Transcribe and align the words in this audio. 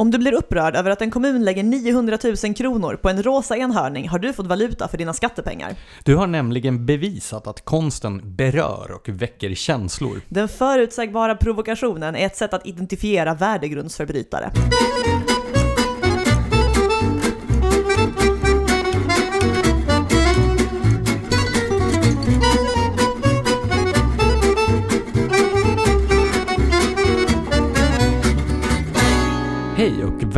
Om 0.00 0.10
du 0.10 0.18
blir 0.18 0.32
upprörd 0.32 0.76
över 0.76 0.90
att 0.90 1.02
en 1.02 1.10
kommun 1.10 1.44
lägger 1.44 1.62
900 1.62 2.18
000 2.44 2.54
kronor 2.54 2.96
på 2.96 3.08
en 3.08 3.22
rosa 3.22 3.56
enhörning 3.56 4.08
har 4.08 4.18
du 4.18 4.32
fått 4.32 4.46
valuta 4.46 4.88
för 4.88 4.98
dina 4.98 5.12
skattepengar. 5.12 5.74
Du 6.04 6.16
har 6.16 6.26
nämligen 6.26 6.86
bevisat 6.86 7.46
att 7.46 7.64
konsten 7.64 8.36
berör 8.36 8.92
och 8.92 9.08
väcker 9.08 9.54
känslor. 9.54 10.20
Den 10.28 10.48
förutsägbara 10.48 11.34
provokationen 11.34 12.16
är 12.16 12.26
ett 12.26 12.36
sätt 12.36 12.54
att 12.54 12.66
identifiera 12.66 13.34
värdegrundsförbrytare. 13.34 14.50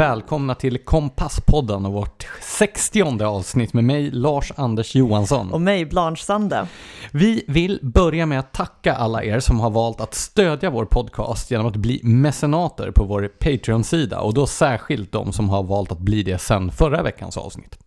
Välkomna 0.03 0.55
till 0.55 0.79
Kompasspodden 0.79 1.87
och 1.87 1.92
vårt 1.92 2.27
60 2.41 3.23
avsnitt 3.24 3.73
med 3.73 3.84
mig, 3.84 4.11
Lars-Anders 4.11 4.95
Johansson. 4.95 5.52
Och 5.52 5.61
mig, 5.61 5.87
Blanche 5.87 6.25
Sande. 6.25 6.66
Vi 7.12 7.45
vill 7.48 7.78
börja 7.83 8.27
med 8.27 8.38
att 8.38 8.52
tacka 8.52 8.95
alla 8.95 9.25
er 9.25 9.41
som 9.41 9.61
har 9.61 9.70
valt 9.70 10.01
att 10.01 10.15
stödja 10.15 10.70
vår 10.70 10.84
podcast 10.84 11.51
genom 11.51 11.66
att 11.66 11.77
bli 11.77 12.01
mecenater 12.02 12.91
på 12.91 13.05
vår 13.05 13.30
Patreon-sida 13.38 14.20
och 14.20 14.34
då 14.34 14.47
särskilt 14.47 15.12
de 15.12 15.33
som 15.33 15.51
har 15.51 15.62
valt 15.62 15.92
att 15.92 15.98
bli 15.98 16.23
det 16.23 16.39
sedan 16.39 16.70
förra 16.70 17.03
veckans 17.03 17.37
avsnitt. 17.37 17.78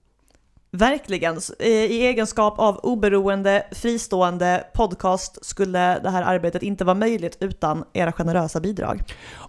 Verkligen. 0.76 1.38
Eh, 1.60 1.68
I 1.68 2.06
egenskap 2.06 2.60
av 2.60 2.78
oberoende, 2.78 3.66
fristående 3.72 4.64
podcast 4.74 5.46
skulle 5.46 6.00
det 6.00 6.10
här 6.10 6.22
arbetet 6.22 6.64
inte 6.64 6.84
vara 6.84 6.98
möjligt 6.98 7.38
utan 7.40 7.84
era 7.94 8.12
generösa 8.12 8.60
bidrag. 8.60 9.04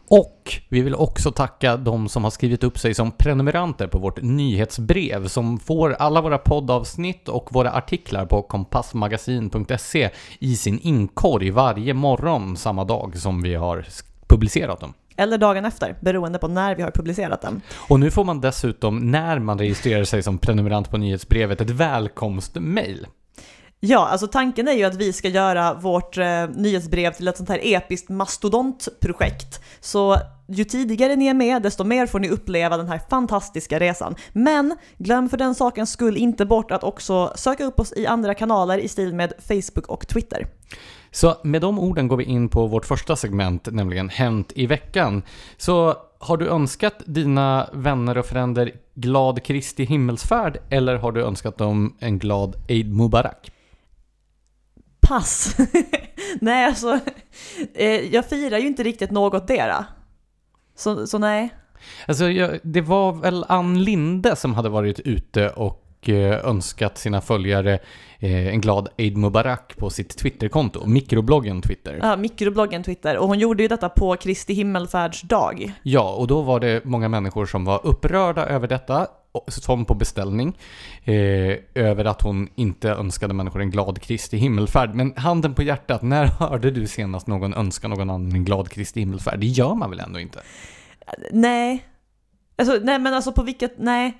Och 0.08 0.60
vi 0.68 0.80
vill 0.80 0.94
också 0.94 1.32
tacka 1.32 1.76
de 1.76 2.08
som 2.08 2.24
har 2.24 2.30
skrivit 2.30 2.64
upp 2.64 2.78
sig 2.78 2.94
som 2.94 3.12
prenumeranter 3.12 3.86
på 3.86 3.98
vårt 3.98 4.22
nyhetsbrev 4.22 5.28
som 5.28 5.58
får 5.58 5.92
alla 5.92 6.20
våra 6.20 6.38
poddavsnitt 6.38 7.28
och 7.28 7.52
våra 7.52 7.72
artiklar 7.72 8.26
på 8.26 8.42
kompassmagasin.se 8.42 10.10
i 10.38 10.56
sin 10.56 10.78
inkorg 10.78 11.50
varje 11.50 11.94
morgon 11.94 12.56
samma 12.56 12.84
dag 12.84 13.18
som 13.18 13.42
vi 13.42 13.54
har 13.54 13.86
publicerat 14.28 14.80
dem. 14.80 14.94
Eller 15.16 15.38
dagen 15.38 15.64
efter, 15.64 15.96
beroende 16.00 16.38
på 16.38 16.48
när 16.48 16.74
vi 16.74 16.82
har 16.82 16.90
publicerat 16.90 17.42
den. 17.42 17.62
Och 17.88 18.00
nu 18.00 18.10
får 18.10 18.24
man 18.24 18.40
dessutom, 18.40 19.10
när 19.10 19.38
man 19.38 19.58
registrerar 19.58 20.04
sig 20.04 20.22
som 20.22 20.38
prenumerant 20.38 20.90
på 20.90 20.96
nyhetsbrevet, 20.96 21.60
ett 21.60 21.70
välkomstmail. 21.70 23.06
Ja, 23.80 24.08
alltså 24.08 24.26
tanken 24.26 24.68
är 24.68 24.72
ju 24.72 24.84
att 24.84 24.94
vi 24.94 25.12
ska 25.12 25.28
göra 25.28 25.74
vårt 25.74 26.18
eh, 26.18 26.48
nyhetsbrev 26.54 27.12
till 27.12 27.28
ett 27.28 27.36
sånt 27.36 27.48
här 27.48 27.60
episkt 27.62 28.08
mastodontprojekt. 28.08 29.60
Så 29.80 30.16
ju 30.48 30.64
tidigare 30.64 31.16
ni 31.16 31.26
är 31.26 31.34
med, 31.34 31.62
desto 31.62 31.84
mer 31.84 32.06
får 32.06 32.18
ni 32.18 32.28
uppleva 32.28 32.76
den 32.76 32.88
här 32.88 33.00
fantastiska 33.10 33.80
resan. 33.80 34.14
Men 34.32 34.76
glöm 34.98 35.28
för 35.28 35.36
den 35.36 35.54
sakens 35.54 35.90
skull 35.90 36.16
inte 36.16 36.46
bort 36.46 36.70
att 36.70 36.84
också 36.84 37.32
söka 37.36 37.64
upp 37.64 37.80
oss 37.80 37.92
i 37.96 38.06
andra 38.06 38.34
kanaler 38.34 38.78
i 38.78 38.88
stil 38.88 39.14
med 39.14 39.32
Facebook 39.48 39.86
och 39.86 40.08
Twitter. 40.08 40.46
Så 41.10 41.36
med 41.44 41.60
de 41.60 41.78
orden 41.78 42.08
går 42.08 42.16
vi 42.16 42.24
in 42.24 42.48
på 42.48 42.66
vårt 42.66 42.86
första 42.86 43.16
segment, 43.16 43.68
nämligen 43.72 44.08
Hänt 44.08 44.52
i 44.54 44.66
veckan. 44.66 45.22
Så 45.56 45.96
har 46.18 46.36
du 46.36 46.48
önskat 46.48 46.94
dina 47.06 47.68
vänner 47.72 48.18
och 48.18 48.26
fränder 48.26 48.72
glad 48.94 49.42
Kristi 49.42 49.84
himmelsfärd 49.84 50.58
eller 50.70 50.96
har 50.96 51.12
du 51.12 51.22
önskat 51.22 51.58
dem 51.58 51.96
en 51.98 52.18
glad 52.18 52.56
Eid 52.68 52.94
Mubarak? 52.94 53.50
Pass! 55.00 55.56
nej, 56.40 56.66
alltså, 56.66 57.00
eh, 57.74 58.14
jag 58.14 58.26
firar 58.26 58.58
ju 58.58 58.66
inte 58.66 58.82
riktigt 58.82 59.10
något 59.10 59.48
dera. 59.48 59.86
Så, 60.74 61.06
så 61.06 61.18
nej. 61.18 61.54
Alltså, 62.06 62.30
jag, 62.30 62.58
det 62.62 62.80
var 62.80 63.12
väl 63.12 63.44
Ann 63.48 63.84
Linde 63.84 64.36
som 64.36 64.54
hade 64.54 64.68
varit 64.68 65.00
ute 65.00 65.50
och 65.50 65.85
eh, 66.02 66.48
önskat 66.48 66.98
sina 66.98 67.20
följare 67.20 67.78
eh, 68.18 68.46
en 68.46 68.60
glad 68.60 68.88
Eid 68.96 69.16
Mubarak 69.16 69.76
på 69.76 69.90
sitt 69.90 70.18
Twitterkonto, 70.18 70.86
mikrobloggen 70.86 71.62
Twitter. 71.62 71.98
Ja, 72.02 72.16
mikrobloggen 72.16 72.82
Twitter. 72.82 73.16
Och 73.16 73.28
hon 73.28 73.38
gjorde 73.38 73.62
ju 73.62 73.68
detta 73.68 73.88
på 73.88 74.16
Kristi 74.16 74.54
himmelfärdsdag. 74.54 75.72
Ja, 75.82 76.14
och 76.14 76.26
då 76.26 76.42
var 76.42 76.60
det 76.60 76.84
många 76.84 77.08
människor 77.08 77.46
som 77.46 77.64
var 77.64 77.80
upprörda 77.86 78.46
över 78.46 78.68
detta, 78.68 79.06
som 79.48 79.84
på 79.84 79.94
beställning, 79.94 80.58
eh, 81.04 81.56
över 81.74 82.04
att 82.04 82.22
hon 82.22 82.48
inte 82.54 82.90
önskade 82.90 83.34
människor 83.34 83.60
en 83.60 83.70
glad 83.70 84.00
Kristi 84.02 84.36
himmelfärd. 84.36 84.94
Men 84.94 85.12
handen 85.16 85.54
på 85.54 85.62
hjärtat, 85.62 86.02
när 86.02 86.26
hörde 86.38 86.70
du 86.70 86.86
senast 86.86 87.26
någon 87.26 87.54
önska 87.54 87.88
någon 87.88 88.10
annan 88.10 88.32
en 88.32 88.44
glad 88.44 88.68
Kristi 88.68 89.00
himmelfärd? 89.00 89.40
Det 89.40 89.46
gör 89.46 89.74
man 89.74 89.90
väl 89.90 90.00
ändå 90.00 90.20
inte? 90.20 90.42
Nej. 91.32 91.86
Alltså, 92.58 92.78
nej 92.82 92.98
men 92.98 93.14
alltså 93.14 93.32
på 93.32 93.42
vilket, 93.42 93.78
nej. 93.78 94.18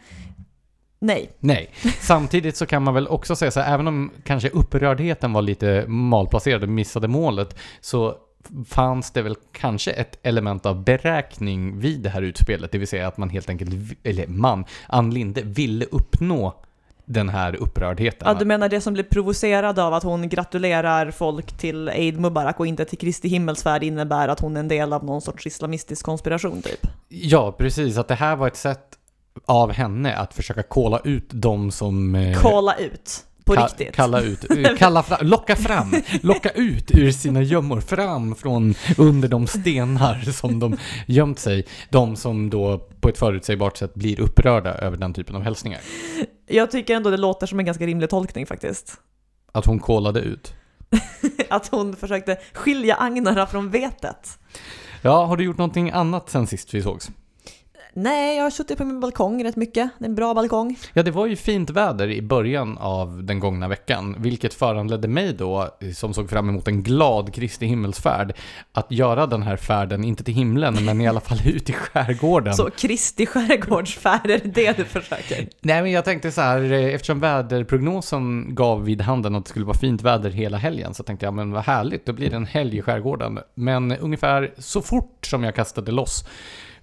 Nej. 0.99 1.31
Nej. 1.41 1.71
Samtidigt 2.01 2.57
så 2.57 2.67
kan 2.67 2.83
man 2.83 2.95
väl 2.95 3.09
också 3.09 3.37
säga 3.37 3.51
så 3.51 3.61
här, 3.61 3.75
även 3.75 3.87
om 3.89 4.11
kanske 4.25 4.49
upprördheten 4.49 5.33
var 5.33 5.43
lite 5.43 5.85
malplacerad 5.87 6.63
och 6.63 6.69
missade 6.69 7.09
målet, 7.09 7.57
så 7.81 8.17
fanns 8.69 9.11
det 9.11 9.23
väl 9.23 9.37
kanske 9.53 9.91
ett 9.91 10.19
element 10.23 10.67
av 10.67 10.85
beräkning 10.85 11.79
vid 11.79 12.01
det 12.01 12.09
här 12.09 12.23
utspelet, 12.23 12.73
det 12.73 12.79
vill 12.79 12.89
säga 12.89 13.09
att 13.09 13.17
man 13.17 13.31
helt 13.31 13.49
enkelt, 13.49 13.71
eller 14.03 14.27
man, 14.27 14.65
Ann 14.87 15.11
Linde 15.11 15.43
ville 15.43 15.85
uppnå 15.85 16.63
den 17.05 17.29
här 17.29 17.57
upprördheten. 17.57 18.29
Ja, 18.29 18.35
du 18.35 18.45
menar 18.45 18.69
det 18.69 18.81
som 18.81 18.95
blir 18.95 19.05
provocerad 19.05 19.79
av 19.79 19.95
att 19.95 20.03
hon 20.03 20.29
gratulerar 20.29 21.11
folk 21.11 21.59
till 21.59 21.89
Eid 21.89 22.21
Mubarak 22.21 22.61
och 22.61 22.67
inte 22.67 22.85
till 22.85 22.99
Kristi 22.99 23.29
himmelsfärd 23.29 23.83
innebär 23.83 24.29
att 24.29 24.41
hon 24.41 24.57
är 24.57 24.61
en 24.61 24.69
del 24.69 24.93
av 24.93 25.05
någon 25.05 25.21
sorts 25.21 25.47
islamistisk 25.47 26.05
konspiration 26.05 26.63
typ? 26.63 26.87
Ja, 27.09 27.53
precis. 27.53 27.99
Att 27.99 28.09
det 28.09 28.15
här 28.15 28.37
var 28.37 28.47
ett 28.47 28.57
sätt 28.57 28.99
av 29.45 29.73
henne 29.73 30.17
att 30.17 30.35
försöka 30.35 30.63
kolla 30.63 31.01
ut 31.05 31.31
de 31.31 31.71
som... 31.71 32.15
Eh, 32.15 32.41
kolla 32.41 32.77
ut? 32.77 33.27
På 33.45 33.55
ka 33.55 33.67
riktigt? 33.67 33.95
Kalla 33.95 34.21
ut, 34.21 34.47
kalla 34.79 35.03
fram, 35.03 35.27
locka 35.27 35.57
fram, 35.57 35.95
locka 36.23 36.51
ut 36.51 36.91
ur 36.91 37.11
sina 37.11 37.43
gömmor, 37.43 37.81
fram 37.81 38.35
från 38.35 38.75
under 38.99 39.29
de 39.29 39.47
stenar 39.47 40.33
som 40.33 40.59
de 40.59 40.77
gömt 41.07 41.39
sig. 41.39 41.67
De 41.91 42.17
som 42.17 42.51
då 42.51 42.79
på 43.01 43.09
ett 43.09 43.19
förutsägbart 43.19 43.77
sätt 43.77 43.95
blir 43.95 44.21
upprörda 44.21 44.75
över 44.75 44.97
den 44.97 45.15
typen 45.15 45.37
av 45.37 45.43
hälsningar. 45.43 45.81
Jag 46.47 46.71
tycker 46.71 46.97
ändå 46.97 47.11
det 47.11 47.17
låter 47.17 47.47
som 47.47 47.59
en 47.59 47.67
ganska 47.67 47.87
rimlig 47.87 48.11
tolkning 48.11 48.47
faktiskt. 48.47 48.93
Att 49.53 49.67
hon 49.67 49.79
kollade 49.79 50.21
ut? 50.21 50.55
att 51.51 51.69
hon 51.69 51.97
försökte 51.97 52.39
skilja 52.53 52.97
agnarna 52.97 53.47
från 53.47 53.71
vetet. 53.71 54.39
Ja, 55.03 55.25
har 55.25 55.37
du 55.37 55.45
gjort 55.45 55.59
någonting 55.59 55.91
annat 55.91 56.31
sen 56.31 56.47
sist 56.47 56.75
vi 56.75 56.83
sågs? 56.83 57.11
Nej, 57.99 58.37
jag 58.37 58.43
har 58.43 58.51
suttit 58.51 58.79
på 58.79 58.85
min 58.85 59.01
balkong 59.01 59.45
rätt 59.45 59.57
mycket. 59.57 59.91
Det 59.99 60.05
är 60.05 60.09
en 60.09 60.15
bra 60.15 60.35
balkong. 60.35 60.79
Ja, 60.93 61.03
det 61.03 61.11
var 61.11 61.27
ju 61.27 61.37
fint 61.37 61.71
väder 61.71 62.09
i 62.11 62.23
början 62.23 62.79
av 62.79 63.25
den 63.25 63.41
gångna 63.41 63.69
veckan, 63.69 64.17
vilket 64.19 64.55
föranledde 64.55 65.09
mig 65.09 65.33
då, 65.33 65.69
som 65.95 66.15
såg 66.15 66.31
fram 66.31 66.49
emot 66.49 66.69
en 66.69 66.83
glad 66.83 67.35
Kristi 67.35 67.67
himmelsfärd, 67.67 68.37
att 68.73 68.93
göra 68.93 69.27
den 69.27 69.43
här 69.43 69.57
färden, 69.57 70.05
inte 70.05 70.25
till 70.25 70.35
himlen, 70.35 70.85
men 70.85 71.01
i 71.01 71.09
alla 71.09 71.21
fall 71.21 71.39
ut 71.47 71.71
i 71.71 71.73
skärgården. 71.73 72.55
Så 72.55 72.71
Kristi 72.71 73.27
skärgårdsfärd, 73.27 74.31
är 74.31 74.39
det 74.39 74.55
det 74.55 74.77
du 74.77 74.85
försöker? 74.85 75.49
Nej, 75.61 75.83
men 75.83 75.93
jag 75.93 76.05
tänkte 76.05 76.33
så 76.33 76.41
här, 76.41 76.73
eftersom 76.73 77.21
väderprognosen 77.21 78.55
gav 78.55 78.85
vid 78.85 79.01
handen 79.01 79.35
att 79.35 79.45
det 79.45 79.49
skulle 79.49 79.67
vara 79.67 79.79
fint 79.79 80.03
väder 80.03 80.31
hela 80.31 80.57
helgen, 80.57 80.95
så 80.95 81.03
tänkte 81.03 81.27
jag, 81.27 81.35
men 81.35 81.53
vad 81.53 81.65
härligt, 81.65 82.07
då 82.07 82.13
blir 82.13 82.31
det 82.31 82.37
en 82.37 82.47
helg 82.47 82.79
i 82.79 82.83
skärgården. 82.83 83.39
Men 83.55 83.93
ungefär 83.93 84.55
så 84.59 84.83
fort 84.83 85.27
som 85.27 85.45
jag 85.45 85.55
kastade 85.55 85.93
loss 85.93 86.25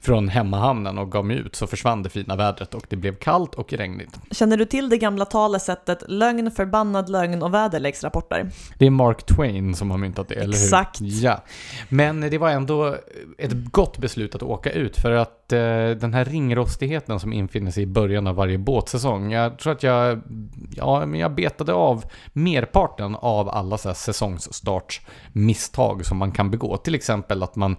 från 0.03 0.29
hemmahamnen 0.29 0.97
och 0.97 1.11
gav 1.11 1.25
mig 1.25 1.37
ut 1.37 1.55
så 1.55 1.67
försvann 1.67 2.03
det 2.03 2.09
fina 2.09 2.35
vädret 2.35 2.73
och 2.73 2.85
det 2.89 2.95
blev 2.95 3.15
kallt 3.15 3.55
och 3.55 3.73
regnigt. 3.73 4.19
Känner 4.31 4.57
du 4.57 4.65
till 4.65 4.89
det 4.89 4.97
gamla 4.97 5.25
talesättet 5.25 6.03
lögn, 6.07 6.51
förbannad 6.51 7.09
lögn 7.09 7.43
och 7.43 7.53
väderleksrapporter? 7.53 8.49
Det 8.77 8.85
är 8.85 8.89
Mark 8.89 9.25
Twain 9.25 9.75
som 9.75 9.91
har 9.91 9.97
myntat 9.97 10.27
det, 10.27 10.35
eller 10.35 10.57
hur? 10.57 10.63
Exakt. 10.63 11.01
Ja. 11.01 11.43
Men 11.89 12.21
det 12.21 12.37
var 12.37 12.49
ändå 12.49 12.95
ett 13.37 13.71
gott 13.71 13.97
beslut 13.97 14.35
att 14.35 14.43
åka 14.43 14.71
ut 14.71 14.97
för 14.97 15.11
att 15.11 15.53
eh, 15.53 15.59
den 15.99 16.13
här 16.13 16.25
ringrostigheten 16.25 17.19
som 17.19 17.33
infinner 17.33 17.71
sig 17.71 17.83
i 17.83 17.87
början 17.87 18.27
av 18.27 18.35
varje 18.35 18.57
båtsäsong, 18.57 19.31
jag 19.31 19.59
tror 19.59 19.73
att 19.73 19.83
jag, 19.83 20.21
ja, 20.75 21.05
men 21.05 21.19
jag 21.19 21.35
betade 21.35 21.73
av 21.73 22.05
merparten 22.33 23.15
av 23.15 23.49
alla 23.49 23.77
så 23.77 23.89
här 23.89 23.95
säsongsstartsmisstag 23.95 26.05
som 26.05 26.17
man 26.17 26.31
kan 26.31 26.51
begå. 26.51 26.77
Till 26.77 26.95
exempel 26.95 27.43
att 27.43 27.55
man 27.55 27.75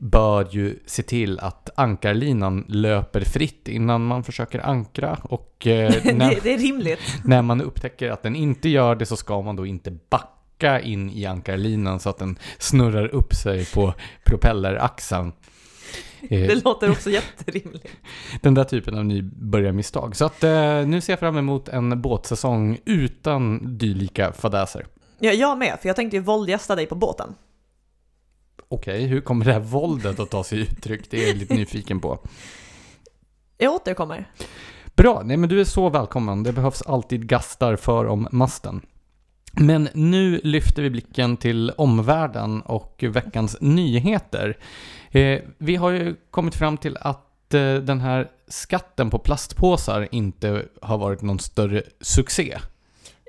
bör 0.00 0.48
ju 0.50 0.78
se 0.86 1.02
till 1.02 1.38
att 1.38 1.70
ankarlinan 1.74 2.64
löper 2.68 3.20
fritt 3.20 3.68
innan 3.68 4.06
man 4.06 4.24
försöker 4.24 4.66
ankra 4.66 5.18
och 5.22 5.66
eh, 5.66 5.94
när, 6.14 6.40
det, 6.42 6.54
är 6.54 6.58
rimligt. 6.58 7.00
när 7.24 7.42
man 7.42 7.60
upptäcker 7.60 8.10
att 8.10 8.22
den 8.22 8.36
inte 8.36 8.68
gör 8.68 8.94
det 8.94 9.06
så 9.06 9.16
ska 9.16 9.42
man 9.42 9.56
då 9.56 9.66
inte 9.66 9.90
backa 10.10 10.80
in 10.80 11.10
i 11.10 11.26
ankarlinan 11.26 12.00
så 12.00 12.10
att 12.10 12.18
den 12.18 12.38
snurrar 12.58 13.14
upp 13.14 13.34
sig 13.34 13.66
på 13.66 13.94
propelleraxeln. 14.24 15.32
Det 16.28 16.64
låter 16.64 16.90
också 16.90 17.10
jätterimligt. 17.20 17.96
Den 18.40 18.54
där 18.54 18.64
typen 18.64 18.98
av 18.98 19.04
nybörjarmisstag. 19.04 20.16
Så 20.16 20.24
att 20.24 20.44
eh, 20.44 20.86
nu 20.86 21.00
ser 21.00 21.12
jag 21.12 21.20
fram 21.20 21.36
emot 21.36 21.68
en 21.68 22.02
båtsäsong 22.02 22.78
utan 22.84 23.60
dylika 23.78 24.32
fadäser. 24.32 24.86
Ja, 25.18 25.32
jag 25.32 25.58
med, 25.58 25.78
för 25.80 25.88
jag 25.88 25.96
tänkte 25.96 26.16
ju 26.16 26.22
våldgästa 26.22 26.76
dig 26.76 26.86
på 26.86 26.94
båten. 26.94 27.34
Okej, 28.72 29.06
hur 29.06 29.20
kommer 29.20 29.44
det 29.44 29.52
här 29.52 29.60
våldet 29.60 30.20
att 30.20 30.30
ta 30.30 30.44
sig 30.44 30.60
uttryck? 30.60 31.10
Det 31.10 31.24
är 31.24 31.28
jag 31.28 31.36
lite 31.36 31.54
nyfiken 31.54 32.00
på. 32.00 32.18
Jag 33.58 33.74
återkommer. 33.74 34.30
Bra, 34.96 35.22
nej 35.24 35.36
men 35.36 35.48
du 35.48 35.60
är 35.60 35.64
så 35.64 35.88
välkommen. 35.88 36.42
Det 36.42 36.52
behövs 36.52 36.82
alltid 36.82 37.28
gastar 37.28 37.76
för 37.76 38.06
om 38.06 38.28
masten. 38.30 38.80
Men 39.52 39.88
nu 39.94 40.40
lyfter 40.44 40.82
vi 40.82 40.90
blicken 40.90 41.36
till 41.36 41.72
omvärlden 41.76 42.62
och 42.62 43.04
veckans 43.08 43.56
nyheter. 43.60 44.58
Eh, 45.10 45.40
vi 45.58 45.76
har 45.76 45.90
ju 45.90 46.16
kommit 46.30 46.54
fram 46.54 46.76
till 46.76 46.96
att 47.00 47.54
eh, 47.54 47.74
den 47.74 48.00
här 48.00 48.30
skatten 48.48 49.10
på 49.10 49.18
plastpåsar 49.18 50.08
inte 50.10 50.64
har 50.82 50.98
varit 50.98 51.22
någon 51.22 51.38
större 51.38 51.82
succé. 52.00 52.58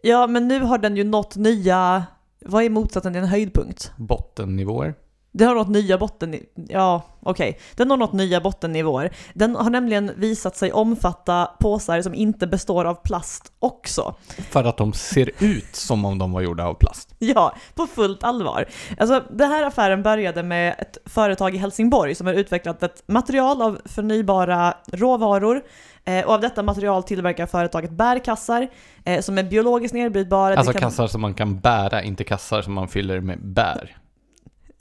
Ja, 0.03 0.27
men 0.27 0.47
nu 0.47 0.59
har 0.59 0.77
den 0.77 0.97
ju 0.97 1.03
nått 1.03 1.35
nya... 1.35 2.05
Vad 2.45 2.63
är 2.63 2.69
motsatsen 2.69 3.13
till 3.13 3.21
en 3.21 3.27
höjdpunkt? 3.27 3.91
Bottennivåer. 3.97 4.95
Den 5.33 5.47
har 5.47 5.55
nått 5.55 5.69
nya 5.69 5.97
botten... 5.97 6.35
Ja, 6.55 7.01
okej. 7.19 7.59
Den 7.75 7.89
har 7.89 7.97
nått 7.97 8.13
nya 8.13 8.41
bottennivåer. 8.41 9.11
Den 9.33 9.55
har 9.55 9.69
nämligen 9.69 10.11
visat 10.15 10.55
sig 10.57 10.71
omfatta 10.71 11.45
påsar 11.59 12.01
som 12.01 12.13
inte 12.15 12.47
består 12.47 12.85
av 12.85 12.93
plast 12.95 13.51
också. 13.59 14.15
För 14.49 14.63
att 14.63 14.77
de 14.77 14.93
ser 14.93 15.31
ut 15.39 15.75
som 15.75 16.05
om 16.05 16.17
de 16.17 16.31
var 16.31 16.41
gjorda 16.41 16.65
av 16.65 16.73
plast. 16.73 17.15
Ja, 17.19 17.55
på 17.75 17.87
fullt 17.87 18.23
allvar. 18.23 18.65
Alltså, 18.97 19.23
den 19.31 19.51
här 19.51 19.63
affären 19.63 20.03
började 20.03 20.43
med 20.43 20.75
ett 20.79 20.97
företag 21.05 21.55
i 21.55 21.57
Helsingborg 21.57 22.15
som 22.15 22.27
har 22.27 22.33
utvecklat 22.33 22.83
ett 22.83 23.03
material 23.07 23.61
av 23.61 23.79
förnybara 23.85 24.73
råvaror. 24.91 25.61
Eh, 26.05 26.25
och 26.25 26.33
av 26.33 26.41
detta 26.41 26.63
material 26.63 27.03
tillverkar 27.03 27.45
företaget 27.45 27.91
bärkassar 27.91 28.67
eh, 29.05 29.21
som 29.21 29.37
är 29.37 29.43
biologiskt 29.43 29.93
nedbrytbara. 29.93 30.49
Det 30.49 30.57
Alltså 30.57 30.73
kan- 30.73 30.81
kassar 30.81 31.07
som 31.07 31.21
man 31.21 31.33
kan 31.33 31.59
bära, 31.59 32.03
inte 32.03 32.23
kassar 32.23 32.61
som 32.61 32.73
man 32.73 32.87
fyller 32.87 33.19
med 33.19 33.39
bär. 33.45 33.97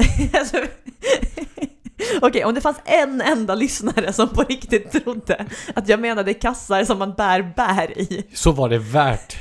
Alltså, 0.32 0.56
Okej, 2.22 2.44
om 2.44 2.54
det 2.54 2.60
fanns 2.60 2.80
en 2.84 3.20
enda 3.20 3.54
lyssnare 3.54 4.12
som 4.12 4.28
på 4.28 4.42
riktigt 4.42 4.90
trodde 4.90 5.46
att 5.74 5.88
jag 5.88 6.00
menade 6.00 6.34
kassar 6.34 6.84
som 6.84 6.98
man 6.98 7.14
bär 7.14 7.52
bär 7.56 7.98
i. 7.98 8.26
Så 8.34 8.52
var 8.52 8.68
det 8.68 8.78
värt 8.78 9.36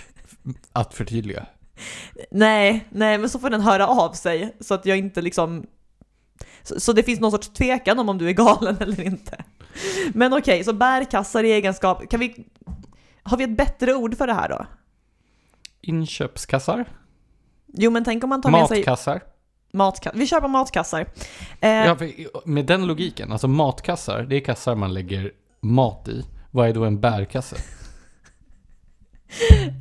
att 0.74 0.94
förtydliga. 0.94 1.46
Nej, 2.32 2.88
nej, 2.90 3.18
men 3.18 3.30
så 3.30 3.40
får 3.40 3.50
den 3.50 3.62
höra 3.62 3.88
av 3.88 4.14
sig 4.14 4.56
så 4.60 4.74
att 4.74 4.86
jag 4.86 4.98
inte 4.98 5.22
liksom... 5.22 5.66
Så, 6.64 6.80
så 6.80 6.94
det 6.94 7.04
finns 7.04 7.20
någon 7.20 7.32
sorts 7.32 7.50
tvekan 7.50 8.00
om 8.00 8.10
om 8.10 8.18
du 8.18 8.30
är 8.30 8.34
galen 8.34 8.78
eller 8.82 9.02
inte. 9.02 9.44
Men 10.14 10.34
okej, 10.34 10.64
så 10.64 10.74
bärkassar 10.74 11.44
i 11.44 11.52
egenskap, 11.52 12.10
kan 12.10 12.20
vi... 12.20 12.46
Har 13.24 13.38
vi 13.38 13.44
ett 13.44 13.58
bättre 13.58 13.96
ord 13.96 14.18
för 14.18 14.28
det 14.28 14.34
här 14.34 14.50
då? 14.50 14.66
Inköpskassar, 15.82 16.86
Jo, 17.74 17.92
men 17.92 18.04
tänk 18.04 18.24
om 18.24 18.30
man 18.30 18.42
tar 18.42 18.52
med 18.52 18.68
sig 18.68 18.80
matkassar. 18.80 19.22
Matkassar. 19.72 20.20
Vi 20.20 20.28
på 20.42 20.48
matkassar. 20.48 21.06
Eh, 21.62 21.70
Ja, 21.70 21.98
med 22.46 22.66
den 22.66 22.88
logiken, 22.88 23.32
alltså 23.32 23.48
matkassar, 23.48 24.24
det 24.24 24.36
är 24.36 24.40
kassar 24.40 24.76
man 24.76 24.94
lägger 24.94 25.32
mat 25.62 26.08
i. 26.08 26.26
Vad 26.52 26.70
är 26.70 26.74
då 26.74 26.86
en 26.86 27.00
bärkasse? 27.00 27.56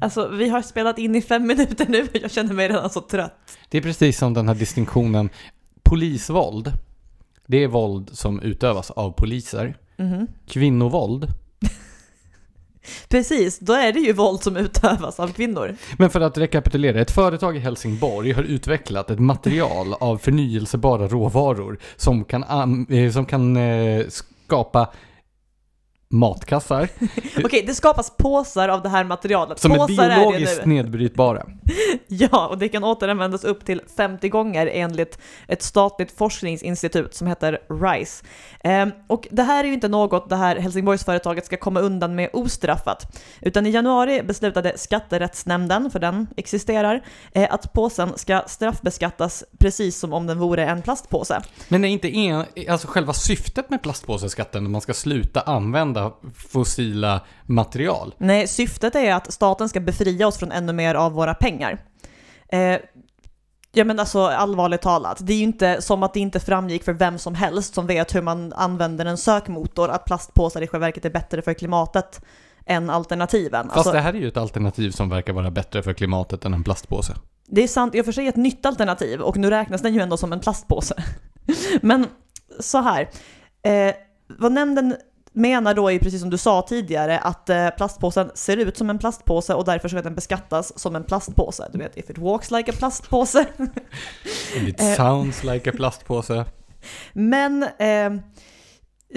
Alltså, 0.00 0.28
vi 0.28 0.48
har 0.48 0.62
spelat 0.62 0.98
in 0.98 1.14
i 1.14 1.22
fem 1.22 1.46
minuter 1.46 1.86
nu 1.88 2.02
och 2.02 2.08
jag 2.22 2.30
känner 2.30 2.54
mig 2.54 2.68
redan 2.68 2.90
så 2.90 3.00
trött. 3.00 3.58
Det 3.68 3.78
är 3.78 3.82
precis 3.82 4.18
som 4.18 4.34
den 4.34 4.48
här 4.48 4.54
distinktionen 4.54 5.30
polisvåld. 5.82 6.72
Det 7.46 7.64
är 7.64 7.68
våld 7.68 8.10
som 8.12 8.40
utövas 8.40 8.90
av 8.90 9.10
poliser. 9.10 9.76
Mhm. 9.96 10.26
Kvinnovåld. 10.46 11.26
Precis, 13.08 13.58
då 13.58 13.72
är 13.72 13.92
det 13.92 14.00
ju 14.00 14.12
våld 14.12 14.42
som 14.42 14.56
utövas 14.56 15.20
av 15.20 15.32
kvinnor. 15.32 15.76
Men 15.98 16.10
för 16.10 16.20
att 16.20 16.38
rekapitulera, 16.38 17.00
ett 17.00 17.10
företag 17.10 17.56
i 17.56 17.58
Helsingborg 17.58 18.32
har 18.32 18.42
utvecklat 18.42 19.10
ett 19.10 19.18
material 19.18 19.94
av 20.00 20.18
förnyelsebara 20.18 21.08
råvaror 21.08 21.78
som 21.96 22.24
kan, 22.24 22.86
eh, 22.90 23.12
som 23.12 23.26
kan 23.26 23.56
eh, 23.56 24.04
skapa 24.08 24.88
matkassar 26.10 26.88
Okej, 27.44 27.64
det 27.66 27.74
skapas 27.74 28.16
påsar 28.16 28.68
av 28.68 28.82
det 28.82 28.88
här 28.88 29.04
materialet. 29.04 29.58
som 29.58 29.72
är 29.72 29.76
påsar 29.76 30.08
biologiskt 30.08 30.52
är 30.52 30.60
det 30.60 30.66
nu. 30.66 30.74
nedbrytbara. 30.74 31.46
Ja, 32.06 32.48
och 32.48 32.58
det 32.58 32.68
kan 32.68 32.84
återanvändas 32.84 33.44
upp 33.44 33.64
till 33.64 33.82
50 33.96 34.28
gånger 34.28 34.66
enligt 34.66 35.18
ett 35.48 35.62
statligt 35.62 36.18
forskningsinstitut 36.18 37.14
som 37.14 37.26
heter 37.26 37.58
RISE. 37.68 38.24
Ehm, 38.64 38.90
och 39.06 39.28
det 39.30 39.42
här 39.42 39.64
är 39.64 39.68
ju 39.68 39.74
inte 39.74 39.88
något 39.88 40.28
det 40.28 40.36
här 40.36 40.56
Helsingborgsföretaget 40.56 41.46
ska 41.46 41.56
komma 41.56 41.80
undan 41.80 42.14
med 42.14 42.30
ostraffat. 42.32 43.22
Utan 43.40 43.66
i 43.66 43.70
januari 43.70 44.22
beslutade 44.22 44.72
skatterättsnämnden, 44.76 45.90
för 45.90 45.98
den 45.98 46.26
existerar, 46.36 47.04
eh, 47.32 47.54
att 47.54 47.72
påsen 47.72 48.12
ska 48.16 48.42
straffbeskattas 48.46 49.44
precis 49.58 49.98
som 49.98 50.12
om 50.12 50.26
den 50.26 50.38
vore 50.38 50.66
en 50.66 50.82
plastpåse. 50.82 51.40
Men 51.68 51.84
är 51.84 51.88
inte 51.88 52.16
en, 52.16 52.44
alltså 52.68 52.86
själva 52.88 53.12
syftet 53.12 53.70
med 53.70 53.82
plastpåseskatten 53.82 54.64
att 54.64 54.70
man 54.70 54.80
ska 54.80 54.94
sluta 54.94 55.40
använda 55.40 55.97
fossila 56.34 57.20
material? 57.46 58.14
Nej, 58.18 58.48
syftet 58.48 58.94
är 58.94 59.14
att 59.14 59.32
staten 59.32 59.68
ska 59.68 59.80
befria 59.80 60.26
oss 60.26 60.38
från 60.38 60.52
ännu 60.52 60.72
mer 60.72 60.94
av 60.94 61.12
våra 61.12 61.34
pengar. 61.34 61.84
Eh, 62.48 62.78
ja 63.72 63.84
men 63.84 63.98
alltså 63.98 64.26
allvarligt 64.26 64.82
talat, 64.82 65.18
det 65.20 65.32
är 65.32 65.36
ju 65.36 65.42
inte 65.42 65.82
som 65.82 66.02
att 66.02 66.14
det 66.14 66.20
inte 66.20 66.40
framgick 66.40 66.84
för 66.84 66.92
vem 66.92 67.18
som 67.18 67.34
helst 67.34 67.74
som 67.74 67.86
vet 67.86 68.14
hur 68.14 68.22
man 68.22 68.52
använder 68.52 69.06
en 69.06 69.18
sökmotor 69.18 69.88
att 69.88 70.04
plastpåsar 70.04 70.62
i 70.62 70.66
själva 70.66 70.86
verket 70.86 71.04
är 71.04 71.10
bättre 71.10 71.42
för 71.42 71.54
klimatet 71.54 72.20
än 72.66 72.90
alternativen. 72.90 73.66
Fast 73.66 73.76
Alltså, 73.76 73.92
det 73.92 74.00
här 74.00 74.14
är 74.14 74.18
ju 74.18 74.28
ett 74.28 74.36
alternativ 74.36 74.90
som 74.90 75.08
verkar 75.08 75.32
vara 75.32 75.50
bättre 75.50 75.82
för 75.82 75.92
klimatet 75.92 76.44
än 76.44 76.54
en 76.54 76.64
plastpåse. 76.64 77.14
det 77.46 77.62
är 77.62 77.68
sant, 77.68 77.94
i 77.94 78.00
och 78.00 78.04
för 78.04 78.12
sig 78.12 78.26
ett 78.26 78.36
nytt 78.36 78.66
alternativ 78.66 79.20
och 79.20 79.36
nu 79.36 79.50
räknas 79.50 79.82
den 79.82 79.94
ju 79.94 80.00
ändå 80.00 80.16
som 80.16 80.32
en 80.32 80.40
plastpåse. 80.40 80.94
Men 81.82 82.06
så 82.60 82.78
här, 82.78 83.08
eh, 83.62 83.94
vad 84.38 84.52
nämnden 84.52 84.96
menar 85.32 85.74
då 85.74 85.90
är 85.90 85.98
precis 85.98 86.20
som 86.20 86.30
du 86.30 86.38
sa 86.38 86.62
tidigare 86.68 87.18
att 87.18 87.50
eh, 87.50 87.70
plastpåsen 87.70 88.30
ser 88.34 88.56
ut 88.56 88.76
som 88.76 88.90
en 88.90 88.98
plastpåse 88.98 89.54
och 89.54 89.64
därför 89.64 89.88
ska 89.88 90.02
den 90.02 90.14
beskattas 90.14 90.78
som 90.78 90.96
en 90.96 91.04
plastpåse. 91.04 91.68
Du 91.72 91.78
vet, 91.78 91.96
if 91.96 92.10
it 92.10 92.18
walks 92.18 92.50
like 92.50 92.70
a 92.70 92.74
plastpåse. 92.78 93.46
And 94.58 94.68
it 94.68 94.80
Eh. 94.80 94.94
sounds 94.94 95.44
like 95.44 95.70
a 95.70 95.72
plastpåse. 95.76 96.44
Men 97.12 97.62
eh, 97.62 98.06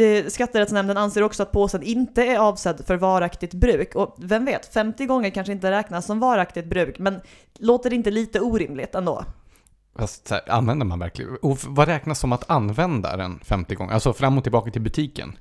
eh, 0.05 0.25
Skatterättsnämnden 0.27 0.97
anser 0.97 1.23
också 1.23 1.43
att 1.43 1.51
påsen 1.51 1.83
inte 1.83 2.23
är 2.23 2.37
avsedd 2.37 2.81
för 2.87 2.95
varaktigt 2.95 3.53
bruk. 3.53 3.95
Och 3.95 4.15
vem 4.19 4.45
vet, 4.45 4.73
50 4.73 5.05
gånger 5.05 5.29
kanske 5.29 5.53
inte 5.53 5.71
räknas 5.71 6.05
som 6.05 6.19
varaktigt 6.19 6.65
bruk, 6.65 6.99
men 6.99 7.21
låter 7.59 7.89
det 7.89 7.95
inte 7.95 8.11
lite 8.11 8.39
orimligt 8.39 8.95
ändå? 8.95 9.25
Fast 9.99 10.29
här, 10.29 10.51
använder 10.51 10.85
man 10.85 10.99
verkligen? 10.99 11.35
Och 11.41 11.57
vad 11.67 11.87
räknas 11.87 12.19
som 12.19 12.31
att 12.31 12.49
använda 12.49 13.17
den 13.17 13.39
50 13.43 13.75
gånger? 13.75 13.93
Alltså 13.93 14.13
fram 14.13 14.37
och 14.37 14.43
tillbaka 14.43 14.71
till 14.71 14.81
butiken? 14.81 15.37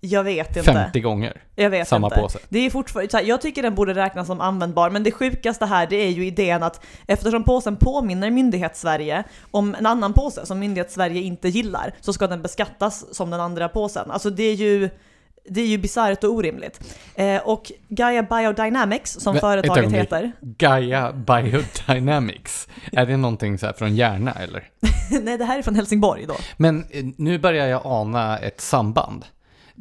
Jag 0.00 0.24
vet 0.24 0.56
inte. 0.56 0.72
50 0.72 1.00
gånger? 1.00 1.42
Jag 1.54 1.70
vet 1.70 1.88
Samma 1.88 2.06
inte. 2.06 2.20
påse. 2.20 2.38
Det 2.48 2.58
är 2.58 2.70
fortfarande, 2.70 3.18
här, 3.18 3.24
jag 3.24 3.40
tycker 3.40 3.62
den 3.62 3.74
borde 3.74 3.94
räknas 3.94 4.26
som 4.26 4.40
användbar, 4.40 4.90
men 4.90 5.02
det 5.02 5.12
sjukaste 5.12 5.66
här 5.66 5.86
det 5.86 5.96
är 5.96 6.10
ju 6.10 6.26
idén 6.26 6.62
att 6.62 6.84
eftersom 7.06 7.44
påsen 7.44 7.76
påminner 7.76 8.30
myndighets-Sverige 8.30 9.24
om 9.50 9.74
en 9.74 9.86
annan 9.86 10.12
påse 10.12 10.46
som 10.46 10.58
myndighets-Sverige 10.58 11.20
inte 11.20 11.48
gillar, 11.48 11.94
så 12.00 12.12
ska 12.12 12.26
den 12.26 12.42
beskattas 12.42 13.14
som 13.14 13.30
den 13.30 13.40
andra 13.40 13.68
påsen. 13.68 14.10
Alltså 14.10 14.30
det 14.30 14.42
är 14.42 14.54
ju 14.54 14.90
det 15.44 15.60
är 15.60 15.66
ju 15.66 15.78
bisarrt 15.78 16.24
och 16.24 16.30
orimligt. 16.30 16.96
Eh, 17.14 17.42
och 17.42 17.72
Gaia 17.88 18.22
Biodynamics, 18.22 19.12
som 19.12 19.34
Men, 19.34 19.40
företaget 19.40 19.78
ögonblick. 19.78 20.02
heter, 20.02 20.32
Gaia 20.40 21.12
Biodynamics. 21.12 22.68
är 22.92 23.06
det 23.06 23.16
någonting 23.16 23.58
så 23.58 23.66
här 23.66 23.72
från 23.72 23.96
hjärna 23.96 24.32
eller? 24.32 24.68
nej 25.22 25.38
det 25.38 25.44
här 25.44 25.58
är 25.58 25.62
från 25.62 25.74
Helsingborg 25.74 26.26
då. 26.26 26.34
Men 26.56 26.84
eh, 26.90 27.04
nu 27.16 27.38
börjar 27.38 27.66
jag 27.66 27.82
ana 27.84 28.38
ett 28.38 28.60
samband. 28.60 29.24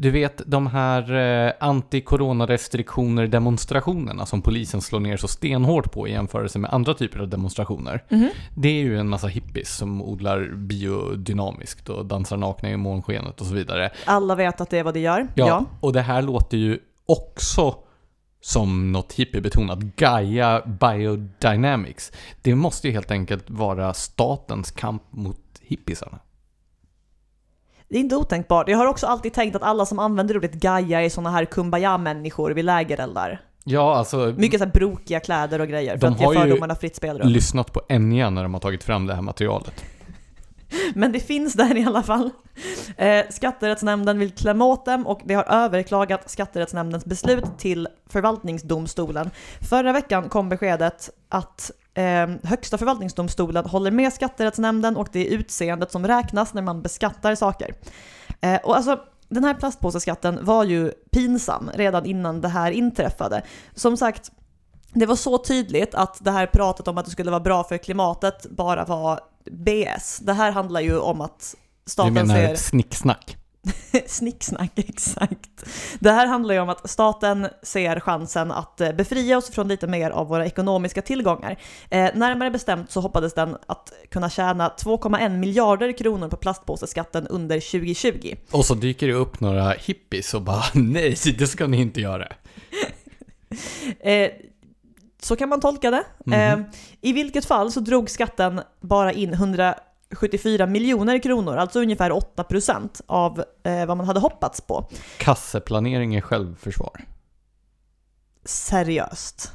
Du 0.01 0.11
vet 0.11 0.41
de 0.45 0.67
här 0.67 1.13
eh, 1.13 1.53
anti-coronarestriktioner 1.59 3.27
demonstrationerna 3.27 4.25
som 4.25 4.41
polisen 4.41 4.81
slår 4.81 4.99
ner 4.99 5.17
så 5.17 5.27
stenhårt 5.27 5.91
på 5.91 6.07
i 6.07 6.11
jämförelse 6.11 6.59
med 6.59 6.73
andra 6.73 6.93
typer 6.93 7.19
av 7.19 7.27
demonstrationer. 7.27 8.03
Mhm. 8.09 8.29
Det 8.55 8.69
är 8.69 8.83
ju 8.83 8.99
en 8.99 9.09
massa 9.09 9.27
hippies 9.27 9.77
som 9.77 10.01
odlar 10.01 10.55
biodynamiskt 10.55 11.89
och 11.89 12.05
dansar 12.05 12.37
nakna 12.37 12.69
i 12.69 12.77
månskenet 12.77 13.41
och 13.41 13.47
så 13.47 13.53
vidare. 13.53 13.89
Alla 14.05 14.35
vet 14.35 14.61
att 14.61 14.69
det 14.69 14.77
är 14.77 14.83
vad 14.83 14.93
det 14.93 14.99
gör. 14.99 15.27
Ja, 15.35 15.47
ja. 15.47 15.65
och 15.79 15.93
det 15.93 16.01
här 16.01 16.21
låter 16.21 16.57
ju 16.57 16.79
också 17.05 17.75
som 18.41 18.91
något 18.91 19.13
hippiebetonat. 19.13 19.79
Gaia 19.79 20.61
Biodynamics. 20.65 22.11
Det 22.41 22.55
måste 22.55 22.87
ju 22.87 22.93
helt 22.93 23.11
enkelt 23.11 23.49
vara 23.49 23.93
statens 23.93 24.71
kamp 24.71 25.03
mot 25.09 25.39
hippisarna. 25.61 26.19
Det 27.91 27.97
är 27.97 27.99
inte 27.99 28.15
otänkbart. 28.15 28.69
Jag 28.69 28.77
har 28.77 28.85
också 28.85 29.07
alltid 29.07 29.33
tänkt 29.33 29.55
att 29.55 29.63
alla 29.63 29.85
som 29.85 29.99
använder 29.99 30.37
ordet 30.37 30.53
Gaia 30.53 31.01
är 31.01 31.09
såna 31.09 31.31
här 31.31 31.45
kumbaya-människor 31.45 32.51
vid 32.51 32.65
lägereldar. 32.65 33.41
Ja, 33.63 33.95
alltså 33.95 34.33
Mycket 34.37 34.59
så 34.59 34.65
här 34.65 34.71
brokiga 34.71 35.19
kläder 35.19 35.61
och 35.61 35.67
grejer 35.67 35.97
för 35.97 36.07
De 36.07 36.13
att 36.13 36.19
ge 36.19 36.25
har 36.25 36.33
fördomarna 36.33 36.75
fritt 36.75 36.95
spelrum. 36.95 37.27
lyssnat 37.27 37.73
på 37.73 37.81
Enya 37.89 38.29
när 38.29 38.43
de 38.43 38.53
har 38.53 38.61
tagit 38.61 38.83
fram 38.83 39.07
det 39.07 39.13
här 39.15 39.21
materialet. 39.21 39.83
Men 40.95 41.11
det 41.11 41.19
finns 41.19 41.53
där 41.53 41.77
i 41.77 41.83
alla 41.83 42.03
fall. 42.03 42.29
Eh, 42.97 43.25
skatterättsnämnden 43.29 44.19
vill 44.19 44.31
klämma 44.31 44.65
åt 44.65 44.85
dem 44.85 45.07
och 45.07 45.21
det 45.25 45.33
har 45.33 45.43
överklagat 45.43 46.29
skatterättsnämndens 46.29 47.05
beslut 47.05 47.45
till 47.57 47.87
förvaltningsdomstolen. 48.09 49.29
Förra 49.69 49.93
veckan 49.93 50.29
kom 50.29 50.49
beskedet 50.49 51.09
att 51.29 51.71
eh, 51.93 52.27
Högsta 52.43 52.77
förvaltningsdomstolen 52.77 53.65
håller 53.65 53.91
med 53.91 54.13
skatterättsnämnden 54.13 54.97
och 54.97 55.07
det 55.11 55.27
är 55.27 55.31
utseendet 55.31 55.91
som 55.91 56.07
räknas 56.07 56.53
när 56.53 56.61
man 56.61 56.81
beskattar 56.81 57.35
saker. 57.35 57.73
Eh, 58.41 58.55
och 58.63 58.75
alltså, 58.75 58.99
den 59.29 59.43
här 59.43 59.53
plastpåseskatten 59.53 60.45
var 60.45 60.63
ju 60.63 60.91
pinsam 61.11 61.69
redan 61.73 62.05
innan 62.05 62.41
det 62.41 62.47
här 62.47 62.71
inträffade. 62.71 63.41
Som 63.75 63.97
sagt, 63.97 64.31
det 64.93 65.05
var 65.05 65.15
så 65.15 65.37
tydligt 65.37 65.95
att 65.95 66.17
det 66.23 66.31
här 66.31 66.47
pratet 66.47 66.87
om 66.87 66.97
att 66.97 67.05
det 67.05 67.11
skulle 67.11 67.31
vara 67.31 67.41
bra 67.41 67.63
för 67.63 67.77
klimatet 67.77 68.45
bara 68.49 68.85
var 68.85 69.19
BS. 69.51 70.19
Det 70.19 70.33
här 70.33 70.51
handlar 70.51 70.81
ju 70.81 70.97
om 70.97 71.21
att 71.21 71.55
Du 71.85 71.91
staten 71.91 72.13
menar 72.13 72.35
ser... 72.35 72.55
snicksnack? 72.55 73.37
Snicksnack, 74.07 74.71
exakt. 74.75 75.49
Det 75.99 76.11
här 76.11 76.27
handlar 76.27 76.55
ju 76.55 76.61
om 76.61 76.69
att 76.69 76.89
staten 76.89 77.47
ser 77.63 77.99
chansen 77.99 78.51
att 78.51 78.81
eh, 78.81 78.91
befria 78.91 79.37
oss 79.37 79.49
från 79.49 79.67
lite 79.67 79.87
mer 79.87 80.11
av 80.11 80.27
våra 80.27 80.45
ekonomiska 80.45 81.01
tillgångar. 81.01 81.57
Eh, 81.89 82.09
närmare 82.15 82.51
bestämt 82.51 82.91
så 82.91 83.01
hoppades 83.01 83.33
den 83.33 83.57
att 83.67 83.93
kunna 84.09 84.29
tjäna 84.29 84.69
2,1 84.79 85.37
miljarder 85.37 85.97
kronor 85.97 86.27
på 86.27 86.37
plastpåseskatten 86.37 87.27
under 87.27 87.59
2020. 87.59 88.35
Och 88.51 88.65
så 88.65 88.73
dyker 88.73 89.07
det 89.07 89.13
upp 89.13 89.39
några 89.39 89.71
hippies 89.71 90.33
och 90.33 90.41
bara 90.41 90.63
nej, 90.73 91.15
det 91.37 91.47
ska 91.47 91.67
ni 91.67 91.81
inte 91.81 92.01
göra. 92.01 92.27
Eh, 93.99 94.31
så 95.21 95.35
kan 95.35 95.49
man 95.49 95.59
tolka 95.59 95.91
det. 95.91 96.03
Mhm. 96.25 96.33
Eh, 96.33 96.59
I 97.01 97.13
vilket 97.13 97.45
fall 97.45 97.71
så 97.71 97.79
drog 97.79 98.09
skatten 98.09 98.61
bara 98.81 99.11
in 99.11 99.33
174 100.11 100.67
miljoner 100.67 101.19
kronor, 101.19 101.57
alltså 101.57 101.79
ungefär 101.79 102.11
8% 102.11 103.01
av 103.05 103.43
eh, 103.63 103.85
vad 103.85 103.97
man 103.97 104.05
hade 104.05 104.19
hoppats 104.19 104.61
på. 104.61 104.87
Kasseplanering 105.17 106.15
är 106.15 106.21
självförsvar. 106.21 107.05
Seriöst. 108.45 109.51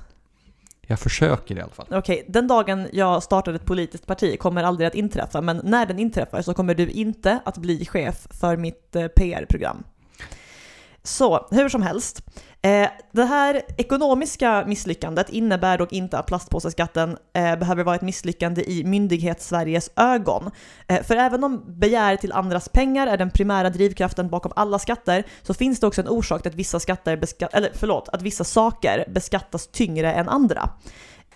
Jag 0.88 1.00
försöker 1.00 1.56
i 1.56 1.60
alla 1.60 1.72
fall. 1.72 1.86
Okej, 1.90 2.24
den 2.28 2.46
dagen 2.48 2.88
jag 2.92 3.22
startar 3.22 3.52
ett 3.52 3.64
politiskt 3.64 4.06
parti 4.06 4.38
kommer 4.38 4.62
aldrig 4.62 4.86
att 4.86 4.94
inträffa, 4.94 5.40
men 5.40 5.60
när 5.64 5.86
den 5.86 5.98
inträffar 5.98 6.42
så 6.42 6.54
kommer 6.54 6.74
du 6.74 6.90
inte 6.90 7.40
att 7.44 7.58
bli 7.58 7.86
chef 7.86 8.26
för 8.30 8.56
mitt 8.56 8.96
eh, 8.96 9.06
PR-program. 9.06 9.84
Så, 11.06 11.48
hur 11.50 11.68
som 11.68 11.82
helst. 11.82 12.22
Eh, 12.62 12.88
det 13.12 13.24
här 13.24 13.62
ekonomiska 13.76 14.64
misslyckandet 14.66 15.30
innebär 15.30 15.78
dock 15.78 15.92
inte 15.92 16.18
att 16.18 16.26
plastpåseskatten 16.26 17.16
eh, 17.34 17.56
behöver 17.56 17.84
vara 17.84 17.96
ett 17.96 18.02
misslyckande 18.02 18.62
i 18.62 18.84
myndighets-Sveriges 18.84 19.90
ögon. 19.96 20.50
Eh, 20.86 21.02
för 21.02 21.16
även 21.16 21.44
om 21.44 21.64
begär 21.66 22.16
till 22.16 22.32
andras 22.32 22.68
pengar 22.68 23.06
är 23.06 23.16
den 23.16 23.30
primära 23.30 23.70
drivkraften 23.70 24.28
bakom 24.28 24.52
alla 24.56 24.78
skatter 24.78 25.24
så 25.42 25.54
finns 25.54 25.80
det 25.80 25.86
också 25.86 26.00
en 26.00 26.08
orsak 26.08 26.42
till 26.42 26.50
att 26.50 26.56
vissa, 26.56 26.80
skatter 26.80 27.16
beska- 27.16 27.48
eller, 27.52 27.70
förlåt, 27.74 28.08
att 28.08 28.22
vissa 28.22 28.44
saker 28.44 29.04
beskattas 29.08 29.68
tyngre 29.68 30.12
än 30.12 30.28
andra. 30.28 30.70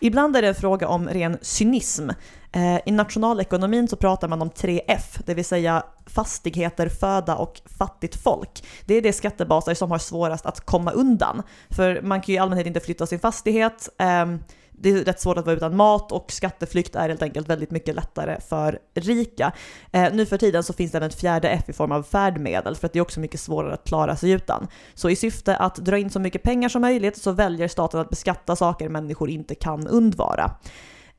Ibland 0.00 0.36
är 0.36 0.42
det 0.42 0.48
en 0.48 0.54
fråga 0.54 0.88
om 0.88 1.08
ren 1.08 1.38
cynism. 1.42 2.10
Eh, 2.52 2.76
I 2.86 2.90
nationalekonomin 2.90 3.88
så 3.88 3.96
pratar 3.96 4.28
man 4.28 4.42
om 4.42 4.50
3F, 4.50 5.22
det 5.26 5.34
vill 5.34 5.44
säga 5.44 5.82
fastigheter, 6.14 6.88
föda 6.88 7.36
och 7.36 7.60
fattigt 7.78 8.22
folk. 8.22 8.64
Det 8.84 8.94
är 8.94 9.02
de 9.02 9.12
skattebaser 9.12 9.74
som 9.74 9.90
har 9.90 9.98
svårast 9.98 10.46
att 10.46 10.60
komma 10.60 10.90
undan. 10.90 11.42
För 11.70 12.02
man 12.02 12.20
kan 12.20 12.32
ju 12.32 12.34
i 12.34 12.38
allmänhet 12.38 12.66
inte 12.66 12.80
flytta 12.80 13.06
sin 13.06 13.18
fastighet, 13.18 13.88
ehm, 13.98 14.38
det 14.82 14.90
är 14.90 15.04
rätt 15.04 15.20
svårt 15.20 15.38
att 15.38 15.46
vara 15.46 15.56
utan 15.56 15.76
mat 15.76 16.12
och 16.12 16.32
skatteflykt 16.32 16.96
är 16.96 17.08
helt 17.08 17.22
enkelt 17.22 17.48
väldigt 17.48 17.70
mycket 17.70 17.94
lättare 17.94 18.40
för 18.40 18.78
rika. 18.94 19.52
Ehm, 19.92 20.16
nu 20.16 20.26
för 20.26 20.36
tiden 20.36 20.62
så 20.62 20.72
finns 20.72 20.92
det 20.92 20.98
även 20.98 21.08
ett 21.08 21.20
fjärde 21.20 21.48
F 21.48 21.64
i 21.66 21.72
form 21.72 21.92
av 21.92 22.02
färdmedel 22.02 22.76
för 22.76 22.86
att 22.86 22.92
det 22.92 22.98
är 22.98 23.02
också 23.02 23.20
mycket 23.20 23.40
svårare 23.40 23.74
att 23.74 23.84
klara 23.84 24.16
sig 24.16 24.30
utan. 24.30 24.68
Så 24.94 25.10
i 25.10 25.16
syfte 25.16 25.56
att 25.56 25.76
dra 25.76 25.98
in 25.98 26.10
så 26.10 26.20
mycket 26.20 26.42
pengar 26.42 26.68
som 26.68 26.82
möjligt 26.82 27.16
så 27.16 27.32
väljer 27.32 27.68
staten 27.68 28.00
att 28.00 28.10
beskatta 28.10 28.56
saker 28.56 28.88
människor 28.88 29.30
inte 29.30 29.54
kan 29.54 29.86
undvara. 29.86 30.50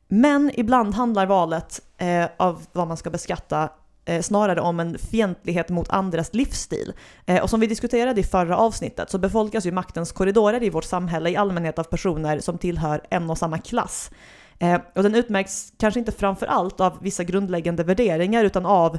Men 0.07 0.51
ibland 0.53 0.93
handlar 0.93 1.25
valet 1.25 1.81
eh, 1.97 2.25
av 2.37 2.65
vad 2.71 2.87
man 2.87 2.97
ska 2.97 3.09
beskatta 3.09 3.69
Eh, 4.11 4.21
snarare 4.21 4.61
om 4.61 4.79
en 4.79 4.97
fientlighet 4.97 5.69
mot 5.69 5.89
andras 5.89 6.33
livsstil. 6.33 6.93
Eh, 7.25 7.43
och 7.43 7.49
som 7.49 7.59
vi 7.59 7.67
diskuterade 7.67 8.21
i 8.21 8.23
förra 8.23 8.57
avsnittet 8.57 9.09
så 9.09 9.17
befolkas 9.17 9.65
ju 9.65 9.71
maktens 9.71 10.11
korridorer 10.11 10.63
i 10.63 10.69
vårt 10.69 10.83
samhälle 10.83 11.29
i 11.29 11.35
allmänhet 11.35 11.79
av 11.79 11.83
personer 11.83 12.39
som 12.39 12.57
tillhör 12.57 13.01
en 13.09 13.29
och 13.29 13.37
samma 13.37 13.57
klass. 13.57 14.11
Eh, 14.59 14.79
och 14.95 15.03
den 15.03 15.15
utmärks 15.15 15.73
kanske 15.77 15.99
inte 15.99 16.11
framför 16.11 16.45
allt 16.45 16.79
av 16.79 16.97
vissa 17.01 17.23
grundläggande 17.23 17.83
värderingar 17.83 18.43
utan 18.43 18.65
av 18.65 18.97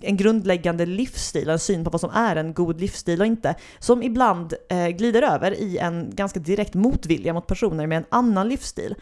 en 0.00 0.16
grundläggande 0.16 0.86
livsstil, 0.86 1.48
en 1.48 1.58
syn 1.58 1.84
på 1.84 1.90
vad 1.90 2.00
som 2.00 2.10
är 2.10 2.36
en 2.36 2.54
god 2.54 2.80
livsstil 2.80 3.20
och 3.20 3.26
inte, 3.26 3.54
som 3.78 4.02
ibland 4.02 4.54
eh, 4.68 4.88
glider 4.88 5.22
över 5.22 5.54
i 5.54 5.78
en 5.78 6.10
ganska 6.14 6.40
direkt 6.40 6.74
motvilja 6.74 7.32
mot 7.32 7.46
personer 7.46 7.86
med 7.86 7.98
en 7.98 8.06
annan 8.08 8.48
livsstil. 8.48 8.94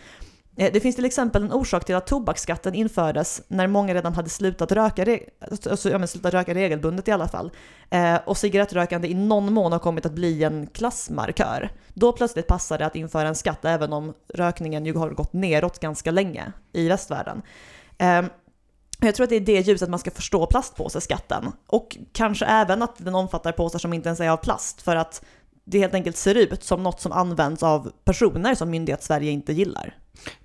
Eh, 0.57 0.73
det 0.73 0.81
finns 0.81 0.97
till 0.97 1.05
exempel 1.05 1.43
en 1.43 1.53
orsak 1.53 1.85
till 1.85 1.95
att 1.95 2.07
tobaksskatten 2.07 2.75
infördes 2.75 3.43
när 3.49 3.67
många 3.67 3.95
redan 3.95 4.15
hade 4.15 4.31
slutat 4.31 4.73
röka, 4.73 5.19
alltså, 5.51 5.71
alltså, 5.71 5.91
ja, 5.91 5.99
men 5.99 6.09
slutat 6.09 6.35
röka 6.35 6.55
regelbundet 6.55 7.09
i 7.09 7.13
alla 7.13 7.29
fall. 7.29 7.51
Eh, 7.91 8.17
och 8.25 8.37
cigarettrökande 8.37 9.09
i 9.09 9.15
någon 9.15 9.53
mån 9.53 9.73
har 9.73 9.79
kommit 9.79 10.07
att 10.07 10.13
bli 10.13 10.45
en 10.45 10.67
klassmarkör. 10.67 11.71
Då 11.95 12.13
plötsligt 12.13 12.47
passar 12.47 12.79
det 12.79 12.87
att 12.87 12.97
införa 12.97 13.29
en 13.29 13.35
skatt 13.35 13.65
även 13.65 13.93
om 13.93 14.15
rökningen 14.35 14.87
ju 14.87 14.95
har 14.95 15.11
gått 15.11 15.33
neråt 15.33 15.79
ganska 15.79 16.11
länge 16.11 16.53
i 16.73 16.89
västvärlden. 16.89 17.43
Eh, 17.99 18.23
jag 19.01 19.15
tror 19.15 19.25
att 19.25 19.31
det 19.31 19.37
är 19.37 19.41
i 19.41 19.45
det 19.45 19.61
ljuset 19.61 19.89
man 19.89 19.99
ska 19.99 20.11
förstå 20.11 20.47
plastpåseskatten. 20.47 21.53
Och 21.67 21.97
kanske 22.13 22.47
även 22.47 22.83
att 22.83 23.05
den 23.05 23.15
omfattar 23.15 23.53
påsar 23.53 23.79
som 23.79 23.93
inte 23.93 24.09
ens 24.09 24.21
är 24.21 24.31
av 24.31 24.37
plast 24.37 24.83
för 24.83 24.97
att 24.97 25.25
det 25.65 25.79
helt 25.79 25.95
enkelt 25.95 26.17
ser 26.17 26.35
ut 26.35 26.65
som 26.65 26.83
något 26.83 27.01
som 27.01 27.13
används 27.13 27.63
av 27.63 27.93
personer 28.05 28.55
som 28.55 28.71
myndighet 28.71 29.03
Sverige 29.03 29.31
inte 29.31 29.53
gillar. 29.53 29.97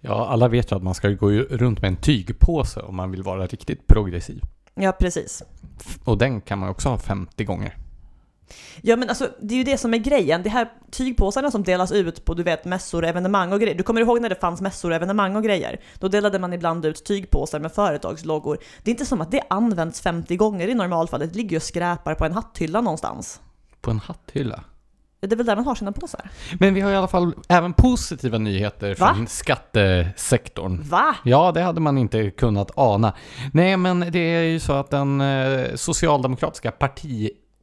Ja, 0.01 0.27
alla 0.27 0.47
vet 0.47 0.71
ju 0.71 0.75
att 0.75 0.83
man 0.83 0.95
ska 0.95 1.09
gå 1.09 1.29
runt 1.31 1.81
med 1.81 1.87
en 1.87 1.97
tygpåse 1.97 2.79
om 2.79 2.95
man 2.95 3.11
vill 3.11 3.23
vara 3.23 3.47
riktigt 3.47 3.87
progressiv. 3.87 4.41
Ja, 4.75 4.91
precis. 4.91 5.43
Och 6.03 6.17
den 6.17 6.41
kan 6.41 6.59
man 6.59 6.69
också 6.69 6.89
ha 6.89 6.97
50 6.97 7.43
gånger. 7.43 7.77
Ja 8.81 8.95
men 8.95 9.09
alltså 9.09 9.29
det 9.41 9.53
är 9.53 9.57
ju 9.57 9.63
det 9.63 9.77
som 9.77 9.93
är 9.93 9.97
grejen. 9.97 10.43
De 10.43 10.49
här 10.49 10.71
tygpåsarna 10.91 11.51
som 11.51 11.63
delas 11.63 11.91
ut 11.91 12.25
på 12.25 12.33
du 12.33 12.43
vet 12.43 12.65
mässor, 12.65 13.05
evenemang 13.05 13.53
och 13.53 13.59
grejer. 13.59 13.75
Du 13.75 13.83
kommer 13.83 14.01
ihåg 14.01 14.21
när 14.21 14.29
det 14.29 14.35
fanns 14.35 14.61
mässor, 14.61 14.93
evenemang 14.93 15.35
och 15.35 15.43
grejer? 15.43 15.81
Då 15.99 16.07
delade 16.07 16.39
man 16.39 16.53
ibland 16.53 16.85
ut 16.85 17.05
tygpåsar 17.05 17.59
med 17.59 17.71
företagsloggor. 17.71 18.57
Det 18.83 18.89
är 18.89 18.93
inte 18.93 19.05
som 19.05 19.21
att 19.21 19.31
det 19.31 19.41
används 19.49 20.01
50 20.01 20.35
gånger 20.35 20.67
i 20.67 20.73
normalfallet. 20.73 21.33
Det 21.33 21.37
ligger 21.37 21.51
ju 21.51 21.57
och 21.57 21.63
skräpar 21.63 22.15
på 22.15 22.25
en 22.25 22.33
hatthylla 22.33 22.81
någonstans. 22.81 23.41
På 23.81 23.91
en 23.91 23.99
hatthylla. 23.99 24.63
Det 25.19 25.31
är 25.31 25.35
väl 25.35 25.45
där 25.45 25.55
man 25.55 25.65
har 25.65 25.75
sina 25.75 25.91
påsar? 25.91 26.29
Men 26.59 26.73
vi 26.73 26.81
har 26.81 26.91
i 26.91 26.95
alla 26.95 27.07
fall 27.07 27.33
även 27.49 27.73
positiva 27.73 28.37
nyheter 28.37 28.95
Va? 28.99 29.13
från 29.13 29.27
skattesektorn. 29.27 30.81
Va? 30.83 31.15
Ja, 31.23 31.51
det 31.51 31.61
hade 31.61 31.81
man 31.81 31.97
inte 31.97 32.31
kunnat 32.31 32.71
ana. 32.75 33.13
Nej, 33.53 33.77
men 33.77 33.99
det 34.11 34.19
är 34.19 34.43
ju 34.43 34.59
så 34.59 34.73
att 34.73 34.89
den 34.89 35.21
eh, 35.21 35.75
socialdemokratiska 35.75 36.71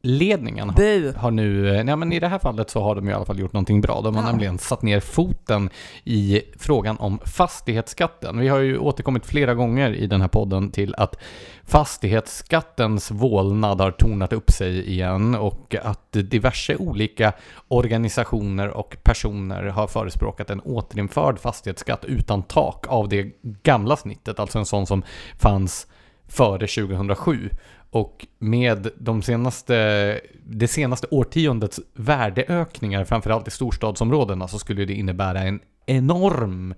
partiledningen 0.05 0.69
har, 0.69 1.13
har 1.17 1.31
nu, 1.31 1.75
eh, 1.77 1.83
nej 1.83 1.95
men 1.95 2.13
i 2.13 2.19
det 2.19 2.27
här 2.27 2.39
fallet 2.39 2.69
så 2.69 2.81
har 2.81 2.95
de 2.95 3.09
i 3.09 3.13
alla 3.13 3.25
fall 3.25 3.39
gjort 3.39 3.53
någonting 3.53 3.81
bra. 3.81 4.01
De 4.01 4.15
har 4.15 4.23
Ja. 4.23 4.29
nämligen 4.29 4.57
satt 4.57 4.81
ner 4.81 4.99
foten 4.99 5.69
i 6.03 6.41
frågan 6.57 6.97
om 6.97 7.19
fastighetsskatten. 7.25 8.39
Vi 8.39 8.47
har 8.47 8.59
ju 8.59 8.77
återkommit 8.77 9.25
flera 9.25 9.53
gånger 9.53 9.93
i 9.95 10.07
den 10.07 10.21
här 10.21 10.27
podden 10.27 10.71
till 10.71 10.95
att 10.97 11.15
fastighetsskattens 11.63 13.11
vålnad 13.11 13.81
har 13.81 13.91
tornat 13.91 14.33
upp 14.33 14.51
sig 14.51 14.89
igen 14.89 15.35
och 15.35 15.75
att 15.83 16.11
diverse 16.11 16.75
olika 16.75 17.33
organisationer 17.67 18.69
och 18.69 18.97
personer 19.03 19.63
har 19.63 19.87
förespråkat 19.87 20.49
en 20.49 20.59
återinförd 20.59 21.39
fastighetsskatt 21.39 22.05
utan 22.05 22.43
tak 22.43 22.85
av 22.87 23.09
det 23.09 23.31
gamla 23.63 23.95
snittet, 23.95 24.39
alltså 24.39 24.59
en 24.59 24.65
sån 24.65 24.85
som 24.87 25.03
fanns 25.39 25.87
före 26.27 26.67
2007. 26.67 27.49
Och 27.95 28.27
med 28.39 28.87
de 28.97 29.21
senaste, 29.21 30.21
det 30.45 30.67
senaste 30.67 31.07
årtiondets 31.11 31.79
värdeökningar, 31.93 33.05
framförallt 33.05 33.47
i 33.47 33.51
storstadsområdena, 33.51 34.47
så 34.47 34.59
skulle 34.59 34.85
det 34.85 34.93
innebära 34.93 35.39
en 35.39 35.59
enorm 35.85 36.73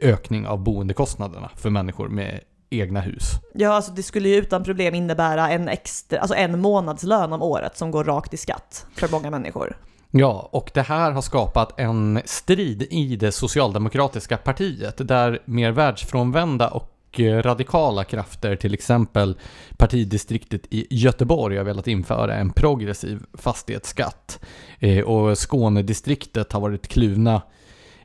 ökning 0.00 0.46
av 0.46 0.62
boendekostnaderna 0.62 1.50
för 1.56 1.70
människor 1.70 2.08
med 2.08 2.40
egna 2.70 3.00
hus. 3.00 3.22
Ja, 3.54 3.72
alltså 3.72 3.92
det 3.92 4.02
skulle 4.02 4.28
ju 4.28 4.36
utan 4.36 4.64
problem 4.64 4.94
innebära 4.94 5.50
en 5.50 5.68
extra, 5.68 6.18
alltså 6.18 6.36
en 6.36 6.60
månadslön 6.60 7.32
om 7.32 7.42
året 7.42 7.76
som 7.76 7.90
går 7.90 8.04
rakt 8.04 8.34
i 8.34 8.36
skatt 8.36 8.86
för 8.94 9.08
många 9.08 9.30
människor. 9.30 9.76
Ja, 10.10 10.48
och 10.52 10.70
det 10.74 10.82
här 10.82 11.10
har 11.10 11.22
skapat 11.22 11.80
en 11.80 12.20
strid 12.24 12.82
i 12.90 13.16
det 13.16 13.32
socialdemokratiska 13.32 14.36
partiet 14.36 15.08
där 15.08 15.42
mer 15.44 15.70
världsfrånvända 15.70 16.68
och 16.68 16.88
och 17.12 17.44
radikala 17.44 18.04
krafter, 18.04 18.56
till 18.56 18.74
exempel 18.74 19.38
partidistriktet 19.76 20.62
i 20.70 20.86
Göteborg, 20.90 21.56
har 21.56 21.64
velat 21.64 21.88
införa 21.88 22.34
en 22.34 22.50
progressiv 22.50 23.22
fastighetsskatt. 23.34 24.40
Eh, 24.78 25.04
och 25.04 25.38
Skånedistriktet 25.38 26.52
har 26.52 26.60
varit 26.60 26.88
kluvna 26.88 27.42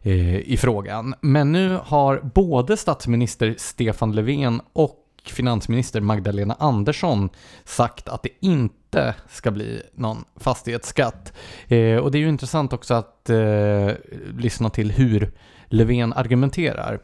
eh, 0.01 0.37
i 0.37 0.57
frågan. 0.57 1.15
Men 1.21 1.51
nu 1.51 1.79
har 1.83 2.21
både 2.33 2.77
statsminister 2.77 3.55
Stefan 3.57 4.11
Löfven 4.11 4.61
och 4.73 5.03
finansminister 5.25 6.01
Magdalena 6.01 6.55
Andersson 6.59 7.29
sagt 7.63 8.09
att 8.09 8.23
det 8.23 8.29
inte 8.39 9.15
ska 9.29 9.51
bli 9.51 9.81
någon 9.93 10.25
fastighetsskatt. 10.35 11.33
Eh, 11.67 11.97
och 11.97 12.11
det 12.11 12.17
är 12.17 12.19
ju 12.19 12.29
intressant 12.29 12.73
också 12.73 12.93
att 12.93 13.29
eh, 13.29 13.89
lyssna 14.37 14.69
till 14.69 14.91
hur 14.91 15.31
Löfven 15.69 16.13
argumenterar. 16.13 16.99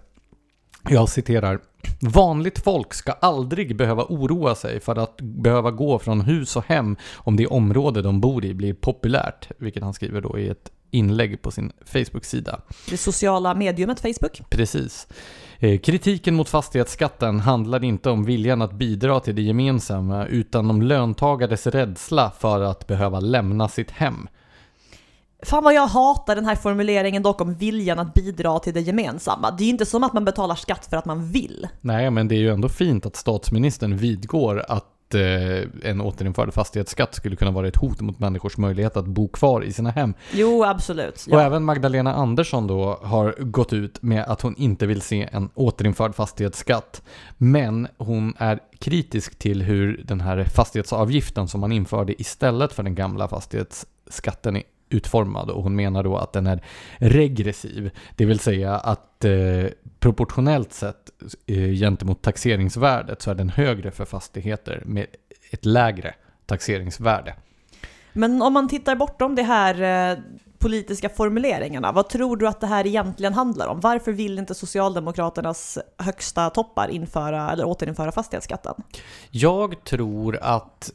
Jag 0.90 1.10
citerar. 1.10 1.60
Vanligt 2.02 2.60
folk 2.60 2.94
ska 2.94 3.12
aldrig 3.12 3.76
behöva 3.76 4.04
oroa 4.04 4.56
sig 4.56 4.80
för 4.80 4.96
att 4.96 5.18
behöva 5.22 5.72
gå 5.72 6.00
från 6.00 6.22
hus 6.22 6.56
och 6.56 6.66
hem 6.66 6.96
om 7.16 7.36
det 7.36 7.48
område 7.48 8.02
de 8.02 8.22
bor 8.22 8.46
i 8.46 8.54
blir 8.54 8.74
populärt, 8.74 9.50
vilket 9.58 9.84
han 9.84 9.94
skriver 9.94 10.22
då 10.22 10.40
i 10.40 10.50
ett 10.50 10.72
inlägg 10.92 11.42
på 11.42 11.52
sin 11.52 11.72
Facebook-sida. 11.86 12.60
Det 12.90 12.98
sociala 12.98 13.56
mediumet 13.56 14.00
Facebook. 14.00 14.42
Precis. 14.50 15.08
Eh, 15.60 15.80
Kritiken 15.80 16.36
mot 16.36 16.50
fastighetsskatten 16.50 17.40
handlar 17.40 17.84
inte 17.84 18.10
om 18.10 18.26
viljan 18.26 18.62
att 18.62 18.74
bidra 18.74 19.20
till 19.20 19.36
det 19.36 19.42
gemensamma 19.42 20.26
utan 20.26 20.70
om 20.70 20.82
löntagares 20.82 21.68
rädsla 21.68 22.32
för 22.40 22.62
att 22.62 22.88
behöva 22.88 23.20
lämna 23.20 23.68
sitt 23.68 23.92
hem. 23.92 24.28
Fan 25.46 25.64
vad 25.64 25.74
jag 25.74 25.88
hatar 25.88 26.36
den 26.36 26.46
här 26.46 26.56
formuleringen 26.56 27.24
dock 27.24 27.42
om 27.42 27.54
viljan 27.54 28.00
att 28.00 28.14
bidra 28.14 28.60
till 28.60 28.74
det 28.74 28.82
gemensamma. 28.82 29.52
Det 29.52 29.64
är 29.64 29.66
ju 29.66 29.72
inte 29.72 29.86
som 29.86 30.04
att 30.04 30.14
man 30.14 30.26
betalar 30.26 30.56
skatt 30.56 30.86
för 30.90 30.98
att 30.98 31.06
man 31.06 31.32
vill. 31.32 31.68
Nej, 31.82 32.12
men 32.12 32.28
det 32.28 32.36
är 32.36 32.40
ju 32.40 32.50
ändå 32.50 32.70
fint 32.70 33.06
att 33.06 33.16
statsministern 33.16 33.98
vidgår 33.98 34.64
att 34.68 35.14
eh, 35.14 35.90
en 35.90 36.02
återinförd 36.02 36.54
fastighetsskatt 36.54 37.16
skulle 37.16 37.36
kunna 37.36 37.52
vara 37.52 37.68
ett 37.68 37.76
hot 37.76 38.02
mot 38.02 38.20
människors 38.20 38.58
möjlighet 38.58 38.98
att 38.98 39.06
bo 39.06 39.28
kvar 39.28 39.64
i 39.64 39.74
sina 39.74 39.92
hem. 39.92 40.14
Jo, 40.34 40.64
absolut. 40.64 41.26
Och 41.32 41.40
Ja. 41.40 41.42
även 41.42 41.64
Magdalena 41.64 42.14
Andersson 42.14 42.68
då 42.68 43.00
har 43.04 43.36
gått 43.40 43.74
ut 43.74 44.02
med 44.02 44.24
att 44.24 44.42
hon 44.42 44.56
inte 44.58 44.86
vill 44.86 45.02
se 45.02 45.30
en 45.32 45.50
återinförd 45.54 46.16
fastighetsskatt. 46.16 47.02
Men 47.38 47.88
hon 47.98 48.34
är 48.38 48.60
kritisk 48.80 49.40
till 49.40 49.62
hur 49.62 50.04
den 50.06 50.22
här 50.22 50.44
fastighetsavgiften 50.44 51.48
som 51.48 51.62
man 51.62 51.72
införde 51.72 52.22
istället 52.22 52.74
för 52.74 52.84
den 52.84 52.96
gamla 52.96 53.28
fastighetsskatten 53.28 54.56
är 54.56 54.64
utformad 54.94 55.50
och 55.50 55.64
hon 55.64 55.76
menar 55.76 56.04
då 56.04 56.18
att 56.18 56.34
den 56.34 56.48
är 56.48 56.64
regressiv. 56.98 57.92
Det 58.16 58.26
vill 58.26 58.40
säga 58.40 58.76
att 58.76 59.26
eh, 59.26 59.66
proportionellt 60.00 60.74
sett 60.74 61.10
eh, 61.46 61.72
gentemot 61.72 62.22
taxeringsvärdet 62.22 63.22
så 63.22 63.32
är 63.32 63.36
den 63.36 63.50
högre 63.50 63.92
för 63.92 64.06
fastigheter 64.06 64.84
med 64.86 65.06
ett 65.52 65.66
lägre 65.66 66.16
taxeringsvärde. 66.46 67.36
Men 68.14 68.42
om 68.42 68.54
man 68.54 68.68
tittar 68.68 68.96
bortom 68.96 69.36
de 69.36 69.44
här 69.44 70.12
eh, 70.12 70.18
politiska 70.60 71.10
formuleringarna, 71.10 71.92
vad 71.92 72.10
tror 72.10 72.38
du 72.38 72.48
att 72.48 72.62
det 72.62 72.68
här 72.68 72.88
egentligen 72.88 73.34
handlar 73.34 73.68
om? 73.68 73.80
Varför 73.80 74.12
vill 74.12 74.40
inte 74.40 74.56
Socialdemokraternas 74.56 75.78
högsta 75.98 76.50
toppar 76.50 76.88
införa 76.88 77.52
eller 77.52 77.66
återinföra 77.66 78.12
fastighetsskatten? 78.12 78.74
Jag 79.32 79.84
tror 79.84 80.38
att 80.42 80.92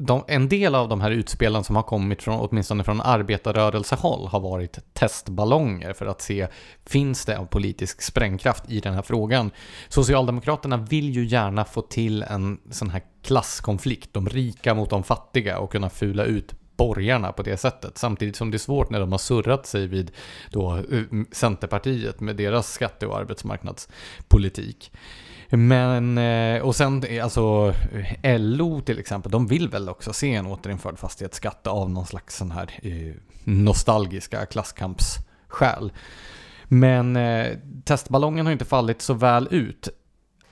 de, 0.00 0.24
en 0.28 0.48
del 0.48 0.74
av 0.74 0.88
de 0.88 1.00
här 1.00 1.10
utspelen 1.10 1.64
som 1.64 1.76
har 1.76 1.82
kommit 1.82 2.22
från, 2.22 2.40
åtminstone 2.40 2.84
från 2.84 3.00
arbetarrörelsehåll 3.00 4.28
har 4.28 4.40
varit 4.40 4.78
testballonger 4.94 5.92
för 5.92 6.06
att 6.06 6.22
se 6.22 6.46
finns 6.86 7.24
det 7.24 7.34
en 7.34 7.46
politisk 7.46 8.02
sprängkraft 8.02 8.70
i 8.70 8.80
den 8.80 8.94
här 8.94 9.02
frågan. 9.02 9.50
Socialdemokraterna 9.88 10.76
vill 10.76 11.10
ju 11.10 11.24
gärna 11.24 11.64
få 11.64 11.82
till 11.82 12.22
en 12.22 12.58
sån 12.70 12.90
här 12.90 13.02
klasskonflikt, 13.22 14.12
de 14.12 14.28
rika 14.28 14.74
mot 14.74 14.90
de 14.90 15.02
fattiga 15.02 15.58
och 15.58 15.72
kunna 15.72 15.90
fula 15.90 16.24
ut 16.24 16.54
borgarna 16.76 17.32
på 17.32 17.42
det 17.42 17.56
sättet. 17.56 17.98
Samtidigt 17.98 18.36
som 18.36 18.50
det 18.50 18.56
är 18.56 18.58
svårt 18.58 18.90
när 18.90 19.00
de 19.00 19.12
har 19.12 19.18
surrat 19.18 19.66
sig 19.66 19.86
vid 19.86 20.10
då, 20.50 20.76
eh, 20.76 21.02
Centerpartiet 21.32 22.20
med 22.20 22.36
deras 22.36 22.72
skatte 22.72 23.06
och 23.06 23.18
arbetsmarknadspolitik. 23.18 24.92
Men, 25.50 26.18
eh, 26.18 26.62
och 26.62 26.76
sen 26.76 27.04
eh, 27.04 27.24
alltså 27.24 27.74
LO 28.22 28.80
till 28.80 28.98
exempel, 28.98 29.32
de 29.32 29.46
vill 29.46 29.68
väl 29.68 29.88
också 29.88 30.12
se 30.12 30.34
en 30.34 30.46
återinförd 30.46 30.98
fastighetsskatt 30.98 31.66
av 31.66 31.90
någon 31.90 32.06
slags 32.06 32.36
sån 32.36 32.50
här 32.50 32.70
eh, 32.82 33.14
nostalgiska 33.44 34.46
klasskampsskäl. 34.46 35.92
Men 36.64 37.16
eh, 37.16 37.46
testballongen 37.84 38.46
har 38.46 38.52
inte 38.52 38.64
fallit 38.64 39.02
så 39.02 39.14
väl 39.14 39.48
ut. 39.50 39.88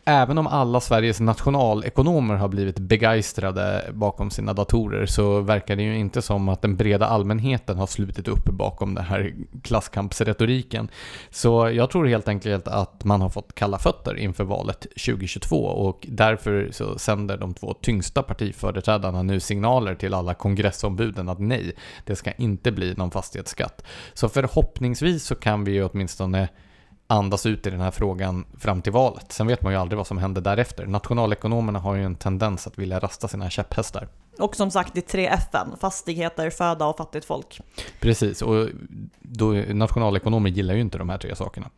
Även 0.08 0.38
om 0.38 0.46
alla 0.46 0.80
Sveriges 0.80 1.20
nationalekonomer 1.20 2.34
har 2.34 2.48
blivit 2.48 2.78
begeistrade 2.78 3.90
bakom 3.92 4.30
sina 4.30 4.52
datorer 4.52 5.06
så 5.06 5.40
verkar 5.40 5.76
det 5.76 5.82
ju 5.82 5.98
inte 5.98 6.22
som 6.22 6.48
att 6.48 6.62
den 6.62 6.76
breda 6.76 7.06
allmänheten 7.06 7.78
har 7.78 7.86
slutit 7.86 8.28
upp 8.28 8.44
bakom 8.44 8.94
den 8.94 9.04
här 9.04 9.34
klasskampsretoriken. 9.62 10.88
Så 11.31 11.70
jag 11.70 11.90
tror 11.90 12.07
helt 12.07 12.28
enkelt 12.28 12.68
att 12.68 13.04
man 13.04 13.20
har 13.20 13.28
fått 13.28 13.54
kalla 13.54 13.78
fötter 13.78 14.16
inför 14.16 14.44
valet 14.44 14.81
2022 14.81 15.57
och 15.57 16.07
därför 16.09 16.68
så 16.72 16.98
sänder 16.98 17.37
de 17.37 17.54
två 17.54 17.74
tyngsta 17.74 18.22
partiföreträdarna 18.22 19.22
nu 19.22 19.40
signaler 19.40 19.94
till 19.94 20.14
alla 20.14 20.35
kongressombuden 20.35 21.28
att 21.28 21.38
nej, 21.38 21.72
det 22.04 22.16
ska 22.16 22.33
inte 22.33 22.72
bli 22.72 22.94
någon 22.94 23.11
fastighetsskatt. 23.11 23.85
Så 24.14 24.28
förhoppningsvis 24.28 25.24
så 25.24 25.35
kan 25.35 25.64
vi 25.64 25.72
ju 25.72 25.85
åtminstone 25.85 26.48
andas 27.07 27.47
ut 27.47 27.66
i 27.66 27.71
den 27.71 27.81
här 27.81 27.90
frågan 27.90 28.45
fram 28.59 28.83
till 28.83 28.92
valet. 28.92 29.33
Sen 29.33 29.47
vet 29.47 29.62
man 29.62 29.73
ju 29.73 29.79
aldrig 29.79 29.97
vad 29.97 30.07
som 30.07 30.19
händer 30.19 30.40
därefter. 30.40 30.87
Nationalekonomerna 30.87 31.79
har 31.79 31.95
ju 31.95 32.05
en 32.05 32.14
tendens 32.14 32.66
att 32.66 32.79
vilja 32.79 32.99
rasta 32.99 33.29
sina 33.29 33.51
käpphästar. 33.51 34.09
Och 34.38 34.57
som 34.57 34.71
sagt, 34.71 34.95
det 34.95 35.01
är 35.01 35.11
tre 35.11 35.27
FN, 35.27 35.69
fastigheter, 35.81 36.51
föda 36.51 36.87
och 36.87 36.97
fattigt 36.97 37.27
folk. 37.27 37.61
Precis, 38.01 38.42
och 38.42 38.69
då, 39.21 39.53
nationalekonomer 39.53 40.51
gillar 40.51 40.75
ju 40.75 40.81
inte 40.81 40.99
de 40.99 41.09
här 41.09 41.19
tre 41.19 41.37
sakerna. 41.37 41.71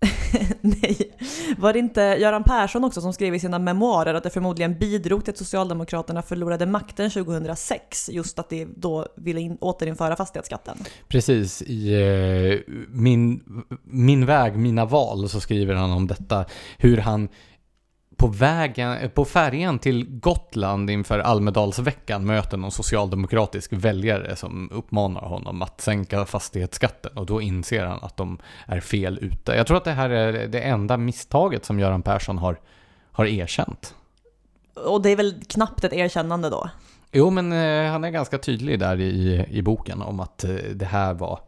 Nej, 0.60 1.16
var 1.58 1.72
det 1.72 1.78
inte 1.78 2.00
Göran 2.00 2.44
Persson 2.44 2.84
också 2.84 3.00
som 3.00 3.12
skrev 3.12 3.34
i 3.34 3.38
sina 3.38 3.58
memoarer 3.58 4.14
att 4.14 4.22
det 4.22 4.30
förmodligen 4.30 4.78
bidrog 4.78 5.24
till 5.24 5.30
att 5.30 5.38
Socialdemokraterna 5.38 6.22
förlorade 6.22 6.66
makten 6.66 7.10
2006, 7.10 8.10
just 8.12 8.38
att 8.38 8.50
de 8.50 8.66
då 8.76 9.06
ville 9.16 9.40
in, 9.40 9.56
återinföra 9.60 10.16
fastighetsskatten? 10.16 10.78
Precis, 11.08 11.62
i 11.62 11.94
eh, 11.94 12.74
min, 12.88 13.40
min 13.84 14.26
väg, 14.26 14.56
mina 14.56 14.84
val 14.84 15.28
så 15.28 15.40
skriver 15.40 15.74
han 15.74 15.92
om 15.92 16.06
detta. 16.06 16.44
Hur 16.78 16.96
han 16.96 17.28
på, 18.18 18.26
vägen, 18.26 19.10
på 19.14 19.24
färjan 19.24 19.78
till 19.78 20.06
Gotland 20.20 20.90
inför 20.90 21.18
Almedalsveckan 21.18 22.26
möter 22.26 22.56
någon 22.56 22.70
socialdemokratisk 22.70 23.72
väljare 23.72 24.36
som 24.36 24.70
uppmanar 24.72 25.20
honom 25.20 25.62
att 25.62 25.80
sänka 25.80 26.24
fastighetsskatten 26.24 27.16
och 27.16 27.26
då 27.26 27.40
inser 27.40 27.84
han 27.84 27.98
att 28.02 28.16
de 28.16 28.38
är 28.66 28.80
fel 28.80 29.18
ute. 29.22 29.52
Jag 29.52 29.66
tror 29.66 29.76
att 29.76 29.84
det 29.84 29.92
här 29.92 30.10
är 30.10 30.48
det 30.48 30.60
enda 30.60 30.96
misstaget 30.96 31.64
som 31.64 31.80
Göran 31.80 32.02
Persson 32.02 32.38
har, 32.38 32.60
har 33.12 33.26
erkänt. 33.26 33.94
Och 34.86 35.02
det 35.02 35.10
är 35.10 35.16
väl 35.16 35.42
knappt 35.48 35.84
ett 35.84 35.92
erkännande 35.92 36.50
då? 36.50 36.70
Jo, 37.12 37.30
men 37.30 37.52
eh, 37.52 37.90
han 37.90 38.04
är 38.04 38.10
ganska 38.10 38.38
tydlig 38.38 38.78
där 38.78 39.00
i, 39.00 39.46
i 39.50 39.62
boken 39.62 40.02
om 40.02 40.20
att 40.20 40.44
eh, 40.44 40.50
det 40.74 40.86
här 40.86 41.14
var, 41.14 41.40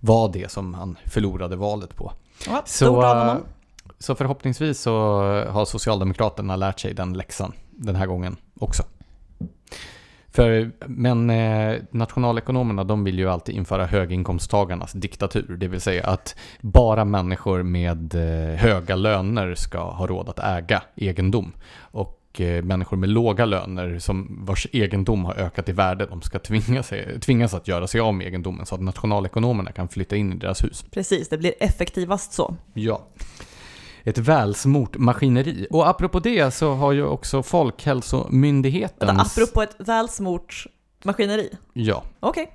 var 0.00 0.32
det 0.32 0.50
som 0.50 0.74
han 0.74 0.96
förlorade 1.04 1.56
valet 1.56 1.96
på. 1.96 2.12
Ja, 2.46 2.62
Så, 2.66 3.42
så 3.98 4.14
förhoppningsvis 4.14 4.80
så 4.80 4.92
har 5.48 5.64
Socialdemokraterna 5.64 6.56
lärt 6.56 6.80
sig 6.80 6.94
den 6.94 7.12
läxan 7.12 7.52
den 7.70 7.96
här 7.96 8.06
gången 8.06 8.36
också. 8.60 8.82
För, 10.36 10.70
men 10.86 11.30
eh, 11.30 11.76
nationalekonomerna 11.90 12.84
de 12.84 13.04
vill 13.04 13.18
ju 13.18 13.30
alltid 13.30 13.54
införa 13.54 13.86
höginkomsttagarnas 13.86 14.92
diktatur. 14.92 15.56
Det 15.56 15.68
vill 15.68 15.80
säga 15.80 16.06
att 16.06 16.36
bara 16.60 17.04
människor 17.04 17.62
med 17.62 18.14
eh, 18.14 18.56
höga 18.56 18.96
löner 18.96 19.54
ska 19.54 19.90
ha 19.90 20.06
råd 20.06 20.28
att 20.28 20.38
äga 20.38 20.82
egendom. 20.96 21.52
Och 21.78 22.40
eh, 22.40 22.64
människor 22.64 22.96
med 22.96 23.08
låga 23.08 23.44
löner 23.44 23.98
som 23.98 24.44
vars 24.46 24.66
egendom 24.72 25.24
har 25.24 25.34
ökat 25.34 25.68
i 25.68 25.72
värde, 25.72 26.06
de 26.06 26.22
ska 26.22 26.38
tvinga 26.38 26.82
sig, 26.82 27.20
tvingas 27.20 27.54
att 27.54 27.68
göra 27.68 27.86
sig 27.86 28.00
av 28.00 28.14
med 28.14 28.26
egendomen 28.26 28.66
så 28.66 28.74
att 28.74 28.80
nationalekonomerna 28.80 29.72
kan 29.72 29.88
flytta 29.88 30.16
in 30.16 30.32
i 30.32 30.36
deras 30.36 30.64
hus. 30.64 30.84
Precis, 30.90 31.28
det 31.28 31.38
blir 31.38 31.54
effektivast 31.60 32.32
så. 32.32 32.56
Ja. 32.74 33.06
Ett 34.06 34.18
välsmort 34.18 34.96
maskineri. 34.96 35.66
Och 35.70 35.88
apropå 35.88 36.18
det 36.20 36.50
så 36.50 36.74
har 36.74 36.92
ju 36.92 37.04
också 37.06 37.42
Folkhälsomyndigheten... 37.42 39.06
Vänta, 39.06 39.22
apropå 39.22 39.62
ett 39.62 39.76
välsmort 39.78 40.66
maskineri. 41.04 41.50
Ja. 41.72 42.02
Okej. 42.20 42.52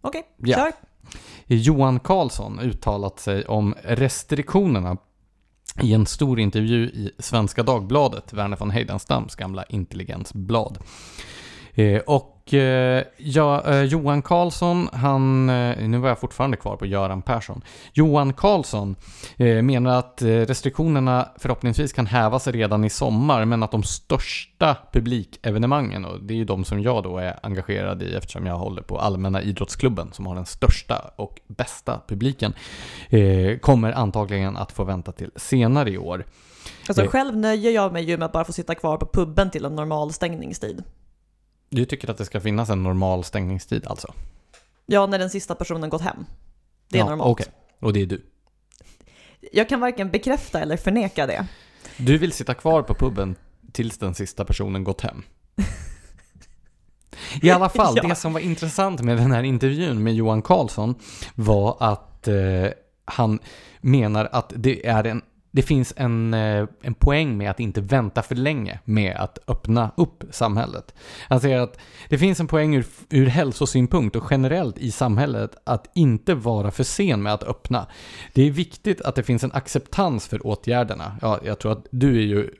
Okej, 0.00 0.22
Ja. 0.36 0.56
kör. 0.56 0.72
Johan 1.46 2.00
Carlsson 2.00 2.60
uttalat 2.60 3.20
sig 3.20 3.44
om 3.44 3.74
restriktionerna 3.82 4.96
i 5.82 5.94
en 5.94 6.06
stor 6.06 6.40
intervju 6.40 6.84
i 6.84 7.10
Svenska 7.18 7.62
Dagbladet, 7.62 8.32
Verner 8.32 8.56
von 8.56 8.70
Heidenstams 8.70 9.34
gamla 9.36 9.64
intelligensblad. 9.64 10.78
Eh, 11.74 12.00
och 12.00 12.37
eh, 12.54 13.04
ja, 13.16 13.64
eh, 13.64 13.82
Johan 13.82 14.22
Carlsson, 14.22 14.88
han, 14.92 15.50
eh, 15.50 15.88
nu 15.88 15.98
var 15.98 16.08
jag 16.08 16.18
fortfarande 16.18 16.56
kvar 16.56 16.76
på 16.76 16.86
Göran 16.86 17.22
Persson. 17.22 17.62
Johan 17.92 18.32
Carlsson 18.32 18.96
eh, 19.36 19.62
menar 19.62 19.98
att 19.98 20.22
restriktionerna 20.22 21.28
förhoppningsvis 21.38 21.92
kan 21.92 22.06
hävas 22.06 22.46
redan 22.46 22.84
i 22.84 22.90
sommar, 22.90 23.44
men 23.44 23.62
att 23.62 23.70
de 23.70 23.82
största 23.82 24.76
publikevenemangen, 24.92 26.04
och 26.04 26.22
det 26.22 26.34
är 26.34 26.38
ju 26.38 26.44
de 26.44 26.64
som 26.64 26.82
jag 26.82 27.02
då 27.02 27.18
är 27.18 27.38
engagerad 27.42 28.02
i 28.02 28.14
eftersom 28.14 28.46
jag 28.46 28.56
håller 28.56 28.82
på 28.82 28.98
Allmänna 28.98 29.42
Idrottsklubben 29.42 30.12
som 30.12 30.26
har 30.26 30.34
den 30.34 30.46
största 30.46 31.10
och 31.16 31.40
bästa 31.46 32.00
publiken, 32.08 32.54
kommer 33.60 33.92
antagligen 33.92 34.56
att 34.56 34.72
få 34.72 34.84
vänta 34.84 35.12
till 35.12 35.30
senare 35.36 35.90
i 35.90 35.98
år. 35.98 36.24
Alltså 36.88 37.06
själv 37.06 37.36
nöjer 37.36 37.70
jag 37.70 37.92
mig 37.92 38.04
ju 38.04 38.16
med 38.16 38.26
att 38.26 38.32
bara 38.32 38.44
få 38.44 38.52
sitta 38.52 38.74
kvar 38.74 38.96
på 38.96 39.06
puben 39.06 39.50
till 39.50 39.64
en 39.64 39.74
normal 39.74 40.12
stängningstid. 40.12 40.82
Du 41.70 41.84
tycker 41.84 42.10
att 42.10 42.18
det 42.18 42.24
ska 42.24 42.40
finnas 42.40 42.70
en 42.70 42.82
normal 42.82 43.24
stängningstid 43.24 43.86
alltså? 43.86 44.14
Ja, 44.86 45.06
när 45.06 45.18
den 45.18 45.30
sista 45.30 45.54
personen 45.54 45.90
gått 45.90 46.00
hem. 46.02 46.26
Det 46.88 46.98
är 46.98 47.02
Ja, 47.02 47.08
normalt. 47.08 47.30
Okej, 47.30 47.46
och 47.80 47.92
det 47.92 48.00
är 48.02 48.06
du? 48.06 48.22
Jag 49.52 49.68
kan 49.68 49.80
varken 49.80 50.10
bekräfta 50.10 50.60
eller 50.60 50.76
förneka 50.76 51.26
det. 51.26 51.46
Du 51.96 52.18
vill 52.18 52.32
sitta 52.32 52.54
kvar 52.54 52.82
på 52.82 52.94
puben 52.94 53.36
tills 53.72 53.98
den 53.98 54.14
sista 54.14 54.44
personen 54.44 54.84
gått 54.84 55.00
hem. 55.00 55.22
I 57.42 57.50
alla 57.50 57.68
fall, 57.68 57.94
Ja. 57.96 58.02
det 58.08 58.14
som 58.14 58.32
var 58.32 58.40
intressant 58.40 59.02
med 59.02 59.16
den 59.16 59.32
här 59.32 59.42
intervjun 59.42 60.02
med 60.02 60.14
Johan 60.14 60.42
Carlsson 60.42 60.94
var 61.34 61.76
att 61.80 62.28
eh, 62.28 62.34
han 63.04 63.38
menar 63.80 64.28
att 64.32 64.52
det 64.56 64.86
är 64.86 65.04
en 65.04 65.22
det 65.50 65.62
finns 65.62 65.94
en, 65.96 66.34
eh, 66.34 66.68
en 66.82 66.94
poäng 66.94 67.36
med 67.36 67.50
att 67.50 67.60
inte 67.60 67.80
vänta 67.80 68.22
för 68.22 68.34
länge 68.34 68.78
med 68.84 69.16
att 69.16 69.38
öppna 69.46 69.90
upp 69.96 70.24
samhället. 70.30 70.94
Han 71.28 71.40
säger 71.40 71.60
att 71.60 71.78
det 72.08 72.18
finns 72.18 72.40
en 72.40 72.46
poäng 72.46 72.74
ur, 72.74 72.86
ur 73.10 73.26
hälsosynpunkt 73.26 74.16
och 74.16 74.24
generellt 74.30 74.78
i 74.78 74.90
samhället 74.90 75.50
att 75.64 75.90
inte 75.94 76.34
vara 76.34 76.70
för 76.70 76.84
sen 76.84 77.22
med 77.22 77.34
att 77.34 77.42
öppna. 77.42 77.86
Det 78.34 78.42
är 78.42 78.50
viktigt 78.50 79.00
att 79.00 79.14
det 79.14 79.22
finns 79.22 79.44
en 79.44 79.52
acceptans 79.52 80.28
för 80.28 80.46
åtgärderna. 80.46 81.16
Ja, 81.22 81.38
jag 81.44 81.58
tror 81.58 81.72
att 81.72 81.86
du 81.90 82.16
är 82.16 82.26
ju 82.26 82.50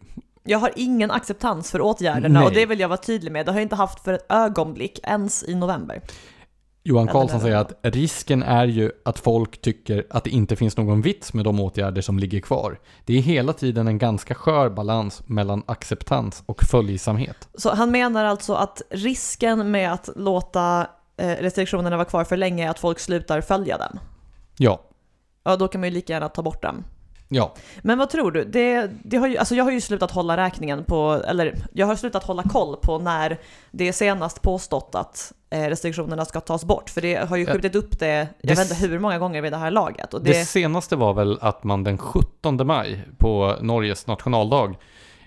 Jag 0.45 0.59
har 0.59 0.71
ingen 0.77 1.11
acceptans 1.11 1.71
för 1.71 1.81
åtgärderna 1.81 2.39
Nej. 2.41 2.49
och 2.49 2.55
det 2.55 2.67
vill 2.67 2.81
jag 2.81 2.89
vara 2.89 3.01
tydlig 3.01 3.33
med. 3.33 3.47
Det 3.47 3.53
har 3.53 3.59
jag 3.59 3.65
inte 3.65 3.77
haft 3.77 4.05
för 4.05 4.13
ett 4.13 4.27
ögonblick, 4.29 5.01
ens 5.03 5.45
i 5.45 5.55
november. 5.55 6.03
Johan 6.83 7.07
det- 7.07 7.41
säger 7.41 7.57
att 7.57 7.73
risken 7.83 8.43
är 8.43 8.67
ju 8.67 8.93
att 9.05 9.19
folk 9.19 9.61
tycker 9.61 10.07
att 10.11 10.25
det 10.25 10.31
inte 10.31 10.57
finns 10.57 10.77
någon 10.77 11.03
vits 11.03 11.33
med 11.35 11.45
de 11.45 11.61
åtgärder 11.61 12.03
som 12.03 12.19
ligger 12.19 12.41
kvar. 12.41 12.81
Det 13.05 13.19
är 13.19 13.21
hela 13.21 13.53
tiden 13.53 13.89
en 13.89 13.99
ganska 13.99 14.35
skör 14.35 14.71
balans 14.71 15.23
mellan 15.27 15.63
acceptans 15.67 16.43
och 16.47 16.63
följsamhet. 16.63 17.49
Så 17.55 17.75
han 17.75 17.91
menar 17.91 18.25
alltså 18.25 18.55
att 18.55 18.83
risken 18.91 19.71
med 19.71 19.93
att 19.93 20.09
låta 20.17 20.87
eh, 21.17 21.29
restriktionerna 21.29 21.97
vara 21.97 22.09
kvar 22.09 22.25
för 22.25 22.37
länge 22.37 22.67
är 22.67 22.71
att 22.71 22.79
folk 22.79 22.99
slutar 22.99 23.41
följa 23.41 23.79
den. 23.79 23.99
Ja, 24.57 24.85
Ja, 25.45 25.57
då 25.57 25.69
kan 25.69 25.81
man 25.81 25.89
ju 25.89 25.95
lika 25.95 26.13
gärna 26.13 26.29
ta 26.29 26.43
bort 26.43 26.63
den. 26.63 26.85
Ja. 27.29 27.55
Men 27.83 27.99
vad 27.99 28.11
tror 28.11 28.31
du? 28.31 28.45
Det, 28.45 28.91
det 29.05 29.17
har 29.17 29.29
ju, 29.29 29.37
alltså 29.37 29.55
jag 29.55 29.65
har 29.65 29.71
ju 29.71 29.81
slutat 29.81 30.11
hålla 30.11 30.37
räkningen 30.37 30.85
på, 30.85 31.23
eller 31.27 31.55
jag 31.73 31.87
har 31.87 31.97
slutat 31.97 32.25
hålla 32.25 32.43
koll 32.43 32.77
på 32.77 32.99
när 32.99 33.39
det 33.71 33.89
är 33.89 33.93
senast 33.93 34.43
påstått 34.43 34.95
att 34.95 35.33
eh, 35.51 35.63
restriktionerna 35.63 36.25
ska 36.25 36.41
tas 36.41 36.65
bort. 36.65 36.91
För 36.91 37.01
det 37.01 37.29
har 37.29 37.37
ju 37.37 37.47
skjutit 37.47 37.75
upp 37.75 37.99
det, 37.99 38.07
jag 38.07 38.27
Det 38.41 38.49
vet 38.49 38.71
inte 38.71 38.87
hur 38.87 38.99
många 38.99 39.19
gånger 39.19 39.43
vid 39.43 39.53
det 39.53 39.59
här 39.59 39.71
laget. 39.71 40.11
Det... 40.11 40.19
det, 40.19 40.45
senaste 40.45 40.97
var 40.97 41.15
väl 41.15 41.39
att 41.41 41.65
man 41.65 41.85
den 41.85 41.99
17 41.99 42.67
maj 42.67 43.05
på 43.19 43.57
Norges 43.61 44.07
nationaldag 44.07 44.75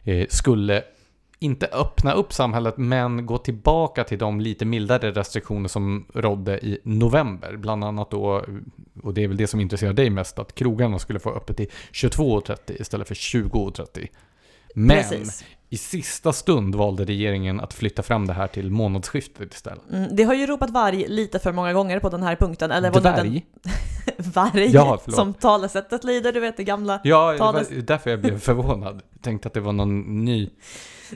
eh, 0.03 0.27
skulle 0.29 0.83
inte 1.41 1.67
öppna 1.67 2.13
upp 2.13 2.33
samhället 2.33 2.77
men 2.77 3.25
gå 3.25 3.37
tillbaka 3.37 4.03
till 4.03 4.17
de 4.17 4.41
lite 4.41 4.65
mildare 4.65 5.11
restriktioner 5.11 5.69
som 5.69 6.05
rådde 6.13 6.65
i 6.65 6.79
november. 6.83 7.55
Bland 7.57 7.83
annat 7.83 8.11
då, 8.11 8.45
och 9.03 9.13
det 9.13 9.23
är 9.23 9.27
väl 9.27 9.37
det 9.37 9.47
som 9.47 9.59
intresserar 9.59 9.93
dig 9.93 10.09
mest, 10.09 10.39
att 10.39 10.55
krogarna 10.55 10.99
skulle 10.99 11.19
få 11.19 11.29
öppet 11.31 11.57
till 11.57 11.67
22.30 11.93 12.81
istället 12.81 13.07
för 13.07 13.15
20.30. 13.15 14.07
Men 14.75 14.97
Precis. 14.97 15.45
i 15.69 15.77
sista 15.77 16.33
stund 16.33 16.75
valde 16.75 17.05
regeringen 17.05 17.59
att 17.59 17.73
flytta 17.73 18.03
fram 18.03 18.27
det 18.27 18.33
här 18.33 18.47
till 18.47 18.71
månadsskiftet 18.71 19.53
istället. 19.53 19.91
Mm, 19.91 20.15
det 20.15 20.23
har 20.23 20.33
ju 20.33 20.45
ropat 20.47 20.69
varg 20.69 21.05
lite 21.07 21.39
för 21.39 21.51
många 21.51 21.73
gånger 21.73 21.99
på 21.99 22.09
den 22.09 22.23
här 22.23 22.35
punkten. 22.35 22.71
Eller 22.71 22.91
den, 22.91 23.01
Dvärg? 23.01 23.45
varg, 24.17 24.71
Ja, 24.71 24.99
som 25.07 25.33
talesättet 25.33 26.03
lyder, 26.03 26.31
du 26.33 26.39
vet 26.39 26.57
det 26.57 26.63
gamla. 26.63 26.99
Ja, 27.03 27.31
det 27.31 27.37
Tales- 27.37 27.75
var 27.75 27.81
därför 27.81 28.09
jag 28.09 28.21
blev 28.21 28.39
förvånad. 28.39 29.01
Tänkte 29.21 29.47
att 29.47 29.53
det 29.53 29.59
var 29.59 29.73
någon 29.73 30.25
ny 30.25 30.49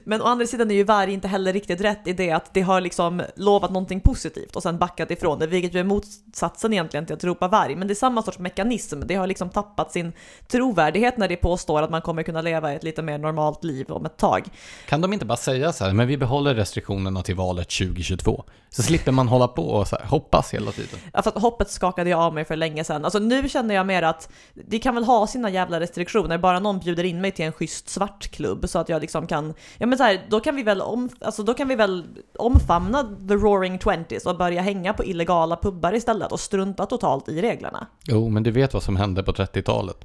Men 0.04 0.22
å 0.22 0.26
andra 0.26 0.46
sidan 0.46 0.72
är 0.72 0.76
ju 0.76 0.84
varg 0.84 1.14
inte 1.14 1.28
heller 1.28 1.54
riktigt 1.54 1.82
rätt 1.82 2.08
i 2.08 2.14
det 2.14 2.32
att 2.32 2.54
det 2.54 2.62
har 2.62 2.82
liksom 2.82 3.24
lovat 3.36 3.72
någonting 3.72 4.00
positivt 4.00 4.56
och 4.56 4.64
sen 4.64 4.78
backat 4.78 5.12
ifrån 5.12 5.40
det, 5.40 5.48
vilket 5.48 5.74
ju 5.74 5.80
är 5.80 5.84
motsatsen 5.84 6.74
egentligen 6.74 7.06
till 7.06 7.16
att 7.16 7.24
ropa 7.24 7.48
varg. 7.48 7.76
Men 7.76 7.88
det 7.88 7.94
är 7.94 7.96
samma 7.96 8.24
sorts 8.24 8.40
mekanism, 8.40 9.02
det 9.06 9.16
har 9.16 9.28
liksom 9.28 9.50
tappat 9.50 9.92
sin 9.92 10.14
trovärdighet 10.48 11.18
när 11.18 11.28
det 11.28 11.36
påstår 11.36 11.82
att 11.82 11.90
man 11.90 12.02
kommer 12.02 12.24
kunna 12.24 12.42
leva 12.42 12.72
ett 12.72 12.84
lite 12.84 13.02
mer 13.02 13.18
normalt 13.18 13.64
liv 13.64 13.92
om 13.92 14.06
ett 14.06 14.18
tag. 14.18 14.44
Kan 14.88 15.02
de 15.02 15.14
inte 15.14 15.26
bara 15.26 15.38
säga 15.38 15.74
så 15.74 15.86
här, 15.86 15.94
men 15.94 16.08
vi 16.08 16.18
behåller 16.18 16.56
restriktionerna 16.56 17.22
till 17.22 17.36
valet 17.36 17.70
2022? 17.70 18.44
Så 18.70 18.84
slipper 18.84 19.12
man 19.12 19.28
hålla 19.28 19.48
på 19.48 19.64
och 19.64 19.88
så 19.88 19.96
här, 19.96 20.06
hoppas 20.06 20.54
hela 20.54 20.72
tiden. 20.72 21.00
Ja, 21.14 21.22
för 21.22 21.40
hoppet 21.40 21.70
skakade 21.70 22.10
jag 22.10 22.20
av 22.20 22.34
mig 22.34 22.46
för 22.46 22.56
länge 22.56 22.84
sedan. 22.84 23.06
Alltså 23.06 23.20
nu 23.20 23.50
känner 23.50 23.76
jag 23.76 23.86
mer 23.86 24.02
att 24.02 24.30
de 24.54 24.80
kan 24.80 24.96
väl 24.96 25.04
ha 25.04 25.28
sina 25.28 25.50
jävla 25.50 25.80
restriktioner, 25.80 26.38
bara 26.38 26.60
någon 26.60 26.80
bjuder 26.80 27.04
in 27.04 27.22
mig 27.22 27.32
till 27.32 27.46
en 27.46 27.52
schysst 27.52 27.90
svartklubb 27.90 28.70
så 28.70 28.80
att 28.80 28.90
jag 28.90 29.02
liksom 29.02 29.28
kan, 29.28 29.54
ja 29.86 29.90
men 29.90 29.98
så 29.98 30.04
här, 30.04 30.26
då 30.30 30.40
kan 30.40 30.56
vi 30.56 30.64
väl, 30.64 30.82
om, 30.82 31.10
alltså 31.20 31.44
då 31.44 31.54
kan 31.54 31.68
vi 31.68 31.76
väl 31.76 32.04
omfamna 32.40 33.04
the 33.04 33.34
roaring 33.34 33.80
twenties 33.80 34.26
och 34.26 34.38
börja 34.38 34.62
hänga 34.62 34.94
på 34.94 35.04
illegala 35.04 35.56
pubbar 35.56 35.94
istället 35.94 36.32
och 36.32 36.40
strunta 36.40 36.86
totalt 36.86 37.30
i 37.30 37.42
reglerna. 37.42 37.88
Jo, 38.08 38.30
men 38.30 38.44
du 38.44 38.52
vet 38.52 38.74
vad 38.74 38.84
som 38.84 38.96
hände 38.96 39.24
på 39.24 39.32
30-talet. 39.32 39.98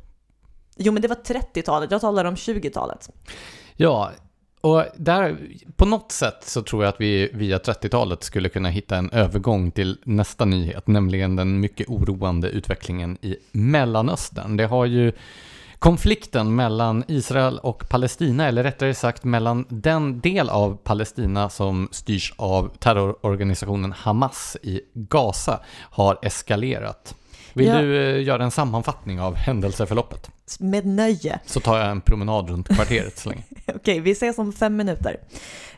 Jo 0.76 0.92
men 0.92 1.02
det 1.02 1.08
var 1.08 1.16
30-talet, 1.16 1.90
jag 1.90 2.00
talar 2.00 2.24
om 2.24 2.34
20-talet. 2.34 3.10
Ja, 3.76 4.10
och 4.60 4.84
där, 4.96 5.38
på 5.76 5.84
något 5.84 6.12
sätt 6.12 6.44
så 6.44 6.62
tror 6.62 6.84
jag 6.84 6.88
att 6.88 7.00
vi 7.00 7.30
via 7.32 7.58
30-talet 7.58 8.24
skulle 8.24 8.48
kunna 8.48 8.68
hitta 8.68 8.96
en 8.96 9.10
övergång 9.10 9.70
till 9.70 9.98
nästa 10.04 10.44
nyhet, 10.44 10.88
nämligen 10.88 11.36
den 11.36 11.60
mycket 11.60 11.88
oroande 11.88 12.48
utvecklingen 12.48 13.18
i 13.20 13.36
Mellanöstern. 13.52 14.56
Det 14.56 14.66
har 14.66 14.86
ju 14.86 15.12
konflikten 15.80 16.54
mellan 16.56 17.04
Israel 17.08 17.58
och 17.58 17.88
Palestina, 17.88 18.48
eller 18.48 18.62
rättare 18.62 18.94
sagt 18.94 19.24
mellan 19.24 19.64
den 19.68 20.20
del 20.20 20.48
av 20.50 20.76
Palestina 20.76 21.48
som 21.50 21.88
styrs 21.92 22.34
av 22.36 22.70
terrororganisationen 22.78 23.92
Hamas 23.92 24.56
i 24.62 24.80
Gaza, 24.94 25.60
har 25.90 26.18
eskalerat. 26.22 27.14
Vill 27.54 27.66
Ja. 27.66 27.78
du 27.78 28.16
eh, 28.16 28.22
göra 28.26 28.44
en 28.44 28.50
sammanfattning 28.50 29.20
av 29.20 29.34
händelseförloppet? 29.34 30.30
Med 30.60 30.86
nöje. 30.86 31.40
Så 31.46 31.60
tar 31.60 31.78
jag 31.78 31.90
en 31.90 32.00
promenad 32.00 32.50
runt 32.50 32.68
kvarteret 32.68 33.18
så 33.18 33.28
länge. 33.28 33.42
Okej, 33.74 34.00
vi 34.00 34.10
ses 34.10 34.38
om 34.38 34.52
fem 34.52 34.76
minuter. 34.76 35.16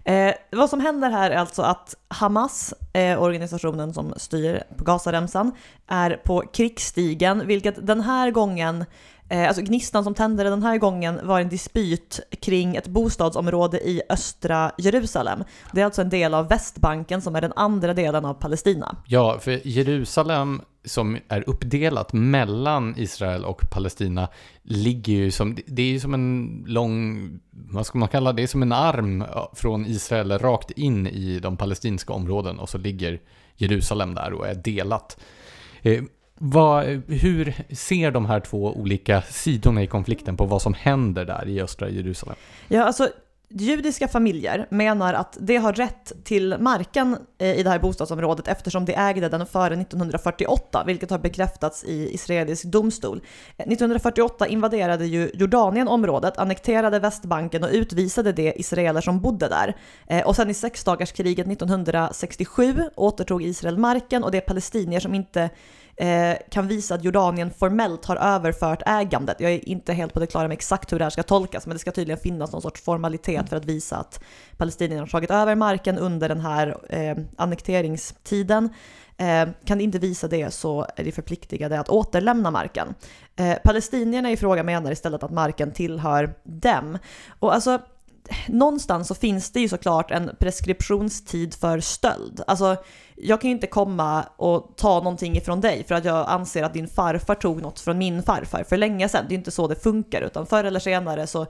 Eh, 0.04 0.34
vad 0.52 0.70
som 0.70 0.80
händer 0.80 1.10
här 1.10 1.30
är 1.30 1.36
alltså 1.36 1.62
att 1.62 1.94
Hamas, 2.08 2.74
eh, 2.92 3.22
organisationen 3.22 3.94
som 3.94 4.14
styr 4.16 4.62
på 4.76 4.84
Gazaremsan, 4.84 5.52
är 5.86 6.10
på 6.24 6.42
krigsstigen, 6.52 7.46
vilket 7.46 7.86
den 7.86 8.00
här 8.00 8.30
gången 8.30 8.84
Eh, 9.32 9.48
alltså 9.48 9.62
gnistan 9.62 10.04
som 10.04 10.14
tände 10.14 10.44
den 10.44 10.62
här 10.62 10.78
gången 10.78 11.20
var 11.22 11.40
en 11.40 11.48
dispyt 11.48 12.20
kring 12.40 12.76
ett 12.76 12.88
bostadsområde 12.88 13.78
i 13.78 14.02
östra 14.08 14.72
Jerusalem. 14.78 15.44
Det 15.72 15.80
är 15.80 15.84
alltså 15.84 16.02
en 16.02 16.08
del 16.08 16.34
av 16.34 16.48
Västbanken 16.48 17.22
som 17.22 17.36
är 17.36 17.40
den 17.40 17.52
andra 17.56 17.94
delen 17.94 18.24
av 18.24 18.34
Palestina. 18.34 18.96
Ja, 19.06 19.38
för 19.40 19.66
Jerusalem 19.66 20.62
som 20.84 21.18
är 21.28 21.48
uppdelat 21.48 22.12
mellan 22.12 22.94
Israel 22.96 23.44
och 23.44 23.70
Palestina 23.70 24.28
ligger 24.62 25.12
ju 25.12 25.30
som, 25.30 25.56
det 25.66 25.82
är 25.82 25.86
ju 25.86 26.00
som 26.00 26.14
en 26.14 26.64
lång, 26.66 27.28
vad 27.50 27.86
ska 27.86 27.98
man 27.98 28.08
kalla 28.08 28.32
det, 28.32 28.48
som 28.48 28.62
en 28.62 28.72
arm 28.72 29.24
från 29.52 29.86
Israel 29.86 30.38
rakt 30.38 30.70
in 30.70 31.06
i 31.06 31.38
de 31.38 31.56
palestinska 31.56 32.12
områden 32.12 32.58
och 32.58 32.68
så 32.68 32.78
ligger 32.78 33.20
Jerusalem 33.56 34.14
där 34.14 34.32
och 34.32 34.46
är 34.46 34.54
delat. 34.54 35.20
Eh, 35.82 36.02
vad, 36.44 36.84
hur 37.08 37.54
ser 37.74 38.10
de 38.10 38.26
här 38.26 38.40
två 38.40 38.72
olika 38.72 39.22
sidorna 39.22 39.82
i 39.82 39.86
konflikten 39.86 40.36
på 40.36 40.44
vad 40.44 40.62
som 40.62 40.74
händer 40.74 41.24
där 41.24 41.48
i 41.48 41.60
östra 41.60 41.88
Jerusalem? 41.88 42.36
Ja, 42.68 42.84
alltså 42.84 43.08
judiska 43.48 44.08
familjer 44.08 44.66
menar 44.70 45.14
att 45.14 45.36
de 45.40 45.56
har 45.56 45.72
rätt 45.72 46.12
till 46.24 46.56
marken 46.58 47.16
eh, 47.38 47.58
i 47.58 47.62
det 47.62 47.70
här 47.70 47.78
bostadsområdet 47.78 48.48
eftersom 48.48 48.84
de 48.84 48.94
ägde 48.94 49.28
den 49.28 49.46
före 49.46 49.74
1948, 49.74 50.84
vilket 50.86 51.10
har 51.10 51.18
bekräftats 51.18 51.84
i 51.84 52.14
israelisk 52.14 52.64
domstol. 52.64 53.18
Eh, 53.56 53.66
1948 53.66 54.46
invaderade 54.46 55.06
ju 55.06 55.30
Jordanien 55.34 55.88
området, 55.88 56.38
annekterade 56.38 56.98
Västbanken 56.98 57.64
och 57.64 57.70
utvisade 57.72 58.32
de 58.32 58.52
israeler 58.56 59.00
som 59.00 59.20
bodde 59.20 59.48
där. 59.48 59.76
Eh, 60.06 60.26
och 60.26 60.36
sen 60.36 60.50
i 60.50 60.54
sexdagarskriget 60.54 61.46
1967 61.46 62.82
återtog 62.96 63.42
Israel 63.42 63.78
marken 63.78 64.24
och 64.24 64.30
det 64.30 64.38
är 64.38 64.40
palestinier 64.40 65.00
som 65.00 65.14
inte 65.14 65.50
Eh, 65.96 66.36
kan 66.50 66.68
visa 66.68 66.94
att 66.94 67.04
Jordanien 67.04 67.50
formellt 67.50 68.04
har 68.04 68.16
överfört 68.16 68.82
ägandet. 68.86 69.36
Jag 69.40 69.52
är 69.52 69.68
inte 69.68 69.92
helt 69.92 70.14
på 70.14 70.20
det 70.20 70.26
klara 70.26 70.48
med 70.48 70.54
exakt 70.54 70.92
hur 70.92 70.98
det 70.98 71.04
här 71.04 71.10
ska 71.10 71.22
tolkas, 71.22 71.66
men 71.66 71.74
det 71.74 71.78
ska 71.78 71.92
tydligen 71.92 72.20
finnas 72.20 72.52
någon 72.52 72.62
sorts 72.62 72.82
formalitet 72.82 73.48
för 73.48 73.56
att 73.56 73.64
visa 73.64 73.96
att 73.96 74.20
palestinierna 74.56 75.02
har 75.02 75.06
tagit 75.06 75.30
över 75.30 75.54
marken 75.54 75.98
under 75.98 76.28
den 76.28 76.40
här 76.40 76.76
eh, 76.88 77.16
annekteringstiden. 77.36 78.68
Eh, 79.16 79.48
kan 79.64 79.78
de 79.78 79.84
inte 79.84 79.98
visa 79.98 80.28
det 80.28 80.54
så 80.54 80.86
är 80.96 81.04
de 81.04 81.12
förpliktigade 81.12 81.80
att 81.80 81.88
återlämna 81.88 82.50
marken. 82.50 82.94
Eh, 83.36 83.54
palestinierna 83.64 84.30
i 84.30 84.36
fråga 84.36 84.62
menar 84.62 84.92
istället 84.92 85.22
att 85.22 85.30
marken 85.30 85.72
tillhör 85.72 86.34
dem. 86.44 86.98
Och 87.38 87.54
alltså, 87.54 87.78
någonstans 88.48 89.08
så 89.08 89.14
finns 89.14 89.50
det 89.50 89.60
ju 89.60 89.68
såklart 89.68 90.10
en 90.10 90.30
preskriptionstid 90.40 91.54
för 91.54 91.80
stöld. 91.80 92.42
Alltså, 92.46 92.76
jag 93.22 93.40
kan 93.40 93.50
ju 93.50 93.54
inte 93.54 93.66
komma 93.66 94.22
och 94.36 94.72
ta 94.76 94.98
någonting 94.98 95.36
ifrån 95.36 95.60
dig 95.60 95.84
för 95.84 95.94
att 95.94 96.04
jag 96.04 96.28
anser 96.28 96.62
att 96.62 96.74
din 96.74 96.88
farfar 96.88 97.34
tog 97.34 97.62
något 97.62 97.80
från 97.80 97.98
min 97.98 98.22
farfar 98.22 98.64
för 98.64 98.76
länge 98.76 99.08
sedan. 99.08 99.24
Det 99.28 99.34
är 99.34 99.36
inte 99.36 99.50
så 99.50 99.68
det 99.68 99.74
funkar, 99.74 100.22
utan 100.22 100.46
förr 100.46 100.64
eller 100.64 100.80
senare 100.80 101.26
så 101.26 101.46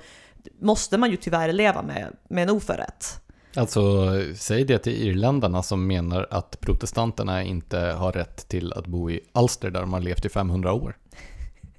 måste 0.61 0.99
man 0.99 1.11
ju 1.11 1.17
tyvärr 1.17 1.53
leva 1.53 1.83
med, 1.83 2.17
med 2.29 2.43
en 2.43 2.51
oförrätt. 2.51 3.21
Alltså, 3.57 4.11
säg 4.37 4.65
det 4.65 4.79
till 4.79 5.09
irländarna 5.09 5.63
som 5.63 5.87
menar 5.87 6.27
att 6.31 6.61
protestanterna 6.61 7.43
inte 7.43 7.79
har 7.79 8.13
rätt 8.13 8.49
till 8.49 8.73
att 8.73 8.87
bo 8.87 9.11
i 9.11 9.21
Ulster 9.35 9.71
där 9.71 9.81
de 9.81 9.93
har 9.93 10.01
levt 10.01 10.25
i 10.25 10.29
500 10.29 10.73
år. 10.73 10.97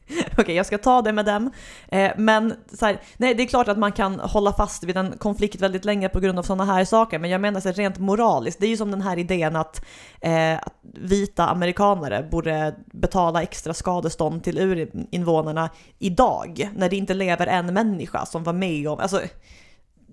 Okej, 0.38 0.56
jag 0.56 0.66
ska 0.66 0.78
ta 0.78 1.02
det 1.02 1.14
med 1.14 1.26
dem. 1.26 1.52
Eh, 1.88 2.12
men 2.18 2.54
så 2.74 2.86
här, 2.86 3.02
nej, 3.18 3.34
det 3.34 3.44
är 3.44 3.48
klart 3.48 3.68
att 3.68 3.78
man 3.78 3.92
kan 3.92 4.20
hålla 4.20 4.54
fast 4.54 4.84
vid 4.84 4.98
en 4.98 5.18
konflikt 5.18 5.62
väldigt 5.62 5.86
länge 5.86 6.10
på 6.10 6.20
grund 6.20 6.40
av 6.40 6.44
sådana 6.44 6.66
här 6.66 6.86
saker, 6.86 7.20
men 7.20 7.30
jag 7.30 7.42
menar 7.42 7.60
så 7.60 7.70
här, 7.70 7.76
rent 7.76 8.00
moraliskt, 8.00 8.60
det 8.60 8.66
är 8.66 8.70
ju 8.70 8.78
som 8.78 8.92
den 8.92 9.02
här 9.02 9.18
idén 9.18 9.56
att, 9.56 9.86
eh, 10.22 10.54
att 10.54 10.76
vita 10.82 11.48
amerikanare 11.48 12.28
borde 12.32 12.76
betala 12.86 13.42
extra 13.42 13.74
skadestånd 13.74 14.44
till 14.44 14.58
urinvånarna 14.58 15.70
idag, 16.00 16.70
när 16.76 16.90
det 16.90 16.96
inte 16.96 17.14
lever 17.14 17.48
en 17.48 17.74
människa 17.74 18.26
som 18.26 18.44
var 18.44 18.54
med 18.54 18.88
om, 18.88 19.00
alltså, 19.00 19.22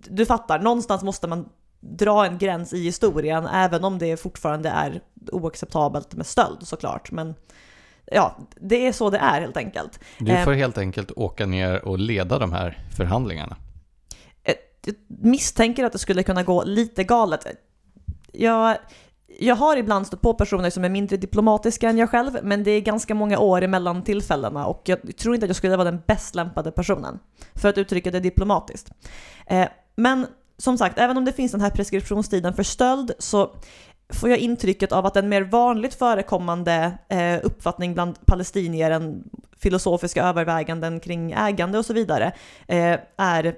du 0.09 0.27
fattar, 0.27 0.59
någonstans 0.59 1.03
måste 1.03 1.29
man 1.29 1.49
dra 1.81 2.27
en 2.27 2.39
gräns 2.39 2.73
i 2.73 2.85
historien, 2.85 3.47
även 3.47 3.85
om 3.85 3.99
det 3.99 4.17
fortfarande 4.17 4.69
är 4.69 5.01
oacceptabelt 5.33 6.15
med 6.15 6.27
stöld 6.27 6.59
såklart. 6.63 7.11
Men 7.11 7.35
ja, 8.11 8.37
det 8.61 8.87
är 8.87 8.93
så 8.93 9.11
det 9.11 9.19
är 9.19 9.41
helt 9.41 9.57
enkelt. 9.57 10.01
Du 10.19 10.37
får 10.45 10.53
helt 10.53 10.79
enkelt 10.79 11.11
åka 11.17 11.47
ner 11.47 11.85
och 11.85 11.99
leda 11.99 12.39
de 12.39 12.53
här 12.53 12.79
förhandlingarna. 12.97 13.57
Eh, 14.43 14.55
jag 14.85 14.95
misstänker 15.09 15.85
att 15.85 15.93
det 15.93 15.99
skulle 15.99 16.23
kunna 16.23 16.43
gå 16.43 16.65
lite 16.65 17.05
galet. 17.05 17.47
Jag, 18.33 18.77
jag 19.39 19.57
har 19.57 19.77
ibland 19.77 20.07
stött 20.07 20.21
på 20.21 20.35
personer 20.35 20.71
som 20.71 20.85
är 20.85 20.89
mindre 20.89 21.17
diplomatiska 21.17 21.89
än 21.91 21.99
jag 21.99 22.11
själv, 22.11 22.39
men 22.43 22.65
det 22.65 22.71
är 22.71 22.81
ganska 22.81 23.15
många 23.15 23.39
år 23.39 23.63
emellan 23.63 24.03
tillfällena 24.05 24.67
och 24.67 24.83
jag 24.85 25.17
tror 25.17 25.35
inte 25.35 25.45
att 25.45 25.49
jag 25.49 25.57
skulle 25.57 25.77
vara 25.77 25.91
den 25.91 26.03
bäst 26.07 26.35
lämpade 26.35 26.71
personen 26.71 27.19
för 27.55 27.69
att 27.69 27.79
uttrycka 27.79 28.11
det 28.11 28.21
diplomatiskt. 28.21 28.91
Eh, 29.47 29.69
men 29.97 30.27
som 30.61 30.79
sagt, 30.79 30.99
även 30.99 31.17
om 31.17 31.25
det 31.25 31.33
finns 31.33 31.53
den 31.53 31.61
här 31.61 31.71
preskriptionstiden 31.71 32.55
för 32.55 32.63
stöld 32.63 33.13
så 33.19 33.55
får 34.13 34.29
jag 34.29 34.39
intrycket 34.39 34.93
av 34.93 35.07
att 35.07 35.17
en 35.17 35.29
mer 35.29 35.43
vanligt 35.43 35.95
förekommande 35.95 36.99
eh, 37.09 37.39
uppfattning 37.43 37.95
bland 37.95 38.27
palestinier 38.27 38.91
än 38.91 39.25
filosofiska 39.59 40.25
överväganden 40.25 41.01
kring 41.01 41.33
ägande 41.33 41.79
och 41.79 41.87
så 41.87 41.93
vidare 41.93 42.33
eh, 42.67 42.99
är 43.17 43.57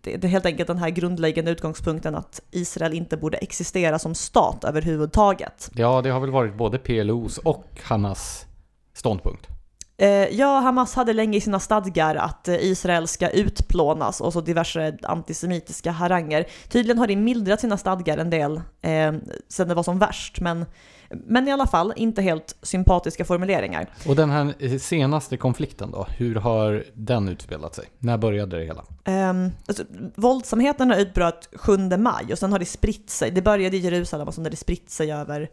det 0.00 0.24
är 0.24 0.28
helt 0.28 0.46
enkelt 0.46 0.66
den 0.66 0.78
här 0.78 0.90
grundläggande 0.90 1.50
utgångspunkten 1.50 2.14
att 2.14 2.40
Israel 2.50 2.92
inte 2.92 3.16
borde 3.16 3.36
existera 3.36 3.98
som 3.98 4.14
stat 4.14 4.64
överhuvudtaget. 4.64 5.70
Ja, 5.74 6.02
det 6.02 6.10
har 6.10 6.20
väl 6.20 6.30
varit 6.30 6.54
både 6.54 6.78
PLOs 6.78 7.38
och 7.38 7.64
Hamas 7.82 8.46
ståndpunkt. 8.94 9.48
Eh, 9.96 10.08
ja, 10.08 10.60
Hamas 10.60 10.94
hade 10.94 11.12
länge 11.12 11.38
i 11.38 11.40
sina 11.40 11.60
stadgar 11.60 12.16
att 12.16 12.48
eh, 12.48 12.54
Israel 12.54 13.08
ska 13.08 13.28
utplånas 13.28 14.20
och 14.20 14.32
så 14.32 14.40
diverse 14.40 14.96
antisemitiska 15.02 15.90
haranger. 15.90 16.46
Tydligen 16.68 16.98
har 16.98 17.06
det 17.06 17.16
mildrat 17.16 17.60
sina 17.60 17.76
stadgar 17.76 18.18
en 18.18 18.30
del 18.30 18.56
eh, 18.82 19.12
sen 19.48 19.68
det 19.68 19.74
var 19.74 19.82
som 19.82 19.98
värst, 19.98 20.40
men, 20.40 20.66
men 21.10 21.48
i 21.48 21.52
alla 21.52 21.66
fall 21.66 21.92
inte 21.96 22.22
helt 22.22 22.56
sympatiska 22.62 23.24
formuleringar. 23.24 23.86
Och 24.08 24.16
den 24.16 24.30
här 24.30 24.54
eh, 24.58 24.78
senaste 24.78 25.36
konflikten 25.36 25.90
då, 25.90 26.06
hur 26.16 26.34
har 26.34 26.84
den 26.94 27.28
utspelat 27.28 27.74
sig? 27.74 27.84
När 27.98 28.18
började 28.18 28.58
det 28.58 28.64
hela? 28.64 28.84
Um, 29.30 29.50
alltså, 29.66 29.84
våldsamheterna 30.14 30.98
utbröt 30.98 31.48
7 31.54 31.76
maj 31.98 32.32
och 32.32 32.38
sen 32.38 32.52
har 32.52 32.58
det 32.58 32.64
spritt 32.64 33.10
sig. 33.10 33.30
Det 33.30 33.42
började 33.42 33.76
i 33.76 33.80
Jerusalem 33.80 34.28
och 34.28 34.34
sen 34.34 34.44
har 34.44 34.50
det 34.50 34.56
spritt 34.56 34.90
sig 34.90 35.12
över 35.12 35.40
eh, 35.40 35.48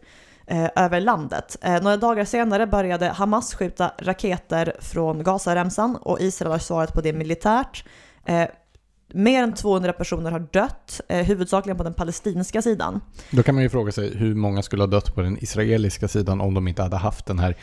över 0.76 1.00
landet. 1.00 1.56
Eh, 1.60 1.82
några 1.82 1.96
dagar 1.96 2.24
senare 2.24 2.66
började 2.66 3.08
Hamas 3.08 3.54
skjuta 3.54 3.92
raketer 3.98 4.76
från 4.80 5.22
Gazaremsan 5.22 5.96
och 5.96 6.20
Israel 6.20 6.52
har 6.52 6.58
svarat 6.58 6.94
på 6.94 7.00
det 7.00 7.12
militärt. 7.12 7.84
Eh, 8.24 8.44
mer 9.12 9.42
än 9.42 9.54
200 9.54 9.92
personer 9.92 10.30
har 10.30 10.46
dött, 10.52 11.00
eh, 11.08 11.26
huvudsakligen 11.26 11.76
på 11.76 11.84
den 11.84 11.94
palestinska 11.94 12.62
sidan. 12.62 13.00
Då 13.30 13.42
kan 13.42 13.54
man 13.54 13.62
ju 13.62 13.70
fråga 13.70 13.92
sig 13.92 14.16
hur 14.16 14.34
många 14.34 14.62
skulle 14.62 14.82
ha 14.82 14.86
dött 14.86 15.14
på 15.14 15.20
den 15.20 15.38
israeliska 15.38 16.08
sidan 16.08 16.40
om 16.40 16.54
de 16.54 16.68
inte 16.68 16.82
hade 16.82 16.96
haft 16.96 17.26
den 17.26 17.38
här 17.38 17.56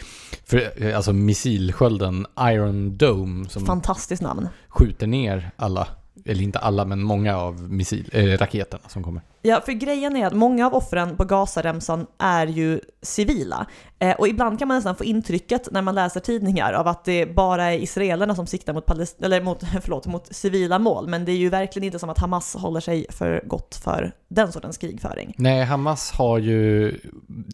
för, 0.45 0.84
eh, 0.84 0.95
alltså 0.95 1.13
missilskölden 1.13 2.26
Iron 2.41 2.97
Dome 2.97 3.50
som 3.50 3.65
Fantastiskt 3.65 4.21
namn. 4.21 4.47
skjuter 4.69 5.08
ner 5.08 5.52
alla 5.56 5.88
eller 6.26 6.43
inte 6.43 6.60
alla, 6.60 6.86
men 6.86 7.04
många 7.04 7.38
av 7.38 7.71
missil, 7.71 8.10
äh, 8.13 8.23
raketerna 8.23 8.84
som 8.88 9.04
kommer. 9.04 9.21
Ja, 9.47 9.62
för 9.65 9.71
grejen 9.71 10.15
är 10.15 10.27
att 10.27 10.33
många 10.33 10.67
av 10.67 10.73
offren 10.73 11.17
på 11.17 11.25
Gazaremsan 11.25 12.07
är 12.17 12.47
ju 12.47 12.79
civila. 13.01 13.67
Eh, 13.99 14.15
och 14.15 14.27
ibland 14.27 14.60
kan 14.60 14.67
man 14.67 14.77
nästan 14.77 14.95
få 14.95 15.03
intrycket 15.03 15.71
när 15.71 15.81
man 15.81 15.95
läser 15.95 16.19
tidningar 16.19 16.73
av 16.73 16.88
att 16.88 17.05
det 17.05 17.36
bara 17.36 17.65
är 17.65 17.77
israelerna 17.77 18.36
som 18.36 18.47
siktar 18.47 18.73
mot, 18.73 18.86
Palest 18.86 19.21
eller 19.21 19.41
mot, 19.41 19.63
förlåt, 19.81 20.05
mot 20.05 20.36
civila 20.36 20.79
mål. 20.79 21.07
Men 21.07 21.25
det 21.25 21.31
är 21.31 21.38
ju 21.38 21.49
verkligen 21.49 21.86
inte 21.86 21.99
som 21.99 22.10
att 22.10 22.17
Hamas 22.17 22.55
håller 22.55 22.79
sig 22.79 23.05
för 23.10 23.43
gott 23.45 23.75
för 23.83 24.12
den 24.27 24.51
sortens 24.51 24.77
krigföring. 24.77 25.36
Nej, 25.38 25.63
Hamas 25.63 26.12
har 26.12 26.38
ju 26.38 26.93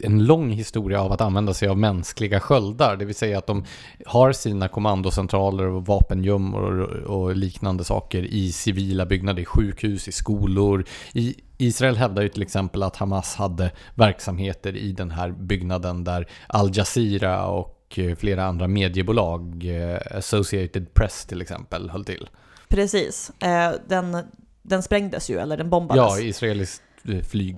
en 0.03 0.25
lång 0.25 0.49
historia 0.49 1.01
av 1.01 1.12
att 1.12 1.21
använda 1.21 1.53
sig 1.53 1.67
av 1.67 1.77
mänskliga 1.77 2.39
sköldar. 2.39 2.95
Det 2.95 3.06
vill 3.06 3.15
säga 3.15 3.38
att 3.38 3.47
de 3.47 3.65
har 4.06 4.32
sina 4.32 4.67
kommandocentraler 4.67 5.65
och 5.65 5.86
vapengömmor 5.86 6.82
och 7.08 7.36
liknande 7.36 7.84
saker 7.84 8.23
i 8.23 8.51
civila 8.51 9.06
byggnader, 9.06 9.41
i 9.41 9.45
sjukhus, 9.45 10.08
i 10.08 10.12
skolor, 10.12 10.86
i 11.13 11.36
Israel 11.57 11.97
hävdar 11.97 12.23
ju 12.23 12.29
till 12.29 12.41
exempel 12.41 12.83
att 12.83 12.95
Hamas 12.95 13.35
hade 13.35 13.71
verksamheter 13.95 14.75
i 14.75 14.91
den 14.91 15.11
här 15.11 15.31
byggnaden 15.31 16.03
där 16.03 16.27
Al 16.47 16.77
Jazeera 16.77 17.45
och 17.47 17.99
eh, 17.99 18.15
flera 18.15 18.45
andra 18.45 18.67
mediebolag, 18.67 19.65
eh, 19.65 20.17
Associated 20.17 20.93
Press 20.93 21.25
till 21.25 21.41
exempel, 21.41 21.89
höll 21.89 22.05
till. 22.05 22.29
Precis. 22.67 23.31
Eh, 23.41 23.71
den, 23.87 24.17
den 24.61 24.83
sprängdes 24.83 25.29
ju, 25.29 25.39
eller 25.39 25.57
den 25.57 25.69
bombades. 25.69 26.19
Ja, 26.19 26.19
israeliskt 26.19 26.83
flyg, 27.29 27.57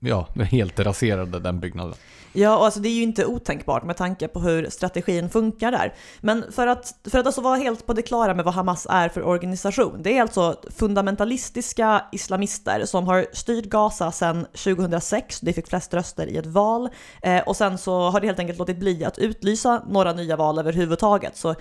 ja, 0.00 0.28
helt 0.50 0.80
raserade 0.80 1.40
den 1.40 1.60
byggnaden. 1.60 1.94
Ja, 2.38 2.56
och 2.56 2.64
alltså 2.64 2.80
det 2.80 2.88
är 2.88 2.92
ju 2.92 3.02
inte 3.02 3.26
otänkbart 3.26 3.84
med 3.84 3.96
tanke 3.96 4.28
på 4.28 4.40
hur 4.40 4.70
strategin 4.70 5.30
funkar 5.30 5.72
där. 5.72 5.94
Men 6.20 6.52
för 6.52 6.66
att, 6.66 6.94
för 7.10 7.18
att 7.18 7.26
alltså 7.26 7.40
vara 7.40 7.56
helt 7.56 7.86
på 7.86 7.92
det 7.92 8.02
klara 8.02 8.34
med 8.34 8.44
vad 8.44 8.54
Hamas 8.54 8.86
är 8.90 9.08
för 9.08 9.22
organisation. 9.22 10.02
Det 10.02 10.16
är 10.16 10.22
alltså 10.22 10.56
fundamentalistiska 10.70 12.04
islamister 12.12 12.84
som 12.84 13.06
har 13.06 13.26
styrt 13.32 13.64
Gaza 13.64 14.12
sedan 14.12 14.46
2006. 14.64 15.40
Det 15.40 15.52
fick 15.52 15.68
flest 15.68 15.94
röster 15.94 16.26
i 16.26 16.36
ett 16.36 16.46
val. 16.46 16.88
Eh, 17.22 17.42
och 17.42 17.56
sen 17.56 17.78
så 17.78 18.10
har 18.10 18.20
det 18.20 18.26
helt 18.26 18.38
enkelt 18.38 18.58
låtit 18.58 18.78
bli 18.78 19.04
att 19.04 19.18
utlysa 19.18 19.82
några 19.88 20.12
nya 20.12 20.36
val 20.36 20.58
överhuvudtaget. 20.58 21.36
Så 21.36 21.50
eh, 21.50 21.56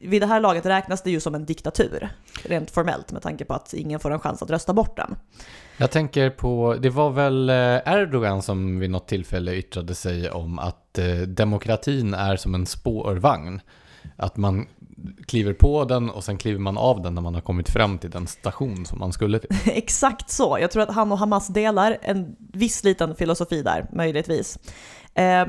vid 0.00 0.22
det 0.22 0.26
här 0.26 0.40
laget 0.40 0.66
räknas 0.66 1.02
det 1.02 1.10
ju 1.10 1.20
som 1.20 1.34
en 1.34 1.44
diktatur, 1.44 2.08
rent 2.44 2.70
formellt, 2.70 3.12
med 3.12 3.22
tanke 3.22 3.44
på 3.44 3.54
att 3.54 3.74
ingen 3.74 4.00
får 4.00 4.10
en 4.10 4.20
chans 4.20 4.42
att 4.42 4.50
rösta 4.50 4.72
bort 4.72 4.96
den. 4.96 5.16
Jag 5.78 5.90
tänker 5.90 6.30
på, 6.30 6.76
det 6.80 6.90
var 6.90 7.10
väl 7.10 7.50
eh, 7.50 7.94
Erdogan 7.94 8.42
som 8.42 8.78
vid 8.78 8.90
något 8.90 9.08
tillfälle 9.08 9.54
yttrade 9.54 9.94
sig 9.94 10.30
om 10.30 10.58
att 10.58 10.98
eh, 10.98 11.16
demokratin 11.16 12.14
är 12.14 12.36
som 12.36 12.54
en 12.54 12.66
spårvagn. 12.66 13.60
Att 14.16 14.36
man 14.36 14.66
kliver 15.26 15.52
på 15.52 15.84
den 15.84 16.10
och 16.10 16.24
sen 16.24 16.38
kliver 16.38 16.60
man 16.60 16.78
av 16.78 17.02
den 17.02 17.14
när 17.14 17.22
man 17.22 17.34
har 17.34 17.40
kommit 17.40 17.68
fram 17.68 17.98
till 17.98 18.10
den 18.10 18.26
station 18.26 18.86
som 18.86 18.98
man 18.98 19.12
skulle 19.12 19.38
till. 19.38 19.50
Exakt 19.72 20.30
så. 20.30 20.58
Jag 20.60 20.70
tror 20.70 20.82
att 20.82 20.94
han 20.94 21.12
och 21.12 21.18
Hamas 21.18 21.48
delar 21.48 21.98
en 22.02 22.36
viss 22.38 22.84
liten 22.84 23.14
filosofi 23.14 23.62
där, 23.62 23.86
möjligtvis. 23.92 24.58
Eh, 25.14 25.46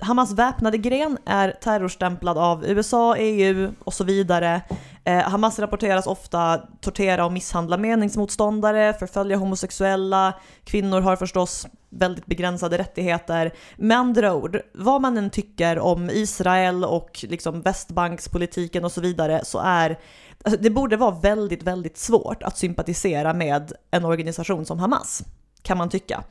Hamas 0.00 0.32
väpnade 0.32 0.78
gren 0.78 1.18
är 1.26 1.50
terrorstämplad 1.50 2.38
av 2.38 2.64
USA, 2.66 3.16
EU 3.16 3.72
och 3.84 3.94
så 3.94 4.04
vidare. 4.04 4.62
Eh, 5.10 5.30
Hamas 5.30 5.58
rapporteras 5.58 6.06
ofta 6.06 6.58
tortera 6.80 7.24
och 7.24 7.32
misshandla 7.32 7.76
meningsmotståndare, 7.76 8.94
förfölja 8.94 9.36
homosexuella, 9.36 10.34
kvinnor 10.64 11.00
har 11.00 11.16
förstås 11.16 11.66
väldigt 11.88 12.26
begränsade 12.26 12.78
rättigheter. 12.78 13.54
Med 13.76 13.96
andra 13.98 14.34
ord, 14.34 14.60
vad 14.74 15.00
man 15.00 15.18
än 15.18 15.30
tycker 15.30 15.78
om 15.78 16.10
Israel 16.10 16.84
och 16.84 17.24
liksom 17.28 17.62
västbankspolitiken 17.62 18.84
och 18.84 18.92
så 18.92 19.00
vidare 19.00 19.40
så 19.44 19.58
är 19.58 19.98
alltså 20.44 20.60
det 20.60 20.70
borde 20.70 20.96
vara 20.96 21.14
väldigt, 21.14 21.62
väldigt 21.62 21.98
svårt 21.98 22.42
att 22.42 22.58
sympatisera 22.58 23.34
med 23.34 23.72
en 23.90 24.04
organisation 24.04 24.66
som 24.66 24.78
Hamas, 24.78 25.22
kan 25.62 25.78
man 25.78 25.88
tycka 25.88 26.24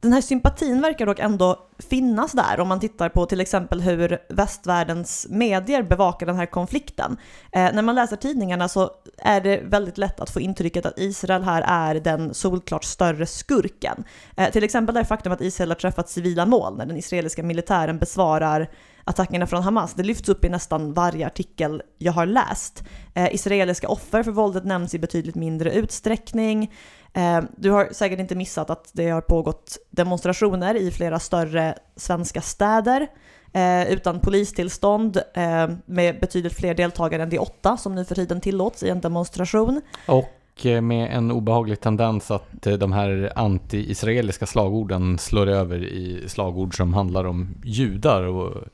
den 0.00 0.12
här 0.12 0.20
sympatin 0.20 0.80
verkar 0.80 1.06
dock 1.06 1.18
ändå 1.18 1.68
finnas 1.78 2.32
där 2.32 2.60
om 2.60 2.68
man 2.68 2.80
tittar 2.80 3.08
på 3.08 3.26
till 3.26 3.40
exempel 3.40 3.80
hur 3.80 4.18
västvärldens 4.28 5.26
medier 5.30 5.82
bevakar 5.82 6.26
den 6.26 6.36
här 6.36 6.46
konflikten. 6.46 7.16
Eh, 7.52 7.72
när 7.72 7.82
man 7.82 7.94
läser 7.94 8.16
tidningarna 8.16 8.68
så 8.68 8.90
är 9.18 9.40
det 9.40 9.60
väldigt 9.64 9.98
lätt 9.98 10.20
att 10.20 10.30
få 10.30 10.40
intrycket 10.40 10.86
att 10.86 10.98
Israel 10.98 11.42
här 11.42 11.64
är 11.68 12.00
den 12.00 12.34
solklart 12.34 12.84
större 12.84 13.26
skurken. 13.26 14.04
Eh, 14.36 14.50
till 14.50 14.64
exempel 14.64 14.94
det 14.94 15.04
faktum 15.04 15.32
att 15.32 15.40
Israel 15.40 15.70
har 15.70 15.76
träffat 15.76 16.08
civila 16.08 16.46
mål 16.46 16.76
när 16.76 16.86
den 16.86 16.96
israeliska 16.96 17.42
militären 17.42 17.98
besvarar 17.98 18.68
attackerna 19.06 19.46
från 19.46 19.62
Hamas. 19.62 19.94
Det 19.94 20.02
lyfts 20.02 20.28
upp 20.28 20.44
i 20.44 20.48
nästan 20.48 20.92
varje 20.92 21.26
artikel 21.26 21.82
jag 21.98 22.12
har 22.12 22.26
läst. 22.26 22.84
Eh, 23.14 23.34
israeliska 23.34 23.88
offer 23.88 24.22
för 24.22 24.30
våldet 24.30 24.64
nämns 24.64 24.94
i 24.94 24.98
betydligt 24.98 25.34
mindre 25.34 25.72
utsträckning. 25.72 26.72
Eh, 27.12 27.40
du 27.56 27.70
har 27.70 27.88
säkert 27.92 28.18
inte 28.18 28.34
missat 28.34 28.70
att 28.70 28.90
det 28.92 29.08
har 29.08 29.20
pågått 29.20 29.78
demonstrationer 29.90 30.74
i 30.74 30.90
flera 30.90 31.18
större 31.18 31.74
svenska 31.96 32.40
städer 32.40 33.06
eh, 33.52 33.92
utan 33.92 34.20
polistillstånd 34.20 35.16
eh, 35.34 35.68
med 35.86 36.20
betydligt 36.20 36.54
fler 36.54 36.74
deltagare 36.74 37.22
än 37.22 37.30
de 37.30 37.38
åtta 37.38 37.76
som 37.76 37.94
nu 37.94 38.04
för 38.04 38.14
tiden 38.14 38.40
tillåts 38.40 38.82
i 38.82 38.88
en 38.88 39.00
demonstration. 39.00 39.82
Och 40.06 40.66
eh, 40.66 40.80
med 40.80 41.16
en 41.16 41.30
obehaglig 41.30 41.80
tendens 41.80 42.30
att 42.30 42.66
eh, 42.66 42.74
de 42.74 42.92
här 42.92 43.32
anti-israeliska 43.36 44.46
slagorden 44.46 45.18
slår 45.18 45.46
över 45.46 45.84
i 45.84 46.24
slagord 46.28 46.76
som 46.76 46.94
handlar 46.94 47.24
om 47.24 47.54
judar 47.64 48.22
och 48.22 48.64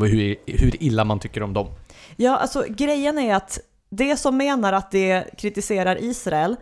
hur, 0.00 0.36
hur 0.46 0.82
illa 0.82 1.04
man 1.04 1.20
tycker 1.20 1.42
om 1.42 1.52
dem. 1.52 1.66
Ja, 2.16 2.36
alltså 2.36 2.64
grejen 2.68 3.18
är 3.18 3.34
att 3.34 3.58
det 3.90 4.16
som 4.16 4.36
menar 4.36 4.72
att 4.72 4.90
det 4.90 5.24
kritiserar 5.38 6.02
Israel 6.02 6.56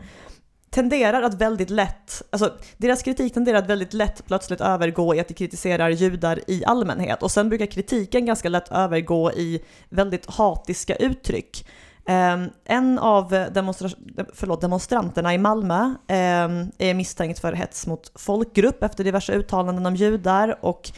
tenderar 0.70 1.23
att 1.23 1.35
väldigt 1.35 1.70
lätt, 1.70 2.23
alltså 2.31 2.53
deras 2.77 3.03
kritik 3.03 3.35
tenderar 3.35 3.59
att 3.59 3.70
väldigt 3.70 3.94
lätt 3.94 4.27
plötsligt 4.27 4.61
övergå 4.61 5.14
i 5.14 5.20
att 5.20 5.29
de 5.29 5.35
kritiserar 5.35 5.90
judar 5.90 6.40
i 6.47 6.64
allmänhet 6.64 7.23
och 7.23 7.31
sen 7.31 7.49
brukar 7.49 7.66
kritiken 7.66 8.27
ganska 8.27 8.49
lätt 8.49 8.68
övergå 8.70 9.33
i 9.33 9.61
väldigt 9.88 10.27
hatiska 10.27 10.94
uttryck. 10.97 11.66
Um, 12.09 12.51
en 12.64 12.99
av 12.99 13.31
demonstra 13.31 13.88
förlåt, 14.35 14.61
demonstranterna 14.61 15.35
i 15.35 15.38
Malmö 15.38 15.85
um, 15.85 15.94
är 16.79 16.94
misstänkt 16.94 17.38
för 17.38 17.53
hets 17.53 17.87
mot 17.87 18.12
folkgrupp 18.14 18.83
efter 18.83 19.05
diverse 19.05 19.33
uttalanden 19.33 19.87
om 19.87 19.97
judar 19.97 20.64
och 20.64 20.90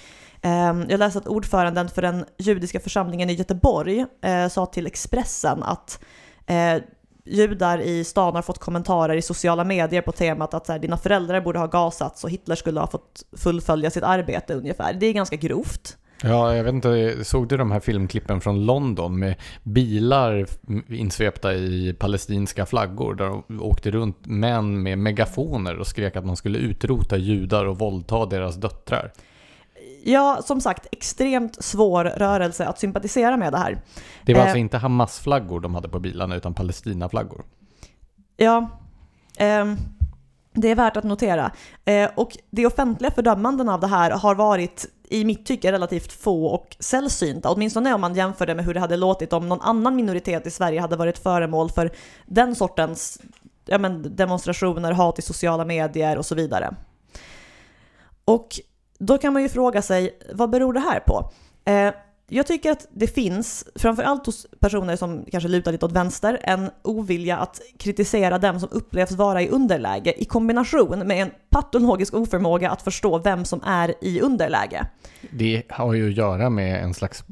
Ehm, 0.46 0.84
jag 0.88 0.98
läste 0.98 1.18
att 1.18 1.26
ordföranden 1.26 1.88
för 1.88 2.02
den 2.02 2.24
judiska 2.38 2.80
församlingen 2.80 3.30
i 3.30 3.32
Göteborg 3.32 4.06
eh, 4.22 4.48
sa 4.48 4.66
till 4.66 4.86
Expressen 4.86 5.62
att 5.62 6.00
eh, 6.46 6.82
judar 7.24 7.78
i 7.78 8.04
stan 8.04 8.34
har 8.34 8.42
fått 8.42 8.58
kommentarer 8.58 9.16
i 9.16 9.22
sociala 9.22 9.64
medier 9.64 10.02
på 10.02 10.12
temat 10.12 10.54
att 10.54 10.66
så 10.66 10.72
här, 10.72 10.78
dina 10.78 10.96
föräldrar 10.96 11.40
borde 11.40 11.58
ha 11.58 11.66
gasats 11.66 12.24
och 12.24 12.30
Hitler 12.30 12.54
skulle 12.54 12.80
ha 12.80 12.86
fått 12.86 13.22
fullfölja 13.36 13.90
sitt 13.90 14.02
arbete 14.02 14.54
ungefär. 14.54 14.92
Det 14.92 15.06
är 15.06 15.12
ganska 15.12 15.36
grovt. 15.36 15.96
Ja, 16.22 16.54
jag 16.54 16.64
vet 16.64 16.74
inte, 16.74 17.24
såg 17.24 17.48
du 17.48 17.56
de 17.56 17.70
här 17.70 17.80
filmklippen 17.80 18.40
från 18.40 18.66
London 18.66 19.18
med 19.18 19.34
bilar 19.62 20.46
insvepta 20.88 21.54
i 21.54 21.94
palestinska 21.98 22.66
flaggor 22.66 23.14
där 23.14 23.24
de 23.24 23.60
åkte 23.60 23.90
runt 23.90 24.26
män 24.26 24.82
med 24.82 24.98
megafoner 24.98 25.76
och 25.78 25.86
skrek 25.86 26.16
att 26.16 26.26
man 26.26 26.36
skulle 26.36 26.58
utrota 26.58 27.16
judar 27.16 27.64
och 27.64 27.78
våldta 27.78 28.26
deras 28.26 28.56
döttrar? 28.56 29.12
Ja, 30.08 30.42
som 30.44 30.60
sagt, 30.60 30.86
extremt 30.92 31.64
svår 31.64 32.04
rörelse 32.04 32.66
att 32.66 32.78
sympatisera 32.78 33.36
med 33.36 33.52
det 33.52 33.58
här. 33.58 33.82
Det 34.24 34.34
var 34.34 34.40
eh, 34.40 34.44
alltså 34.44 34.58
inte 34.58 34.78
Hamas-flaggor 34.78 35.60
de 35.60 35.74
hade 35.74 35.88
på 35.88 35.98
bilarna, 35.98 36.36
utan 36.36 36.54
Palestina-flaggor? 36.54 37.44
Ja. 38.36 38.70
Eh, 39.38 39.64
det 40.52 40.68
är 40.68 40.74
värt 40.74 40.96
att 40.96 41.04
notera. 41.04 41.52
Eh, 41.84 42.10
och 42.14 42.38
de 42.50 42.66
offentliga 42.66 43.10
fördömanden 43.10 43.68
av 43.68 43.80
det 43.80 43.86
här 43.86 44.10
har 44.10 44.34
varit 44.34 44.86
i 45.08 45.24
mitt 45.24 45.46
tycke 45.46 45.72
relativt 45.72 46.12
få 46.12 46.46
och 46.46 46.76
sällsynta, 46.80 47.50
åtminstone 47.50 47.94
om 47.94 48.00
man 48.00 48.14
jämför 48.14 48.46
det 48.46 48.54
med 48.54 48.64
hur 48.64 48.74
det 48.74 48.80
hade 48.80 48.96
låtit 48.96 49.32
om 49.32 49.48
någon 49.48 49.60
annan 49.60 49.96
minoritet 49.96 50.46
i 50.46 50.50
Sverige 50.50 50.80
hade 50.80 50.96
varit 50.96 51.18
föremål 51.18 51.70
för 51.70 51.90
den 52.26 52.54
sortens 52.54 53.20
ja, 53.64 53.78
men, 53.78 54.16
demonstrationer, 54.16 54.92
hat 54.92 55.18
i 55.18 55.22
sociala 55.22 55.64
medier 55.64 56.18
och 56.18 56.26
så 56.26 56.34
vidare. 56.34 56.74
Och 58.24 58.48
då 58.98 59.18
kan 59.18 59.32
man 59.32 59.42
ju 59.42 59.48
fråga 59.48 59.82
sig, 59.82 60.18
vad 60.34 60.50
beror 60.50 60.72
det 60.72 60.80
här 60.80 61.00
på? 61.00 61.30
Eh, 61.64 61.94
jag 62.28 62.46
tycker 62.46 62.72
att 62.72 62.88
det 62.92 63.06
finns, 63.06 63.64
framförallt 63.74 64.26
hos 64.26 64.46
personer 64.60 64.96
som 64.96 65.24
kanske 65.30 65.48
lutar 65.48 65.72
lite 65.72 65.86
åt 65.86 65.92
vänster, 65.92 66.40
en 66.42 66.70
ovilja 66.82 67.36
att 67.36 67.60
kritisera 67.78 68.38
dem 68.38 68.60
som 68.60 68.68
upplevs 68.72 69.12
vara 69.12 69.42
i 69.42 69.48
underläge 69.48 70.22
i 70.22 70.24
kombination 70.24 70.98
med 70.98 71.22
en 71.22 71.30
patologisk 71.50 72.14
oförmåga 72.14 72.70
att 72.70 72.82
förstå 72.82 73.18
vem 73.18 73.44
som 73.44 73.62
är 73.64 73.94
i 74.00 74.20
underläge. 74.20 74.86
Det 75.30 75.62
har 75.68 75.94
ju 75.94 76.08
att 76.08 76.16
göra 76.16 76.50
med 76.50 76.82
en 76.82 76.94
slags 76.94 77.24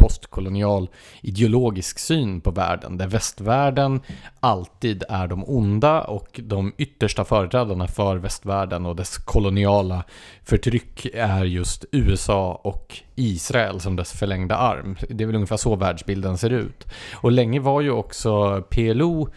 postkolonial 0.00 0.88
ideologisk 1.22 1.98
syn 1.98 2.40
på 2.40 2.50
världen, 2.50 2.98
där 2.98 3.06
västvärlden 3.06 4.00
alltid 4.40 5.04
är 5.08 5.26
de 5.26 5.44
onda 5.44 6.00
och 6.00 6.40
de 6.42 6.72
yttersta 6.76 7.24
företrädarna 7.24 7.86
för 7.86 8.16
västvärlden 8.16 8.86
och 8.86 8.96
dess 8.96 9.18
koloniala 9.18 10.04
förtryck 10.44 11.06
är 11.14 11.44
just 11.44 11.84
USA 11.92 12.60
och 12.64 12.98
Israel 13.14 13.80
som 13.80 13.96
dess 13.96 14.12
förlängda 14.12 14.56
arm. 14.56 14.96
Det 15.08 15.24
är 15.24 15.26
väl 15.26 15.36
ungefär 15.36 15.56
så 15.56 15.76
världsbilden 15.76 16.38
ser 16.38 16.50
ut. 16.50 16.86
Och 17.14 17.32
länge 17.32 17.60
var 17.60 17.80
ju 17.80 17.90
också 17.90 18.62
PLO 18.70 19.28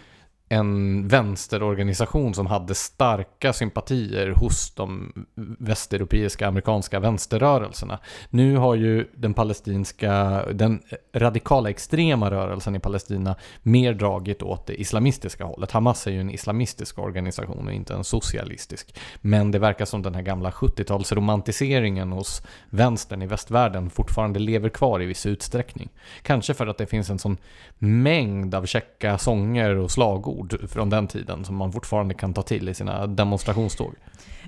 en 0.54 1.08
vänsterorganisation 1.08 2.34
som 2.34 2.48
hade 2.48 2.76
starka 2.76 3.54
sympatier 3.54 4.28
hos 4.28 4.76
de 4.76 5.14
västeuropeiska 5.60 6.48
amerikanska 6.48 7.00
vänsterrörelserna. 7.00 8.00
Nu 8.30 8.58
har 8.58 8.76
ju 8.76 9.08
den 9.16 9.34
palestinska, 9.34 10.44
den 10.54 10.80
radikala 11.14 11.70
extrema 11.70 12.32
rörelsen 12.32 12.76
i 12.76 12.80
Palestina 12.80 13.36
mer 13.64 13.94
dragit 13.94 14.44
åt 14.44 14.66
det 14.66 14.82
islamistiska 14.82 15.46
hållet. 15.46 15.72
Hamas 15.72 16.08
är 16.08 16.12
ju 16.12 16.22
en 16.22 16.32
islamistisk 16.32 17.00
organisation 17.00 17.68
och 17.68 17.74
inte 17.74 17.94
en 17.94 18.04
socialistisk. 18.04 19.00
Men 19.22 19.52
det 19.52 19.60
verkar 19.60 19.86
som 19.86 20.02
den 20.02 20.16
här 20.16 20.22
gamla 20.22 20.50
70-talsromantiseringen 20.50 22.12
hos 22.12 22.42
vänstern 22.70 23.22
i 23.22 23.28
västvärlden 23.28 23.90
fortfarande 23.90 24.40
lever 24.40 24.70
kvar 24.70 25.02
i 25.02 25.06
viss 25.06 25.26
utsträckning. 25.26 25.90
Kanske 26.22 26.54
för 26.54 26.68
att 26.68 26.78
det 26.78 26.86
finns 26.86 27.10
en 27.10 27.20
sån 27.20 27.38
mängd 27.78 28.56
av 28.56 28.66
käcka 28.66 29.18
sånger 29.18 29.76
och 29.76 29.92
slagord 29.92 30.43
ord 30.44 30.70
från 30.70 30.90
den 30.90 31.08
tiden 31.08 31.46
som 31.46 31.56
man 31.56 31.72
fortfarande 31.72 32.14
kan 32.14 32.34
ta 32.34 32.42
till 32.42 32.70
i 32.70 32.74
sina 32.74 33.08
demonstrationståg. 33.08 33.94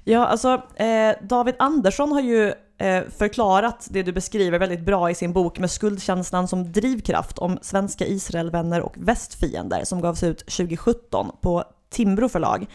Ja, 0.03 0.25
alltså 0.25 0.62
eh, 0.75 1.15
David 1.21 1.55
Andersson 1.60 2.12
har 2.12 2.21
ju 2.21 2.53
eh, 2.77 3.03
förklarat 3.17 3.88
det 3.91 4.03
du 4.03 4.12
beskriver 4.12 4.60
väldigt 4.60 4.86
bra 4.86 5.10
i 5.10 5.15
sin 5.15 5.34
bok 5.34 5.60
med 5.60 5.71
skuldkänslan 5.71 6.47
som 6.47 6.71
drivkraft 6.71 7.38
om 7.38 7.60
svenska 7.62 8.05
Israelvänner 8.05 8.81
och 8.81 8.93
västfiender 8.97 9.84
som 9.84 10.01
gavs 10.01 10.23
ut 10.23 10.38
2017 10.38 11.31
på 11.41 11.63
Timbro 11.89 12.29
förlag. 12.29 12.65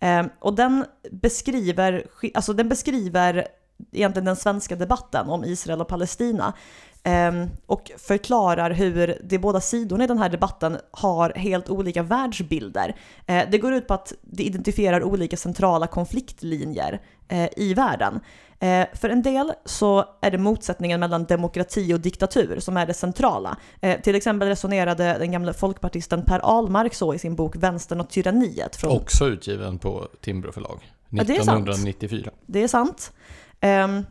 Eh, 0.00 0.26
och 0.38 0.54
den 0.54 0.84
beskriver, 1.10 2.06
alltså 2.34 2.52
den 2.52 2.68
beskriver 2.68 3.46
egentligen 3.92 4.24
den 4.24 4.36
svenska 4.36 4.76
debatten 4.76 5.28
om 5.28 5.44
Israel 5.44 5.80
och 5.80 5.88
Palestina 5.88 6.54
Ehm, 7.02 7.48
och 7.66 7.90
förklarar 7.98 8.70
hur 8.70 9.18
de 9.22 9.38
båda 9.38 9.60
sidorna 9.60 10.04
i 10.04 10.06
den 10.06 10.18
här 10.18 10.28
debatten 10.28 10.78
har 10.90 11.32
helt 11.36 11.70
olika 11.70 12.02
världsbilder. 12.02 12.96
Eh, 13.26 13.44
det 13.50 13.58
går 13.58 13.72
ut 13.72 13.86
på 13.86 13.94
att 13.94 14.12
de 14.22 14.42
identifierar 14.42 15.02
olika 15.02 15.36
centrala 15.36 15.86
konfliktlinjer 15.86 17.00
eh, 17.28 17.48
i 17.56 17.74
världen. 17.74 18.20
Eh, 18.58 18.86
för 18.94 19.08
en 19.08 19.22
del 19.22 19.52
så 19.64 20.04
är 20.20 20.30
det 20.30 20.38
motsättningen 20.38 21.00
mellan 21.00 21.24
demokrati 21.24 21.94
och 21.94 22.00
diktatur 22.00 22.60
som 22.60 22.76
är 22.76 22.86
det 22.86 22.94
centrala. 22.94 23.56
till 24.02 24.14
exempel 24.14 24.48
resonerade 24.48 25.16
den 25.18 25.32
gamla 25.32 25.52
folkpartisten 25.52 26.24
Per 26.24 26.40
Ahlmark 26.42 26.94
så 26.94 27.14
i 27.14 27.18
sin 27.18 27.36
bok 27.36 27.56
Vänstern 27.56 28.00
och 28.00 28.10
tyranniet. 28.10 28.76
Från... 28.76 28.90
Också 28.90 29.26
utgiven 29.26 29.78
på 29.78 30.08
Timbro 30.20 30.52
förlag, 30.52 30.90
1994. 31.10 32.22
Ja, 32.24 32.32
det 32.46 32.62
är 32.62 32.68
sant. 32.68 33.12
Det 33.12 33.12
är 33.12 33.12
sant. 33.12 33.12
Ehm, 33.60 34.04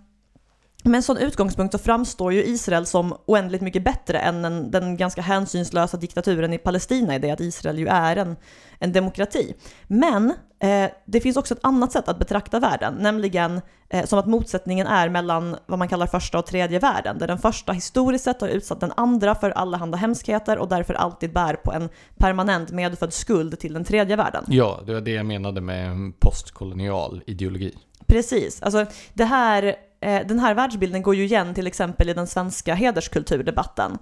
med 0.83 0.95
en 0.95 1.03
sån 1.03 1.17
utgångspunkt 1.17 1.71
så 1.71 1.77
framstår 1.77 2.33
ju 2.33 2.43
Israel 2.43 2.85
som 2.85 3.17
oändligt 3.25 3.61
mycket 3.61 3.83
bättre 3.83 4.19
än 4.19 4.41
den, 4.41 4.71
den 4.71 4.97
ganska 4.97 5.21
hänsynslösa 5.21 5.97
diktaturen 5.97 6.53
i 6.53 6.57
Palestina 6.57 7.15
i 7.15 7.19
det 7.19 7.31
att 7.31 7.39
Israel 7.39 7.79
ju 7.79 7.87
är 7.87 8.15
en, 8.15 8.35
en 8.79 8.91
demokrati. 8.91 9.55
Men 9.87 10.33
eh, 10.59 10.89
det 11.05 11.21
finns 11.21 11.37
också 11.37 11.53
ett 11.53 11.59
annat 11.63 11.91
sätt 11.91 12.07
att 12.07 12.19
betrakta 12.19 12.59
världen, 12.59 12.93
nämligen 12.99 13.61
eh, 13.89 14.05
som 14.05 14.19
att 14.19 14.27
motsättningen 14.27 14.87
är 14.87 15.09
mellan 15.09 15.55
vad 15.65 15.79
man 15.79 15.87
kallar 15.87 16.07
första 16.07 16.39
och 16.39 16.45
tredje 16.45 16.79
världen, 16.79 17.17
där 17.17 17.27
den 17.27 17.39
första 17.39 17.71
historiskt 17.71 18.23
sett 18.23 18.41
har 18.41 18.47
utsatt 18.47 18.79
den 18.79 18.91
andra 18.97 19.35
för 19.35 19.49
allehanda 19.49 19.97
hemskheter 19.97 20.57
och 20.57 20.67
därför 20.67 20.93
alltid 20.93 21.33
bär 21.33 21.53
på 21.53 21.71
en 21.71 21.89
permanent 22.17 22.71
medfödd 22.71 23.13
skuld 23.13 23.59
till 23.59 23.73
den 23.73 23.83
tredje 23.83 24.15
världen. 24.15 24.43
Ja, 24.47 24.79
det 24.85 24.93
var 24.93 25.01
det 25.01 25.11
jag 25.11 25.25
menade 25.25 25.61
med 25.61 26.19
postkolonial 26.19 27.23
ideologi. 27.25 27.75
Precis, 28.09 28.61
alltså 28.61 28.85
det 29.13 29.25
här 29.25 29.75
Eh, 30.01 30.27
den 30.27 30.39
här 30.39 30.53
världsbilden 30.53 31.01
går 31.01 31.15
ju 31.15 31.23
igen 31.23 31.53
till 31.53 31.67
exempel 31.67 32.09
i 32.09 32.13
den 32.13 32.27
svenska 32.27 32.73
hederskulturdebatten, 32.73 33.97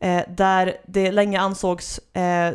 eh, 0.00 0.22
där 0.28 0.76
det 0.86 1.12
länge 1.12 1.40
ansågs 1.40 1.98
eh, 1.98 2.54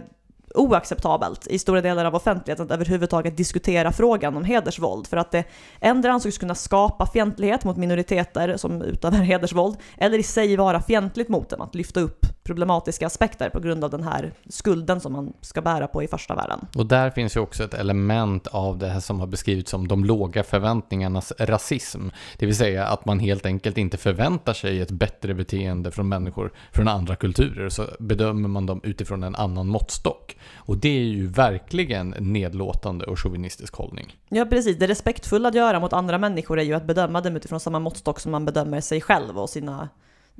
oacceptabelt 0.55 1.47
i 1.47 1.59
stora 1.59 1.81
delar 1.81 2.05
av 2.05 2.15
offentligheten 2.15 2.65
att 2.65 2.71
överhuvudtaget 2.71 3.37
diskutera 3.37 3.91
frågan 3.91 4.37
om 4.37 4.43
hedersvåld 4.43 5.07
för 5.07 5.17
att 5.17 5.31
det 5.31 5.43
ändå 5.79 6.09
ansågs 6.09 6.37
kunna 6.37 6.55
skapa 6.55 7.05
fientlighet 7.05 7.63
mot 7.63 7.77
minoriteter 7.77 8.57
som 8.57 8.81
utövar 8.81 9.17
hedersvåld 9.17 9.77
eller 9.97 10.19
i 10.19 10.23
sig 10.23 10.55
vara 10.55 10.81
fientligt 10.81 11.29
mot 11.29 11.49
dem, 11.49 11.61
att 11.61 11.75
lyfta 11.75 11.99
upp 11.99 12.25
problematiska 12.47 13.07
aspekter 13.07 13.49
på 13.49 13.59
grund 13.59 13.83
av 13.83 13.91
den 13.91 14.03
här 14.03 14.31
skulden 14.49 14.99
som 14.99 15.13
man 15.13 15.33
ska 15.41 15.61
bära 15.61 15.87
på 15.87 16.03
i 16.03 16.07
första 16.07 16.35
världen. 16.35 16.59
Och 16.75 16.85
där 16.85 17.09
finns 17.09 17.35
ju 17.35 17.39
också 17.39 17.63
ett 17.63 17.73
element 17.73 18.47
av 18.47 18.77
det 18.77 18.87
här 18.87 18.99
som 18.99 19.19
har 19.19 19.27
beskrivits 19.27 19.71
som 19.71 19.87
de 19.87 20.05
låga 20.05 20.43
förväntningarnas 20.43 21.33
rasism. 21.39 22.01
Det 22.37 22.45
vill 22.45 22.55
säga 22.55 22.85
att 22.87 23.05
man 23.05 23.19
helt 23.19 23.45
enkelt 23.45 23.77
inte 23.77 23.97
förväntar 23.97 24.53
sig 24.53 24.81
ett 24.81 24.91
bättre 24.91 25.33
beteende 25.33 25.91
från 25.91 26.09
människor 26.09 26.51
från 26.71 26.87
andra 26.87 27.15
kulturer, 27.15 27.69
så 27.69 27.83
bedömer 27.99 28.49
man 28.49 28.65
dem 28.65 28.81
utifrån 28.83 29.23
en 29.23 29.35
annan 29.35 29.67
måttstock. 29.67 30.37
Och 30.55 30.77
det 30.77 30.89
är 30.89 31.03
ju 31.03 31.27
verkligen 31.27 32.09
nedlåtande 32.19 33.05
och 33.05 33.19
chauvinistisk 33.19 33.75
hållning. 33.75 34.15
Ja, 34.29 34.45
precis. 34.45 34.77
Det 34.77 34.87
respektfulla 34.87 35.49
att 35.49 35.55
göra 35.55 35.79
mot 35.79 35.93
andra 35.93 36.17
människor 36.17 36.59
är 36.59 36.63
ju 36.63 36.73
att 36.73 36.85
bedöma 36.85 37.21
dem 37.21 37.35
utifrån 37.35 37.59
samma 37.59 37.79
måttstock 37.79 38.19
som 38.19 38.31
man 38.31 38.45
bedömer 38.45 38.81
sig 38.81 39.01
själv 39.01 39.39
och 39.39 39.49
sina 39.49 39.89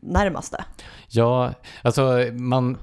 närmaste. 0.01 0.63
Ja, 1.09 1.53
alltså 1.81 2.23
man 2.33 2.77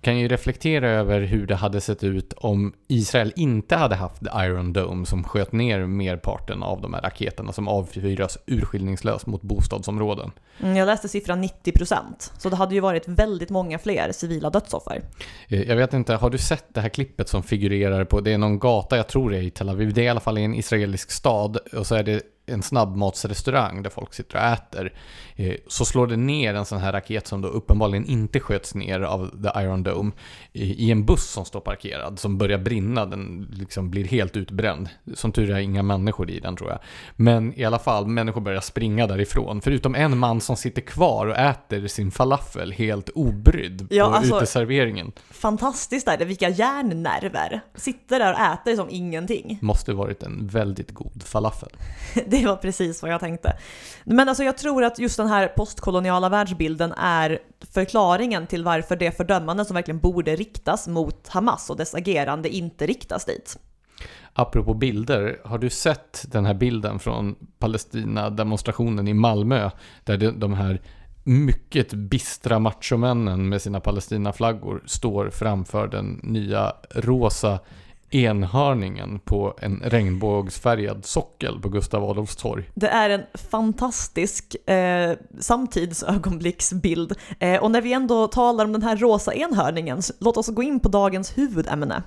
kan 0.00 0.18
ju 0.18 0.28
reflektera 0.28 0.90
över 0.90 1.20
hur 1.20 1.46
det 1.46 1.54
hade 1.56 1.80
sett 1.80 2.04
ut 2.04 2.32
om 2.32 2.72
Israel 2.88 3.32
inte 3.36 3.76
hade 3.76 3.94
haft 3.94 4.22
Iron 4.36 4.72
Dome 4.72 5.06
som 5.06 5.24
sköt 5.24 5.52
ner 5.52 5.86
merparten 5.86 6.62
av 6.62 6.80
de 6.80 6.94
här 6.94 7.02
raketerna 7.02 7.52
som 7.52 7.68
avfyras 7.68 8.38
urskillningslöst 8.46 9.26
mot 9.26 9.42
bostadsområden. 9.42 10.30
Mm, 10.60 10.76
Jag 10.76 10.86
läste 10.86 11.08
siffran 11.08 11.44
90%, 11.44 11.94
så 12.38 12.48
det 12.48 12.56
hade 12.56 12.74
ju 12.74 12.80
varit 12.80 13.08
väldigt 13.08 13.50
många 13.50 13.78
fler 13.78 14.12
civila 14.12 14.50
dödsoffer. 14.50 15.02
Eh, 15.48 15.62
Jag 15.62 15.76
vet 15.76 15.92
inte, 15.92 16.14
har 16.14 16.30
du 16.30 16.38
sett 16.38 16.74
det 16.74 16.80
här 16.80 16.88
klippet 16.88 17.28
som 17.28 17.42
figurerar 17.42 18.04
på, 18.04 18.20
det 18.20 18.32
är 18.32 18.38
någon 18.38 18.58
gata, 18.58 18.96
jag 18.96 19.08
tror 19.08 19.30
det 19.30 19.36
är 19.38 19.42
i 19.42 19.50
Tel 19.50 19.68
Aviv, 19.68 19.92
det 19.94 20.00
är 20.00 20.04
i 20.04 20.08
alla 20.08 20.20
fall 20.20 20.38
i 20.38 20.42
en 20.44 20.54
israelisk 20.54 21.10
stad 21.10 21.56
och 21.56 21.86
så 21.86 21.94
är 21.94 22.02
det 22.02 22.22
en 22.48 22.62
snabbmatsrestaurang 22.62 23.82
där 23.82 23.90
folk 23.90 24.14
sitter 24.14 24.36
och 24.36 24.42
äter. 24.44 24.92
Eh, 25.36 25.54
Så 25.66 25.84
slår 25.84 26.06
det 26.06 26.16
ner 26.16 26.54
en 26.54 26.64
sån 26.64 26.78
här 26.78 26.92
raket 26.92 27.26
som 27.26 27.40
då 27.40 27.48
uppenbarligen 27.48 28.04
inte 28.04 28.40
sköts 28.40 28.74
ner 28.74 29.00
av 29.00 29.42
The 29.42 29.60
Iron 29.62 29.82
Dome 29.82 30.10
i 30.52 30.68
i 30.88 30.90
en 30.90 31.04
buss 31.04 31.30
som 31.30 31.44
står 31.44 31.60
parkerad 31.60 32.18
som 32.18 32.38
börjar 32.38 32.58
brinna, 32.58 33.06
den 33.06 33.48
liksom 33.52 33.90
blir 33.90 34.04
helt 34.04 34.36
utbränd. 34.36 34.88
Som 35.14 35.32
tur 35.32 35.50
är 35.50 35.58
inga 35.58 35.82
människor 35.82 36.30
i 36.30 36.40
den 36.40 36.56
tror 36.56 36.70
jag. 36.70 36.78
Men 37.16 37.58
i 37.58 37.64
alla 37.64 37.78
fall, 37.78 38.06
människor 38.06 38.40
börjar 38.40 38.60
springa 38.60 39.06
därifrån. 39.06 39.60
Förutom 39.60 39.94
en 39.94 40.18
man 40.18 40.40
som 40.40 40.56
sitter 40.56 40.82
kvar 40.82 41.26
och 41.26 41.36
äter 41.36 41.86
sin 41.86 42.10
falafel 42.10 42.72
helt 42.72 43.08
obrydd 43.08 43.86
Ja, 43.90 44.08
på 44.08 44.14
alltså- 44.14 44.36
uteserveringen. 44.36 45.12
Fantastiskt 45.30 46.06
där, 46.06 46.24
vilka 46.24 46.48
hjärnnerver. 46.48 47.60
Sitter 47.74 48.18
där 48.18 48.32
och 48.32 48.40
äter 48.40 48.76
som 48.76 48.86
ingenting. 48.90 49.58
Måste 49.62 49.92
varit 49.92 50.22
en 50.22 50.46
väldigt 50.46 50.90
god 50.94 51.22
falafel. 51.22 51.68
Det 52.40 52.46
var 52.46 52.56
precis 52.56 53.02
vad 53.02 53.10
jag 53.10 53.20
tänkte. 53.20 53.56
Men 54.04 54.28
alltså 54.28 54.44
jag 54.44 54.58
tror 54.58 54.84
att 54.84 54.98
just 54.98 55.16
den 55.16 55.26
här 55.26 55.48
postkoloniala 55.48 56.28
världsbilden 56.28 56.92
är 56.92 57.38
förklaringen 57.74 58.46
till 58.46 58.64
varför 58.64 58.96
det 58.96 59.16
fördömande 59.16 59.64
som 59.64 59.74
verkligen 59.74 60.00
borde 60.00 60.36
riktas 60.36 60.88
mot 60.88 61.28
Hamas 61.28 61.70
och 61.70 61.76
dess 61.76 61.94
agerande 61.94 62.48
inte 62.48 62.86
riktas 62.86 63.24
dit. 63.24 63.58
Apropå 64.32 64.74
bilder, 64.74 65.40
har 65.44 65.58
du 65.58 65.70
sett 65.70 66.24
den 66.28 66.46
här 66.46 66.54
bilden 66.54 66.98
från 66.98 67.36
Palestina-demonstrationen 67.58 69.08
i 69.08 69.14
Malmö? 69.14 69.70
Där 70.04 70.32
de, 70.32 70.54
här 70.54 70.80
mycket 71.24 71.92
bistra 71.92 72.58
machomännen 72.58 73.48
med 73.48 73.62
sina 73.62 73.80
Palestina-flaggor 73.80 74.82
står 74.86 75.30
framför 75.30 75.88
den 75.88 76.20
nya 76.22 76.72
rosa 76.90 77.58
enhörningen 78.10 79.18
på 79.18 79.54
en 79.60 79.82
regnbågsfärgad 79.84 81.04
sockel 81.04 81.60
på 81.60 81.68
Gustav 81.68 82.04
Adolfs 82.04 82.36
torg. 82.36 82.70
Det 82.74 82.88
är 82.88 83.10
en 83.10 83.22
fantastisk 83.34 84.68
eh, 84.70 85.16
samtidsögonblicksbild. 85.40 87.12
Eh, 87.38 87.62
och 87.62 87.70
när 87.70 87.80
vi 87.80 87.92
ändå 87.92 88.26
talar 88.26 88.64
om 88.64 88.72
den 88.72 88.82
här 88.82 88.96
rosa 88.96 89.34
enhörningen, 89.34 90.02
låt 90.20 90.36
oss 90.36 90.48
gå 90.48 90.62
in 90.62 90.80
på 90.80 90.88
dagens 90.88 91.38
huvudämne. 91.38 92.02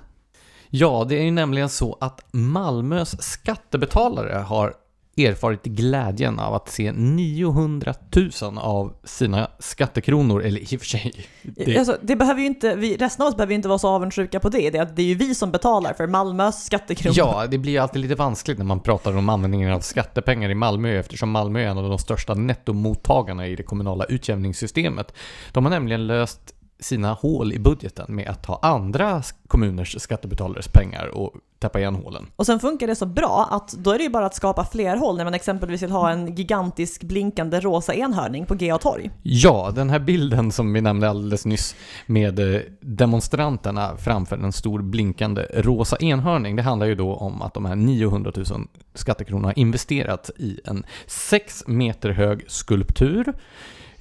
Ja, 0.74 1.06
det 1.08 1.18
är 1.18 1.22
ju 1.22 1.30
nämligen 1.30 1.68
så 1.68 1.96
att 2.00 2.26
Malmös 2.30 3.22
skattebetalare 3.22 4.34
har 4.38 4.74
erfarit 5.16 5.62
glädjen 5.62 6.38
av 6.38 6.54
att 6.54 6.68
se 6.68 6.92
900 6.92 7.94
000 8.42 8.58
av 8.58 8.92
sina 9.04 9.50
skattekronor, 9.58 10.42
eller 10.42 10.60
i 10.60 10.76
och 10.76 10.80
för 10.80 10.86
sig, 10.86 11.12
det, 11.42 11.78
Alltså, 11.78 11.96
det 12.02 12.16
behöver 12.16 12.40
ju 12.40 12.46
inte, 12.46 12.74
vi, 12.74 12.96
resten 12.96 13.22
av 13.22 13.28
oss 13.28 13.36
behöver 13.36 13.52
ju 13.52 13.56
inte 13.56 13.68
vara 13.68 13.78
så 13.78 13.88
avundsjuka 13.88 14.40
på 14.40 14.48
det. 14.48 14.70
Det 14.70 14.78
är, 14.78 14.84
det 14.84 15.02
är 15.02 15.06
ju 15.06 15.14
vi 15.14 15.34
som 15.34 15.50
betalar 15.50 15.92
för 15.92 16.06
Malmös 16.06 16.64
skattekronor. 16.64 17.14
Ja, 17.18 17.46
det 17.50 17.58
blir 17.58 17.72
ju 17.72 17.78
alltid 17.78 18.02
lite 18.02 18.14
vanskligt 18.14 18.58
när 18.58 18.64
man 18.64 18.80
pratar 18.80 19.16
om 19.16 19.28
användningen 19.28 19.72
av 19.72 19.80
skattepengar 19.80 20.50
i 20.50 20.54
Malmö 20.54 20.98
eftersom 20.98 21.30
Malmö 21.30 21.60
är 21.60 21.66
en 21.66 21.78
av 21.78 21.88
de 21.88 21.98
största 21.98 22.34
nettomottagarna 22.34 23.46
i 23.46 23.56
det 23.56 23.62
kommunala 23.62 24.04
utjämningssystemet. 24.04 25.14
De 25.52 25.64
har 25.64 25.70
nämligen 25.70 26.06
löst 26.06 26.54
sina 26.82 27.12
hål 27.12 27.52
i 27.52 27.58
budgeten 27.58 28.14
med 28.14 28.28
att 28.28 28.42
ta 28.42 28.58
andra 28.62 29.22
kommuners 29.48 30.00
skattebetalares 30.00 30.68
pengar 30.68 31.06
och 31.06 31.34
täppa 31.62 31.78
igen 31.78 31.94
hålen. 31.94 32.26
Och 32.36 32.46
sen 32.46 32.60
funkar 32.60 32.86
det 32.86 32.94
så 32.94 33.06
bra 33.06 33.48
att 33.50 33.72
då 33.72 33.90
är 33.90 33.98
det 33.98 34.04
ju 34.04 34.10
bara 34.10 34.26
att 34.26 34.34
skapa 34.34 34.64
fler 34.64 34.96
hål 34.96 35.16
när 35.16 35.24
man 35.24 35.34
exempelvis 35.34 35.82
vill 35.82 35.90
ha 35.90 36.10
en 36.10 36.34
gigantisk 36.34 37.02
blinkande 37.02 37.60
rosa 37.60 37.94
enhörning 37.94 38.46
på 38.46 38.54
GA 38.54 38.78
torg. 38.78 39.10
Ja, 39.22 39.72
den 39.74 39.90
här 39.90 39.98
bilden 39.98 40.52
som 40.52 40.72
vi 40.72 40.80
nämnde 40.80 41.10
alldeles 41.10 41.46
nyss 41.46 41.74
med 42.06 42.54
eh, 42.54 42.60
demonstranterna 42.80 43.96
framför 43.96 44.36
en 44.36 44.52
stor 44.52 44.82
blinkande 44.82 45.46
rosa 45.54 45.96
enhörning. 45.96 46.56
Det 46.56 46.62
handlar 46.62 46.86
ju 46.86 46.94
då 46.94 47.14
om 47.14 47.42
att 47.42 47.54
de 47.54 47.64
här 47.64 47.76
900 47.76 48.32
000 48.36 48.46
skattekronorna 48.94 49.48
har 49.48 49.58
investerat 49.58 50.30
i 50.36 50.60
en 50.64 50.84
6 51.06 51.64
meter 51.66 52.10
hög 52.10 52.50
skulptur 52.50 53.32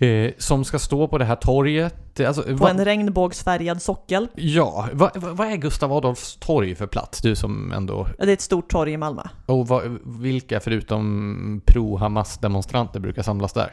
eh, 0.01 0.31
som 0.37 0.65
ska 0.65 0.79
stå 0.79 1.07
på 1.07 1.17
det 1.17 1.25
här 1.25 1.35
torget. 1.35 2.19
Alltså, 2.19 2.43
På 2.43 2.53
vad- 2.53 2.69
en 2.71 2.85
regnbågsfärgad 2.85 3.81
sockel. 3.81 4.27
Ja, 4.35 4.89
vad, 4.93 5.11
vad 5.17 5.37
vad 5.37 5.47
är 5.47 5.55
Gustav 5.55 5.93
Adolfs 5.93 6.35
torg 6.39 6.75
för 6.75 6.87
plats? 6.87 7.21
Du 7.21 7.35
som 7.35 7.71
ändå... 7.71 8.07
Det 8.17 8.23
är 8.23 8.27
ett 8.33 8.41
stort 8.41 8.71
torg 8.71 8.91
i 8.91 8.97
Malmö. 8.97 9.23
Och 9.45 9.67
vilka 10.05 10.59
förutom 10.59 11.61
pro-Hamas-demonstranter 11.65 12.99
brukar 12.99 13.21
samlas 13.23 13.53
där? 13.53 13.71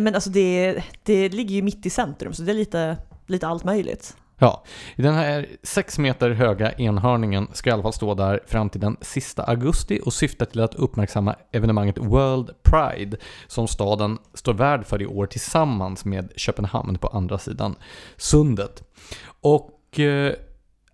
Men 0.00 0.14
alltså 0.14 0.30
det, 0.30 0.82
det 1.02 1.28
ligger 1.28 1.54
ju 1.54 1.62
mitt 1.62 1.86
i 1.86 1.90
centrum 1.90 2.32
så 2.32 2.42
det 2.42 2.52
är 2.52 2.54
lite, 2.54 2.96
lite 3.26 3.46
allt 3.46 3.64
möjligt. 3.64 4.16
Ja, 4.38 4.64
den 4.96 5.14
här 5.14 5.46
6 5.62 5.98
meter 5.98 6.30
höga 6.30 6.72
enhörningen 6.72 7.48
ska 7.52 7.70
i 7.70 7.72
alla 7.72 7.82
fall 7.82 7.92
stå 7.92 8.14
där 8.14 8.40
fram 8.46 8.70
till 8.70 8.80
den 8.80 8.96
sista 9.00 9.42
augusti 9.42 10.00
och 10.04 10.12
syftar 10.12 10.46
till 10.46 10.60
att 10.60 10.74
uppmärksamma 10.74 11.36
evenemanget 11.52 11.98
World 11.98 12.50
Pride 12.62 13.16
som 13.46 13.68
staden 13.68 14.18
står 14.34 14.54
värd 14.54 14.86
för 14.86 15.02
i 15.02 15.06
år 15.06 15.26
tillsammans 15.26 16.04
med 16.04 16.32
Köpenhamn 16.36 16.98
på 16.98 17.08
andra 17.08 17.38
sidan 17.38 17.74
sundet. 18.16 18.82
Och 19.40 20.00
eh, 20.00 20.32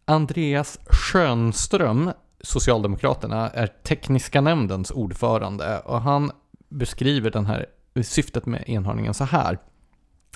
Andreas 0.05 0.79
Schönström, 0.87 2.13
Socialdemokraterna, 2.41 3.51
är 3.51 3.67
tekniska 3.67 4.41
nämndens 4.41 4.91
ordförande 4.91 5.79
och 5.79 6.01
han 6.01 6.31
beskriver 6.69 7.31
den 7.31 7.47
här 7.47 7.67
syftet 8.03 8.47
med 8.47 8.65
enhörningen 8.67 9.15
så 9.15 9.25
här. 9.25 9.59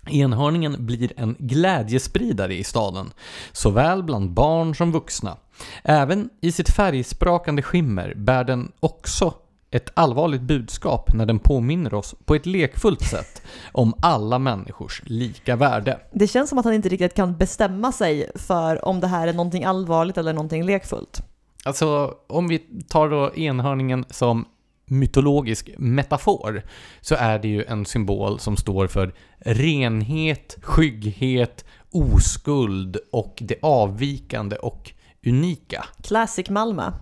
Enhörningen 0.07 0.87
blir 0.87 1.13
en 1.17 1.37
glädjespridare 1.39 2.55
i 2.55 2.65
staden, 2.65 3.11
såväl 3.53 4.03
bland 4.03 4.31
barn 4.31 4.75
som 4.75 4.93
vuxna. 4.93 5.37
Även 5.85 6.31
i 6.41 6.53
sitt 6.53 6.71
färgsprakande 6.71 7.63
skimmer 7.63 8.15
bär 8.17 8.45
den 8.45 8.73
också 8.81 9.35
ett 9.71 9.91
allvarligt 9.95 10.43
budskap 10.43 11.15
när 11.15 11.27
den 11.27 11.39
påminner 11.39 11.95
oss 11.95 12.15
på 12.25 12.35
ett 12.35 12.47
lekfullt 12.47 13.03
sätt 13.03 13.43
om 13.73 13.95
alla 14.01 14.39
människors 14.39 15.03
lika 15.05 15.57
värde. 15.57 16.01
Det 16.13 16.27
känns 16.27 16.51
som 16.51 16.59
att 16.59 16.65
han 16.65 16.75
inte 16.75 16.89
riktigt 16.89 17.15
kan 17.15 17.37
bestämma 17.37 17.93
sig 17.93 18.31
för 18.35 18.85
om 18.85 19.01
det 19.01 19.07
här 19.07 19.29
är 19.29 19.33
någonting 19.33 19.65
allvarligt 19.65 20.19
eller 20.19 20.33
någonting 20.33 20.65
lekfullt. 20.65 21.23
Alltså, 21.65 22.15
om 22.27 22.49
vi 22.49 22.59
tar 22.89 23.09
då 23.09 23.35
enhörningen 23.35 24.05
som 24.11 24.45
mytologisk 24.93 25.71
metafor 25.79 26.63
så 27.01 27.15
är 27.15 27.39
det 27.39 27.49
ju 27.49 27.65
en 27.65 27.87
symbol 27.87 28.39
som 28.39 28.57
står 28.57 28.87
för 28.87 29.15
renhet, 29.39 30.57
skygghet, 30.63 31.65
oskuld 31.91 32.97
och 33.13 33.35
det 33.41 33.57
avvikande 33.63 34.57
och 34.57 34.93
unika. 35.27 35.85
Classic 36.03 36.51
Malmö. 36.51 36.93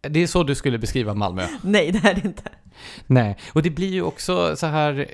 Det 0.00 0.22
är 0.22 0.26
så 0.26 0.42
du 0.42 0.54
skulle 0.54 0.78
beskriva 0.78 1.14
Malmö? 1.14 1.46
Nej, 1.62 1.92
det 1.92 2.08
är 2.08 2.14
det 2.14 2.24
inte. 2.24 2.42
Nej, 3.06 3.36
och 3.52 3.62
det 3.62 3.70
blir 3.70 3.90
ju 3.92 4.02
också 4.02 4.56
så 4.56 4.66
här... 4.66 5.08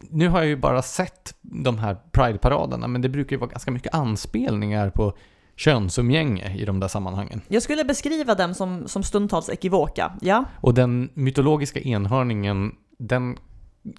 Nu 0.00 0.28
har 0.28 0.38
jag 0.38 0.48
ju 0.48 0.56
bara 0.56 0.82
sett 0.82 1.34
de 1.40 1.78
här 1.78 1.96
Pride-paraderna, 2.12 2.86
men 2.86 3.02
det 3.02 3.08
brukar 3.08 3.36
ju 3.36 3.40
vara 3.40 3.50
ganska 3.50 3.70
mycket 3.70 3.94
anspelningar 3.94 4.90
på 4.90 5.16
könsumgänge 5.56 6.56
i 6.56 6.64
de 6.64 6.80
där 6.80 6.88
sammanhangen. 6.88 7.40
Jag 7.48 7.62
skulle 7.62 7.84
beskriva 7.84 8.34
dem 8.34 8.54
som, 8.54 8.88
som 8.88 9.02
stundtals 9.02 9.48
ekivoka, 9.48 10.12
ja. 10.20 10.44
Och 10.60 10.74
den 10.74 11.10
mytologiska 11.14 11.80
enhörningen, 11.80 12.72
den 12.98 13.36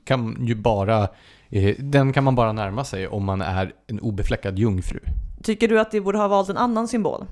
kan 0.04 0.46
ju 0.46 0.56
bara... 0.56 1.08
Eh, 1.50 1.76
den 1.80 2.14
kan 2.14 2.24
man 2.24 2.36
bara 2.36 2.54
närma 2.54 2.84
sig 2.84 3.08
om 3.08 3.24
man 3.24 3.42
är 3.42 3.74
en 3.88 4.00
obefläckad 4.00 4.60
jungfru. 4.60 5.00
Tycker 5.44 5.68
du 5.68 5.80
att 5.80 5.92
de 5.92 6.02
borde 6.02 6.18
ha 6.18 6.28
valt 6.28 6.50
en 6.50 6.58
annan 6.58 6.88
symbol? 6.88 7.26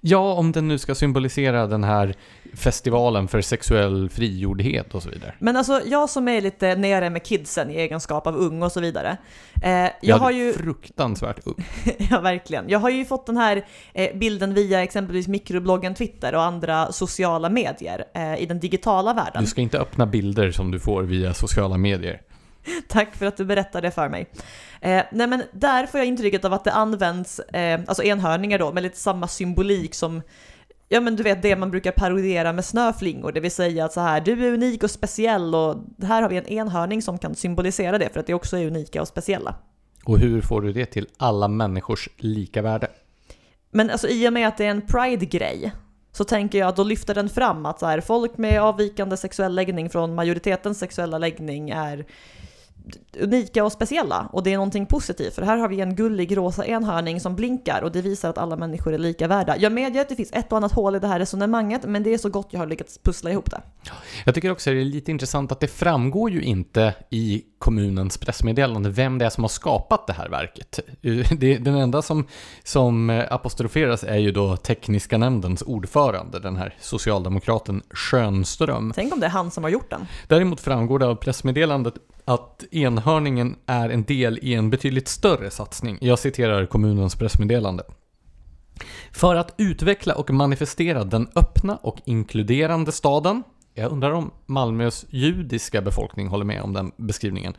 Ja, 0.00 0.32
om 0.34 0.52
den 0.52 0.68
nu 0.68 0.78
ska 0.78 0.94
symbolisera 0.94 1.66
den 1.66 1.84
här 1.84 2.14
festivalen 2.54 3.28
för 3.28 3.40
sexuell 3.40 4.08
frigjordhet 4.10 4.94
och 4.94 5.02
så 5.02 5.10
vidare. 5.10 5.34
Men 5.38 5.56
alltså, 5.56 5.80
jag 5.86 6.10
som 6.10 6.28
är 6.28 6.40
lite 6.40 6.76
nere 6.76 7.10
med 7.10 7.24
kidsen 7.24 7.70
i 7.70 7.74
egenskap 7.74 8.26
av 8.26 8.36
ung 8.36 8.62
och 8.62 8.72
så 8.72 8.80
vidare. 8.80 9.16
Eh, 9.62 9.70
jag 9.70 9.92
Jag 10.00 10.16
har 10.16 10.30
ju... 10.30 10.52
Fruktansvärt 10.58 11.40
ung. 11.44 11.64
ja, 12.10 12.20
verkligen. 12.20 12.68
Jag 12.68 12.78
har 12.78 12.90
ju 12.90 13.04
fått 13.04 13.26
den 13.26 13.36
här 13.36 13.64
eh, 13.92 14.16
bilden 14.16 14.54
via 14.54 14.82
exempelvis 14.82 15.28
mikrobloggen 15.28 15.94
Twitter 15.94 16.34
och 16.34 16.42
andra 16.42 16.92
sociala 16.92 17.48
medier 17.48 18.04
eh, 18.14 18.42
i 18.42 18.46
den 18.46 18.60
digitala 18.60 19.14
världen. 19.14 19.42
Du 19.42 19.48
ska 19.48 19.60
inte 19.60 19.78
öppna 19.78 20.06
bilder 20.06 20.50
som 20.50 20.70
du 20.70 20.80
får 20.80 21.02
via 21.02 21.34
sociala 21.34 21.76
medier. 21.76 22.20
Tack 22.88 23.16
för 23.16 23.26
att 23.26 23.36
du 23.36 23.44
berättar 23.44 23.82
det 23.82 23.90
för 23.90 24.08
mig. 24.08 24.26
Eh, 24.84 25.04
nej 25.12 25.26
men 25.26 25.42
där 25.52 25.86
får 25.86 26.00
jag 26.00 26.06
intrycket 26.06 26.44
av 26.44 26.52
att 26.52 26.64
det 26.64 26.72
används, 26.72 27.38
eh, 27.40 27.80
alltså 27.86 28.02
enhörningar 28.02 28.58
då, 28.58 28.72
med 28.72 28.82
lite 28.82 28.98
samma 28.98 29.28
symbolik 29.28 29.94
som 29.94 30.22
Ja 30.88 31.00
men 31.00 31.16
du 31.16 31.22
vet 31.22 31.42
det 31.42 31.56
man 31.56 31.70
brukar 31.70 31.92
parodiera 31.92 32.52
med 32.52 32.64
snöflingor, 32.64 33.32
det 33.32 33.40
vill 33.40 33.50
säga 33.50 33.84
att 33.84 33.92
så 33.92 34.00
här, 34.00 34.20
du 34.20 34.46
är 34.46 34.52
unik 34.52 34.82
och 34.82 34.90
speciell 34.90 35.54
och 35.54 35.76
här 36.02 36.22
har 36.22 36.28
vi 36.28 36.36
en 36.36 36.46
enhörning 36.48 37.02
som 37.02 37.18
kan 37.18 37.34
symbolisera 37.34 37.98
det 37.98 38.08
för 38.12 38.20
att 38.20 38.26
det 38.26 38.34
också 38.34 38.56
är 38.56 38.66
unika 38.66 39.02
och 39.02 39.08
speciella. 39.08 39.54
Och 40.04 40.18
hur 40.18 40.40
får 40.40 40.60
du 40.60 40.72
det 40.72 40.86
till 40.86 41.06
alla 41.16 41.48
människors 41.48 42.08
lika 42.16 42.62
värde? 42.62 42.88
Men 43.70 43.90
alltså 43.90 44.08
i 44.08 44.28
och 44.28 44.32
med 44.32 44.48
att 44.48 44.56
det 44.56 44.64
är 44.64 44.70
en 44.70 44.86
pride-grej 44.86 45.72
så 46.12 46.24
tänker 46.24 46.58
jag 46.58 46.68
att 46.68 46.76
då 46.76 46.84
lyfter 46.84 47.14
den 47.14 47.28
fram 47.28 47.66
att 47.66 47.80
så 47.80 47.86
här, 47.86 48.00
folk 48.00 48.38
med 48.38 48.60
avvikande 48.60 49.16
sexuell 49.16 49.54
läggning 49.54 49.90
från 49.90 50.14
majoritetens 50.14 50.78
sexuella 50.78 51.18
läggning 51.18 51.70
är 51.70 52.06
unika 53.20 53.64
och 53.64 53.72
speciella 53.72 54.28
och 54.32 54.42
det 54.42 54.52
är 54.52 54.56
någonting 54.56 54.86
positivt 54.86 55.34
för 55.34 55.42
här 55.42 55.56
har 55.56 55.68
vi 55.68 55.80
en 55.80 55.94
gullig 55.94 56.36
rosa 56.36 56.66
enhörning 56.66 57.20
som 57.20 57.36
blinkar 57.36 57.82
och 57.82 57.92
det 57.92 58.02
visar 58.02 58.30
att 58.30 58.38
alla 58.38 58.56
människor 58.56 58.94
är 58.94 58.98
lika 58.98 59.28
värda. 59.28 59.56
Jag 59.56 59.72
medger 59.72 60.00
att 60.00 60.08
det 60.08 60.16
finns 60.16 60.32
ett 60.32 60.52
och 60.52 60.58
annat 60.58 60.72
hål 60.72 60.96
i 60.96 60.98
det 60.98 61.06
här 61.06 61.18
resonemanget 61.18 61.84
men 61.84 62.02
det 62.02 62.14
är 62.14 62.18
så 62.18 62.28
gott 62.28 62.48
jag 62.50 62.60
har 62.60 62.66
lyckats 62.66 62.98
pussla 62.98 63.30
ihop 63.30 63.50
det. 63.50 63.60
Jag 64.24 64.34
tycker 64.34 64.50
också 64.50 64.70
att 64.70 64.76
det 64.76 64.80
är 64.80 64.84
lite 64.84 65.10
intressant 65.10 65.52
att 65.52 65.60
det 65.60 65.68
framgår 65.68 66.30
ju 66.30 66.42
inte 66.42 66.94
i 67.10 67.42
kommunens 67.58 68.18
pressmeddelande 68.18 68.90
vem 68.90 69.18
det 69.18 69.24
är 69.24 69.30
som 69.30 69.44
har 69.44 69.48
skapat 69.48 70.06
det 70.06 70.12
här 70.12 70.28
verket. 70.28 70.80
Den 71.64 71.76
enda 71.76 72.02
som, 72.02 72.26
som 72.64 73.24
apostroferas 73.30 74.04
är 74.04 74.18
ju 74.18 74.32
då 74.32 74.56
tekniska 74.56 75.18
nämndens 75.18 75.62
ordförande, 75.62 76.38
den 76.38 76.56
här 76.56 76.76
socialdemokraten 76.80 77.82
Schönström. 77.90 78.92
Tänk 78.94 79.12
om 79.12 79.20
det 79.20 79.26
är 79.26 79.30
han 79.30 79.50
som 79.50 79.64
har 79.64 79.70
gjort 79.70 79.90
den. 79.90 80.06
Däremot 80.28 80.60
framgår 80.60 80.98
det 80.98 81.06
av 81.06 81.14
pressmeddelandet 81.14 81.94
att 82.24 82.64
enhörningen 82.70 83.56
är 83.66 83.88
en 83.88 84.04
del 84.04 84.38
i 84.42 84.54
en 84.54 84.70
betydligt 84.70 85.08
större 85.08 85.50
satsning. 85.50 85.98
Jag 86.00 86.18
citerar 86.18 86.66
kommunens 86.66 87.16
pressmeddelande. 87.16 87.84
För 89.12 89.34
att 89.34 89.54
utveckla 89.58 90.14
och 90.14 90.30
manifestera 90.30 91.04
den 91.04 91.28
öppna 91.34 91.76
och 91.76 92.00
inkluderande 92.04 92.92
staden. 92.92 93.42
Jag 93.74 93.92
undrar 93.92 94.10
om 94.12 94.30
Malmös 94.46 95.06
judiska 95.10 95.82
befolkning 95.82 96.28
håller 96.28 96.44
med 96.44 96.62
om 96.62 96.72
den 96.72 96.92
beskrivningen. 96.96 97.54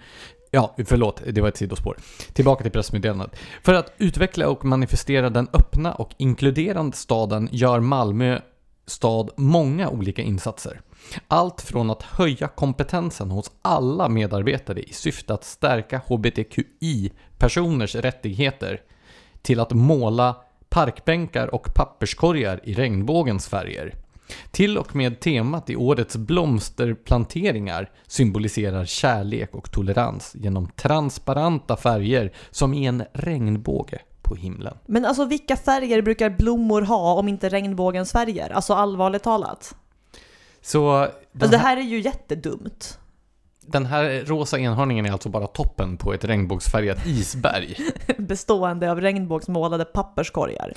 Ja, 0.52 0.76
förlåt, 0.86 1.22
det 1.32 1.42
var 1.42 1.50
ett 1.50 1.58
sidospår. 1.58 1.98
Tillbaka 2.34 2.64
till 2.64 2.72
pressmeddelandet. 2.72 3.40
För 3.64 3.74
att 3.74 3.94
utveckla 3.98 4.48
och 4.50 4.66
manifestera 4.66 5.30
den 5.30 5.48
öppna 5.54 5.94
och 5.94 6.12
inkluderande 6.18 6.98
staden 6.98 7.50
gör 7.52 7.80
Malmö 7.80 8.40
stad 8.86 9.30
många 9.38 9.90
olika 9.90 10.22
insatser. 10.22 10.82
Allt 11.28 11.62
från 11.62 11.90
att 11.90 12.04
höja 12.04 12.48
kompetensen 12.48 13.32
hos 13.32 13.52
alla 13.62 14.10
medarbetare 14.10 14.82
i 14.82 14.94
syfte 14.94 15.34
att 15.34 15.44
stärka 15.44 16.02
hbtqi-personers 16.08 17.96
rättigheter 17.96 18.82
till 19.42 19.60
att 19.60 19.74
måla 19.74 20.36
parkbänkar 20.70 21.56
och 21.56 21.74
papperskorgar 21.76 22.60
i 22.64 22.74
regnbågens 22.74 23.48
färger. 23.48 23.96
Till 24.52 24.78
och 24.78 24.96
med 24.96 25.20
temat 25.20 25.70
i 25.70 25.76
årets 25.76 26.16
blomsterplanteringar 26.16 27.92
symboliserar 28.08 28.86
kärlek 28.86 29.56
och 29.56 29.72
tolerans 29.72 30.36
genom 30.36 30.68
transparenta 30.68 31.78
färger 31.78 32.34
som 32.52 32.74
i 32.74 32.86
en 32.86 33.04
regnbåge 33.14 34.00
på 34.22 34.36
himlen. 34.36 34.78
Men 34.86 35.06
alltså 35.06 35.26
vilka 35.26 35.56
färger 35.56 36.02
brukar 36.02 36.30
blommor 36.30 36.82
ha 36.82 37.14
om 37.14 37.28
inte 37.28 37.50
regnbågens 37.50 38.12
färger? 38.12 38.50
Alltså 38.50 38.74
allvarligt 38.74 39.24
talat. 39.24 39.76
Så 40.66 41.08
Alltså, 41.42 41.52
det 41.52 41.58
här 41.58 41.78
är 41.78 41.82
ju 41.82 42.00
jättedumt. 42.00 43.00
Den 43.62 43.86
här 43.86 44.24
rosa 44.26 44.60
enhörningen 44.60 45.06
är 45.06 45.12
alltså 45.12 45.30
bara 45.30 45.48
toppen 45.48 45.98
på 45.98 46.14
ett 46.14 46.24
regnbågsfärgat 46.24 47.06
isberg. 47.06 47.76
Bestående 48.18 48.92
av 48.92 49.02
regnbågsmålade 49.02 49.86
papperskorgar. 49.86 50.74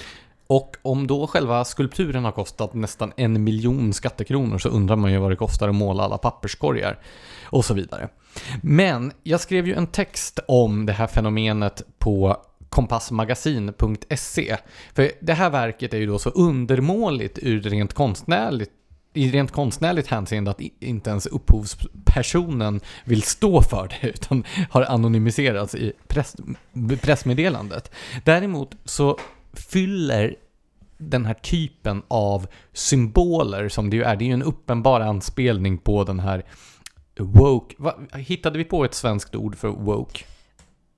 Och 0.47 0.77
om 0.83 1.07
då 1.07 1.27
själva 1.27 1.65
skulpturen 1.65 2.25
har 2.25 2.33
kostat 2.33 2.75
nästan 2.75 3.13
en 3.17 3.45
miljon 3.45 3.93
skattekronor 3.93 4.59
så 4.59 4.69
undrar 4.69 4.97
man 4.97 5.13
ju 5.13 5.19
vad 5.19 5.31
det 5.31 5.37
kostar 5.37 5.69
att 5.69 5.75
måla 5.75 6.03
alla 6.03 6.19
papperskorgar 6.19 6.99
och 7.45 7.65
så 7.65 7.75
vidare. 7.75 8.09
Men 8.63 9.13
jag 9.23 9.41
skrev 9.41 9.67
ju 9.67 9.75
en 9.75 9.87
text 9.87 10.41
om 10.49 10.87
det 10.87 10.93
här 10.93 11.07
fenomenet 11.07 11.83
på 11.99 12.37
kompassmagasin.se. 12.69 14.57
För 14.95 15.11
det 15.21 15.35
här 15.35 15.51
verket 15.51 15.95
är 15.95 15.99
ju 15.99 16.07
då 16.07 16.19
så 16.19 16.31
undermåligt 16.31 17.39
ur 17.43 17.61
rent 17.61 17.93
konstnärligt 17.93 18.73
i 19.15 19.31
rent 19.31 19.53
konstnärligt 19.53 20.07
hänseende 20.07 20.51
att 20.51 20.61
inte 20.81 21.11
ens 21.11 21.27
upphovspersonen 21.27 22.81
vill 23.05 23.23
stå 23.23 23.63
för 23.63 23.89
det 23.89 24.09
utan 24.09 24.45
har 24.71 24.83
anonymiserats 24.83 25.75
i 25.75 25.93
press, 26.09 26.37
pressmeddelandet. 27.03 27.91
Däremot 28.25 28.77
så 28.85 29.19
fyller 29.53 30.37
den 30.99 31.25
här 31.25 31.35
typen 31.35 32.03
av 32.09 32.47
symboler 32.73 33.69
som 33.69 33.91
det 33.91 33.97
ju 33.97 34.03
är, 34.03 34.17
det 34.17 34.25
är 34.25 34.27
ju 34.27 34.33
en 34.33 34.43
uppenbar 34.43 35.01
anspelning 35.01 35.79
på 35.79 36.05
den 36.05 36.21
här 36.21 36.45
woke, 37.19 37.75
va, 37.79 37.95
hittade 38.15 38.59
vi 38.59 38.65
på 38.65 38.85
ett 38.85 38.95
svenskt 38.95 39.35
ord 39.35 39.57
för 39.57 39.69
woke? 39.69 40.25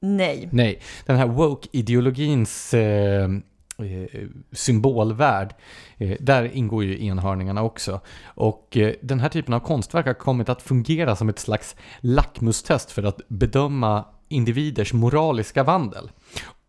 Nej. 0.00 0.48
Nej, 0.52 0.80
den 1.06 1.16
här 1.16 1.26
woke-ideologins 1.26 2.74
eh, 2.74 3.28
Eh, 3.82 4.28
symbolvärld, 4.52 5.54
eh, 5.98 6.16
där 6.20 6.44
ingår 6.44 6.84
ju 6.84 7.06
enhörningarna 7.06 7.62
också. 7.62 8.00
Och 8.24 8.76
eh, 8.76 8.94
den 9.02 9.20
här 9.20 9.28
typen 9.28 9.54
av 9.54 9.60
konstverk 9.60 10.06
har 10.06 10.14
kommit 10.14 10.48
att 10.48 10.62
fungera 10.62 11.16
som 11.16 11.28
ett 11.28 11.38
slags 11.38 11.76
lackmustest 12.00 12.90
för 12.90 13.02
att 13.02 13.20
bedöma 13.28 14.04
individers 14.28 14.92
moraliska 14.92 15.62
vandel. 15.62 16.10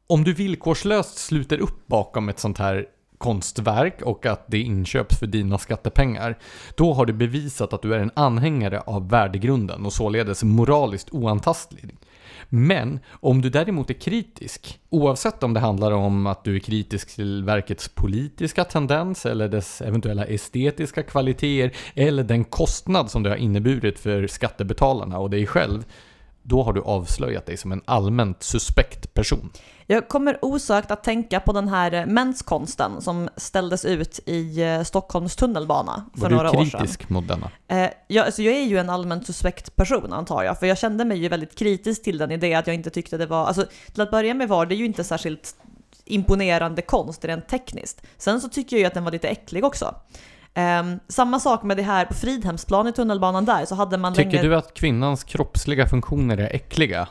Om 0.07 0.23
du 0.23 0.33
villkorslöst 0.33 1.17
sluter 1.17 1.57
upp 1.57 1.87
bakom 1.87 2.29
ett 2.29 2.39
sånt 2.39 2.57
här 2.57 2.85
konstverk 3.21 4.01
och 4.01 4.25
att 4.25 4.45
det 4.47 4.59
inköps 4.59 5.19
för 5.19 5.27
dina 5.27 5.57
skattepengar, 5.57 6.37
då 6.75 6.93
har 6.93 7.05
du 7.05 7.13
bevisat 7.13 7.73
att 7.73 7.81
du 7.81 7.93
är 7.93 7.99
en 7.99 8.11
anhängare 8.13 8.79
av 8.79 9.09
värdegrunden 9.09 9.85
och 9.85 9.93
således 9.93 10.43
moraliskt 10.43 11.09
oantastlig. 11.11 11.95
Men 12.49 12.99
om 13.11 13.41
du 13.41 13.49
däremot 13.49 13.89
är 13.89 13.93
kritisk, 13.93 14.79
oavsett 14.89 15.43
om 15.43 15.53
det 15.53 15.59
handlar 15.59 15.91
om 15.91 16.27
att 16.27 16.43
du 16.43 16.55
är 16.55 16.59
kritisk 16.59 17.15
till 17.15 17.43
verkets 17.43 17.89
politiska 17.89 18.63
tendens 18.63 19.25
eller 19.25 19.47
dess 19.47 19.81
eventuella 19.81 20.25
estetiska 20.25 21.03
kvaliteter 21.03 21.77
eller 21.95 22.23
den 22.23 22.43
kostnad 22.43 23.11
som 23.11 23.23
det 23.23 23.29
har 23.29 23.37
inneburit 23.37 23.99
för 23.99 24.27
skattebetalarna 24.27 25.19
och 25.19 25.29
dig 25.29 25.47
själv, 25.47 25.85
då 26.43 26.63
har 26.63 26.73
du 26.73 26.81
avslöjat 26.81 27.45
dig 27.45 27.57
som 27.57 27.71
en 27.71 27.81
allmänt 27.85 28.43
suspekt 28.43 29.13
person. 29.13 29.49
Jag 29.91 30.07
kommer 30.07 30.37
osökt 30.41 30.91
att 30.91 31.03
tänka 31.03 31.39
på 31.39 31.53
den 31.53 31.67
här 31.67 32.05
menskonsten 32.05 33.01
som 33.01 33.29
ställdes 33.37 33.85
ut 33.85 34.19
i 34.25 34.61
eh, 34.61 34.83
Stockholms 34.83 35.35
tunnelbana 35.35 36.05
för 36.13 36.21
Var 36.21 36.29
några 36.29 36.51
du 36.51 36.57
år 36.57 36.65
sedan. 36.65 36.79
kritisk 36.79 37.09
mot 37.09 37.27
denna? 37.27 37.51
Eh, 37.67 37.89
jag, 38.07 38.25
alltså 38.25 38.41
jag 38.41 38.55
är 38.55 38.63
ju 38.63 38.77
en 38.77 38.89
allmänt 38.89 39.25
suspekt 39.25 39.75
person 39.75 40.13
antar 40.13 40.43
jag, 40.43 40.59
för 40.59 40.65
jag 40.67 40.77
kände 40.77 41.05
mig 41.05 41.17
ju 41.17 41.29
väldigt 41.29 41.57
kritisk 41.57 42.03
till 42.03 42.17
den 42.17 42.31
i 42.31 42.37
det 42.37 42.53
att 42.53 42.67
jag 42.67 42.73
inte 42.73 42.89
tyckte 42.89 43.17
det 43.17 43.25
var, 43.25 43.45
alltså 43.45 43.65
till 43.93 44.01
att 44.01 44.11
börja 44.11 44.33
med 44.33 44.49
var 44.49 44.65
det 44.65 44.75
ju 44.75 44.85
inte 44.85 45.03
särskilt 45.03 45.55
imponerande 46.05 46.81
konst 46.81 47.25
rent 47.25 47.47
tekniskt. 47.47 48.01
Sen 48.17 48.41
så 48.41 48.49
tycker 48.49 48.75
jag 48.75 48.79
ju 48.81 48.85
att 48.85 48.93
den 48.93 49.03
var 49.03 49.11
lite 49.11 49.27
äcklig 49.27 49.65
också. 49.65 49.95
Ehm, 50.53 50.99
samma 51.07 51.39
sak 51.39 51.63
med 51.63 51.77
det 51.77 51.83
här 51.83 52.05
på 52.05 52.13
Fridhemsplan 52.13 52.87
i 52.87 52.91
tunnelbanan 52.93 53.45
där 53.45 53.65
så 53.65 53.75
hade 53.75 53.97
man 53.97 54.13
Tycker 54.13 54.31
länge... 54.31 54.43
du 54.43 54.55
att 54.55 54.73
kvinnans 54.73 55.23
kroppsliga 55.23 55.87
funktioner 55.87 56.37
är 56.37 56.55
äckliga? 56.55 57.07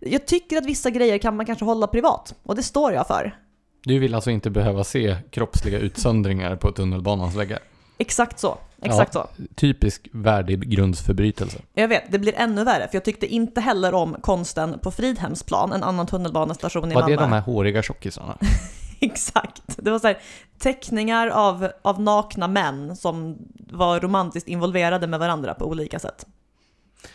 Jag 0.00 0.26
tycker 0.26 0.56
att 0.56 0.66
vissa 0.66 0.90
grejer 0.90 1.18
kan 1.18 1.36
man 1.36 1.46
kanske 1.46 1.64
hålla 1.64 1.86
privat 1.86 2.34
och 2.42 2.56
det 2.56 2.62
står 2.62 2.92
jag 2.92 3.06
för. 3.06 3.36
Du 3.82 3.98
vill 3.98 4.14
alltså 4.14 4.30
inte 4.30 4.50
behöva 4.50 4.84
se 4.84 5.16
kroppsliga 5.30 5.78
utsöndringar 5.78 6.56
på 6.56 6.72
tunnelbanans 6.72 7.34
väggar? 7.36 7.58
Exakt 7.98 8.38
så. 8.38 8.58
Exakt 8.82 9.12
så. 9.12 9.26
Typisk 9.54 10.08
värdegrundsförbrytelse. 10.12 11.58
Jag 11.74 11.88
vet, 11.88 12.12
det 12.12 12.18
blir 12.18 12.34
ännu 12.36 12.64
värre 12.64 12.88
för 12.88 12.96
jag 12.96 13.04
tyckte 13.04 13.26
inte 13.26 13.60
heller 13.60 13.94
om 13.94 14.16
konsten 14.20 14.78
på 14.78 14.90
Fridhemsplan, 14.90 15.72
en 15.72 15.82
annan 15.82 16.06
tunnelbanestation 16.06 16.92
i 16.92 16.94
Var 16.94 17.00
Malmö. 17.00 17.16
det 17.16 17.22
de 17.22 17.32
här 17.32 17.40
håriga 17.40 17.82
tjockisarna? 17.82 18.38
Exakt. 19.00 19.62
Det 19.76 19.90
var 19.90 19.98
så 19.98 20.06
här, 20.06 20.18
teckningar 20.58 21.28
av, 21.28 21.68
av 21.82 22.00
nakna 22.00 22.48
män 22.48 22.96
som 22.96 23.38
var 23.70 24.00
romantiskt 24.00 24.48
involverade 24.48 25.06
med 25.06 25.20
varandra 25.20 25.54
på 25.54 25.64
olika 25.64 25.98
sätt. 25.98 26.26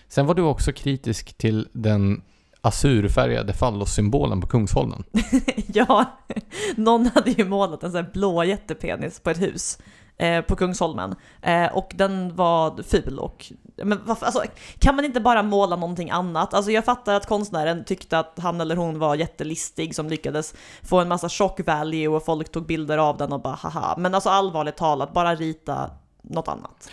Sen 0.08 0.26
var 0.26 0.36
du 0.36 0.42
också 0.42 0.72
kritisk 0.72 1.34
till 1.38 1.68
den 1.74 2.22
azurfärgade 2.66 3.53
fallossymbolen 3.53 4.41
på 4.41 4.47
Kungsholmen. 4.47 5.03
ja, 5.68 6.05
någon 6.76 7.05
hade 7.05 7.32
ju 7.32 7.45
målat 7.45 7.84
en 7.84 7.91
sån 7.91 8.05
här 8.05 8.11
blå 8.14 8.43
jättepenis 8.43 9.20
på 9.20 9.30
ett 9.30 9.41
hus 9.41 9.78
eh, 10.18 10.41
på 10.41 10.55
Kungsholmen. 10.55 11.16
Eh, 11.41 11.66
och 11.78 11.91
den 11.95 12.36
var 12.36 12.84
ful 12.84 13.20
och... 13.20 13.51
Men 13.76 13.99
varför, 14.05 14.26
alltså, 14.26 14.43
kan 14.80 14.95
man 14.95 15.05
inte 15.05 15.20
bara 15.20 15.43
måla 15.43 15.76
någonting 15.76 16.09
annat? 16.09 16.53
Alltså 16.53 16.72
jag 16.72 16.86
fattar 16.86 17.14
att 17.14 17.28
konstnären 17.28 17.86
tyckte 17.86 18.20
att 18.20 18.39
han 18.39 18.61
eller 18.61 18.76
hon 18.76 18.99
var 18.99 19.16
jättelistig 19.16 19.95
som 19.95 20.09
lyckades 20.09 20.53
få 20.84 20.99
en 20.99 21.07
massa 21.07 21.30
shock 21.30 21.68
value 21.68 22.07
och 22.07 22.26
folk 22.26 22.51
tog 22.51 22.66
bilder 22.66 22.97
av 22.97 23.18
den 23.18 23.34
och 23.34 23.41
bara 23.41 23.55
haha. 23.55 23.95
Men 23.97 24.16
alltså 24.16 24.30
allvarligt 24.30 24.78
talat, 24.78 25.14
bara 25.14 25.36
rita 25.36 25.89
något 26.24 26.48
annat. 26.48 26.92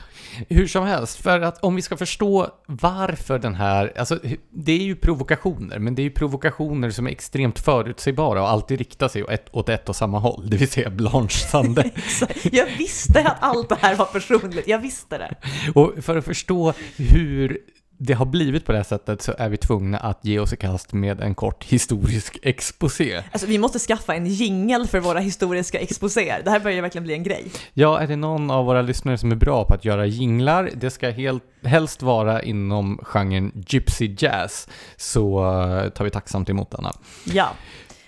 Hur 0.49 0.67
som 0.67 0.87
helst, 0.87 1.23
för 1.23 1.41
att 1.41 1.65
om 1.65 1.77
vi 1.77 1.83
ska 1.83 1.97
förstå 1.97 2.49
varför 2.67 3.39
den 3.39 3.55
här, 3.55 3.93
alltså 3.99 4.19
det 4.51 4.73
är 4.73 4.83
ju 4.83 4.97
provokationer, 4.97 5.79
men 5.79 5.95
det 5.95 6.03
är 6.03 6.05
ju 6.05 6.11
provokationer 6.11 6.91
som 6.91 7.07
är 7.07 7.11
extremt 7.11 7.59
förutsägbara 7.59 8.43
och 8.43 8.49
alltid 8.49 8.79
riktar 8.79 9.09
sig 9.09 9.25
åt 9.25 9.31
ett, 9.31 9.49
åt 9.53 9.69
ett 9.69 9.89
och 9.89 9.97
samma 9.97 10.19
håll, 10.19 10.51
det 10.51 10.57
vill 10.57 10.71
säga 10.71 10.91
Blanche 10.91 11.49
Sande. 11.51 11.91
jag 12.53 12.67
visste 12.67 13.21
att 13.21 13.37
allt 13.41 13.69
det 13.69 13.79
här 13.81 13.95
var 13.95 14.07
personligt, 14.07 14.69
jag 14.69 14.79
visste 14.79 15.19
det. 15.19 15.35
Och 15.75 16.05
för 16.05 16.17
att 16.17 16.25
förstå 16.25 16.75
hur 16.97 17.61
det 18.03 18.15
har 18.15 18.27
blivit 18.27 18.65
på 18.65 18.73
det 18.73 18.79
här 18.79 18.85
sättet 18.85 19.23
så 19.23 19.35
är 19.39 19.49
vi 19.49 19.57
tvungna 19.57 19.99
att 19.99 20.25
ge 20.25 20.39
oss 20.39 20.53
i 20.53 20.57
kast 20.57 20.93
med 20.93 21.21
en 21.21 21.35
kort 21.35 21.65
historisk 21.65 22.39
exposé. 22.43 23.23
Alltså 23.33 23.47
vi 23.47 23.59
måste 23.59 23.79
skaffa 23.79 24.15
en 24.15 24.27
jingel 24.27 24.87
för 24.87 25.01
våra 25.01 25.19
historiska 25.19 25.79
exposéer. 25.79 26.43
Det 26.45 26.51
här 26.51 26.61
börjar 26.61 26.83
verkligen 26.83 27.05
bli 27.05 27.15
en 27.15 27.23
grej. 27.23 27.53
Ja, 27.75 28.01
är 28.01 28.07
det 28.07 28.17
någon 28.17 28.51
av 28.51 28.65
våra 28.65 28.83
lyssnare 28.83 29.19
som 29.19 29.33
är 29.33 29.37
bra 29.37 29.65
på 29.65 29.75
att 29.75 29.85
göra 29.85 30.07
jinglar, 30.07 30.71
det 30.75 30.91
ska 30.91 31.11
helt, 31.11 31.45
helst 31.63 32.03
vara 32.03 32.43
inom 32.43 32.99
genren 33.03 33.65
Gypsy 33.67 34.15
Jazz, 34.19 34.69
så 34.97 35.45
uh, 35.45 35.89
tar 35.89 36.05
vi 36.05 36.11
tacksamt 36.11 36.51
emot 36.51 36.71
denna. 36.71 36.93
Ja. 37.25 37.49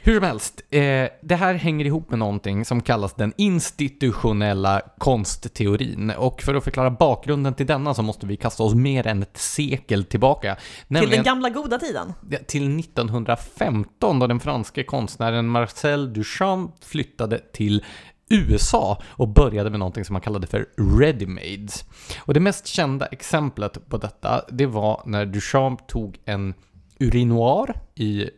Hur 0.04 0.14
som 0.14 0.24
helst, 0.24 0.62
eh, 0.70 1.08
det 1.22 1.34
här 1.36 1.54
hänger 1.54 1.84
ihop 1.84 2.10
med 2.10 2.18
någonting 2.18 2.64
som 2.64 2.82
kallas 2.82 3.14
den 3.14 3.32
institutionella 3.36 4.80
konstteorin. 4.98 6.10
Och 6.10 6.42
för 6.42 6.54
att 6.54 6.64
förklara 6.64 6.90
bakgrunden 6.90 7.54
till 7.54 7.66
denna 7.66 7.94
så 7.94 8.02
måste 8.02 8.26
vi 8.26 8.36
kasta 8.36 8.62
oss 8.62 8.74
mer 8.74 9.06
än 9.06 9.22
ett 9.22 9.36
sekel 9.36 10.04
tillbaka. 10.04 10.56
Till 10.88 11.10
den 11.10 11.22
gamla 11.22 11.50
goda 11.50 11.78
tiden? 11.78 12.12
Till 12.46 12.78
1915 12.78 14.18
då 14.18 14.26
den 14.26 14.40
franske 14.40 14.84
konstnären 14.84 15.48
Marcel 15.48 16.12
Duchamp 16.12 16.84
flyttade 16.84 17.38
till 17.38 17.84
USA 18.30 19.02
och 19.08 19.28
började 19.28 19.70
med 19.70 19.78
någonting 19.78 20.04
som 20.04 20.12
man 20.12 20.22
kallade 20.22 20.46
för 20.46 20.66
ready-mades. 20.76 21.84
Och 22.18 22.34
det 22.34 22.40
mest 22.40 22.66
kända 22.66 23.06
exemplet 23.06 23.88
på 23.88 23.96
detta, 23.96 24.44
det 24.50 24.66
var 24.66 25.02
när 25.06 25.26
Duchamp 25.26 25.86
tog 25.86 26.18
en 26.24 26.54
urinoir 26.98 27.74
i 27.94 28.30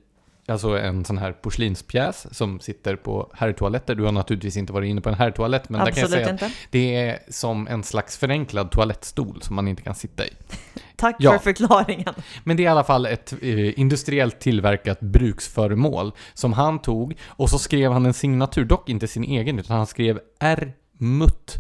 Alltså 0.47 0.78
en 0.78 1.05
sån 1.05 1.18
här 1.18 1.32
porslinspjäs 1.32 2.26
som 2.36 2.61
sitter 2.61 2.97
på 2.97 3.30
herrtoaletter. 3.34 3.95
Du 3.95 4.05
har 4.05 4.12
naturligtvis 4.12 4.57
inte 4.57 4.72
varit 4.72 4.88
inne 4.88 5.01
på 5.01 5.09
en 5.09 5.14
herrtoalett, 5.14 5.68
men 5.68 5.80
Absolut 5.80 5.95
där 5.97 6.03
kan 6.03 6.18
jag 6.18 6.24
säga 6.24 6.32
inte. 6.32 6.47
att 6.47 6.53
det 6.70 6.97
är 6.97 7.18
som 7.28 7.68
en 7.68 7.82
slags 7.82 8.18
förenklad 8.18 8.70
toalettstol 8.70 9.42
som 9.42 9.57
man 9.57 9.68
inte 9.68 9.82
kan 9.82 9.95
sitta 9.95 10.26
i. 10.26 10.30
Tack 10.97 11.16
Ja. 11.18 11.32
för 11.32 11.38
förklaringen. 11.38 12.14
Men 12.45 12.57
det 12.57 12.62
är 12.62 12.64
i 12.64 12.68
alla 12.68 12.84
fall 12.84 13.07
ett 13.07 13.32
eh, 13.42 13.78
industriellt 13.80 14.40
tillverkat 14.40 15.01
bruksföremål 15.01 16.12
som 16.34 16.53
han 16.53 16.78
tog 16.78 17.14
och 17.28 17.51
så 17.51 17.59
skrev 17.59 17.92
han 17.92 18.07
en 18.07 18.14
signatur, 18.14 18.64
dock 18.64 18.88
inte 18.88 19.09
sin 19.09 19.24
egen, 19.24 19.59
utan 19.59 19.76
han 19.76 19.86
skrev 19.86 20.20
R. 20.40 20.72
Mutt 20.99 21.57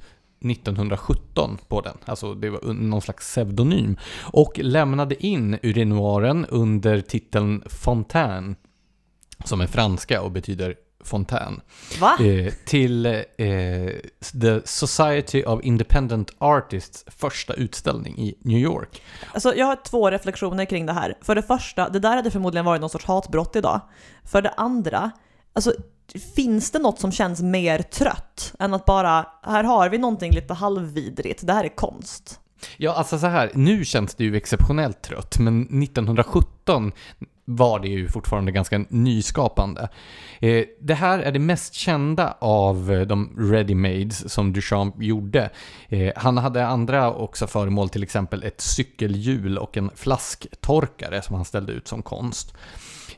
1917 0.50 1.58
på 1.68 1.80
den, 1.80 1.96
alltså 2.04 2.34
det 2.34 2.50
var 2.50 2.72
någon 2.72 3.02
slags 3.02 3.26
pseudonym, 3.32 3.96
och 4.22 4.52
lämnade 4.62 5.26
in 5.26 5.58
urinoiren 5.62 6.46
under 6.46 7.00
titeln 7.00 7.62
Fontaine, 7.66 8.56
som 9.44 9.60
är 9.60 9.66
franska 9.66 10.22
och 10.22 10.30
betyder 10.30 10.74
fontän, 11.04 11.60
eh, 12.20 12.52
till 12.64 13.06
eh, 13.06 13.14
The 14.40 14.60
Society 14.64 15.44
of 15.44 15.62
Independent 15.62 16.30
Artists 16.38 17.04
första 17.06 17.54
utställning 17.54 18.18
i 18.18 18.34
New 18.40 18.58
York. 18.58 19.02
Alltså, 19.32 19.54
jag 19.54 19.66
har 19.66 19.76
två 19.84 20.10
reflektioner 20.10 20.64
kring 20.64 20.86
det 20.86 20.92
här. 20.92 21.14
För 21.22 21.34
det 21.34 21.42
första, 21.42 21.88
det 21.88 21.98
där 21.98 22.16
hade 22.16 22.30
förmodligen 22.30 22.64
varit 22.64 22.80
någon 22.80 22.90
sorts 22.90 23.04
hatbrott 23.04 23.56
idag. 23.56 23.80
För 24.24 24.42
det 24.42 24.50
andra, 24.50 25.10
alltså 25.52 25.72
finns 26.36 26.70
det 26.70 26.78
något 26.78 27.00
som 27.00 27.12
känns 27.12 27.42
mer 27.42 27.78
trött 27.78 28.54
än 28.58 28.74
att 28.74 28.84
bara, 28.84 29.26
här 29.42 29.64
har 29.64 29.88
vi 29.88 29.98
någonting 29.98 30.32
lite 30.32 30.54
halvvidrigt, 30.54 31.46
det 31.46 31.52
här 31.52 31.64
är 31.64 31.76
konst. 31.76 32.40
Ja, 32.76 32.94
alltså 32.94 33.18
så 33.18 33.26
här, 33.26 33.50
nu 33.54 33.84
känns 33.84 34.14
det 34.14 34.24
ju 34.24 34.36
exceptionellt 34.36 35.02
trött, 35.02 35.38
men 35.38 35.82
1917 35.82 36.92
var 37.44 37.78
det 37.78 37.88
ju 37.88 38.08
fortfarande 38.08 38.52
ganska 38.52 38.84
nyskapande. 38.88 39.88
Eh, 40.40 40.64
det 40.80 40.94
här 40.94 41.18
är 41.18 41.32
det 41.32 41.38
mest 41.38 41.74
kända 41.74 42.36
av 42.38 42.92
eh, 42.92 43.00
de 43.00 43.36
ready-mades 43.38 44.28
som 44.28 44.52
Duchamp 44.52 45.02
gjorde. 45.02 45.50
Eh, 45.88 46.12
han 46.16 46.38
hade 46.38 46.66
andra 46.66 47.14
också 47.14 47.46
föremål, 47.46 47.88
till 47.88 48.02
exempel 48.02 48.42
ett 48.42 48.60
cykelhjul 48.60 49.58
och 49.58 49.76
en 49.76 49.90
flasktorkare 49.94 51.22
som 51.22 51.34
han 51.34 51.44
ställde 51.44 51.72
ut 51.72 51.88
som 51.88 52.02
konst. 52.02 52.54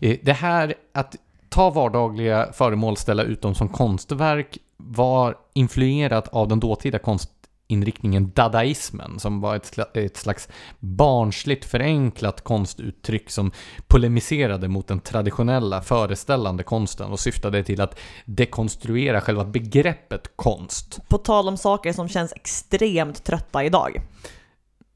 Eh, 0.01 0.19
det 0.23 0.33
här 0.33 0.75
att 0.95 1.17
ta 1.49 1.71
vardagliga 1.71 2.53
föremål, 2.53 2.97
ställa 2.97 3.23
ut 3.23 3.43
dem 3.43 3.55
som 3.55 3.69
konstverk 3.69 4.59
var 4.77 5.37
influerat 5.55 6.29
av 6.29 6.49
den 6.49 6.61
dåtida 6.61 6.99
konst 6.99 7.31
inriktningen 7.69 8.31
dadaismen 8.35 9.19
som 9.19 9.41
var 9.41 9.57
ett, 9.57 9.79
ett 9.97 10.17
slags 10.17 10.49
barnsligt 10.79 11.65
förenklat 11.65 12.45
konstuttryck 12.45 13.31
som 13.31 13.51
polemiserade 13.87 14.69
mot 14.69 14.89
den 14.89 15.01
traditionella 15.01 15.83
föreställande 15.83 16.63
konsten 16.63 17.13
och 17.13 17.21
syftade 17.21 17.65
till 17.65 17.81
att 17.81 17.99
dekonstruera 18.25 19.21
själva 19.21 19.45
begreppet 19.45 20.37
konst. 20.37 21.01
På 21.09 21.19
tal 21.19 21.49
om 21.49 21.57
saker 21.57 21.93
som 21.93 22.09
känns 22.09 22.33
extremt 22.33 23.25
trötta 23.25 23.65
idag. 23.65 24.03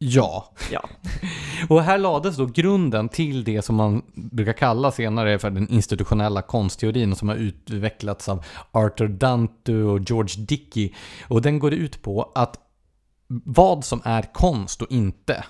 Ja, 0.03 0.53
Ja. 0.73 0.89
Och 1.69 1.83
här 1.83 1.99
lades 1.99 2.37
då 2.37 2.47
grunden 2.47 3.09
till 3.09 3.45
det 3.45 3.63
som 3.63 3.77
man 3.77 4.03
brukar 4.15 4.53
kalla 4.53 4.91
senare 4.91 5.39
för 5.39 5.51
den 5.51 5.69
institutionella 5.69 6.43
konstteorin 6.43 7.17
som 7.17 7.29
har 7.29 7.37
utvecklats 7.37 8.29
av 8.29 8.45
Arthur 8.73 9.09
Danto 9.09 9.73
och 9.73 10.01
George 10.01 10.45
Dickey. 10.45 10.95
Och 11.29 11.43
den 11.43 11.59
går 11.59 11.73
ut 11.73 12.03
på 12.03 12.33
att 12.35 12.59
vad 13.45 13.85
som 13.85 14.01
är 14.05 14.23
konst 14.33 14.83
och 14.83 14.91
inte, 14.91 15.45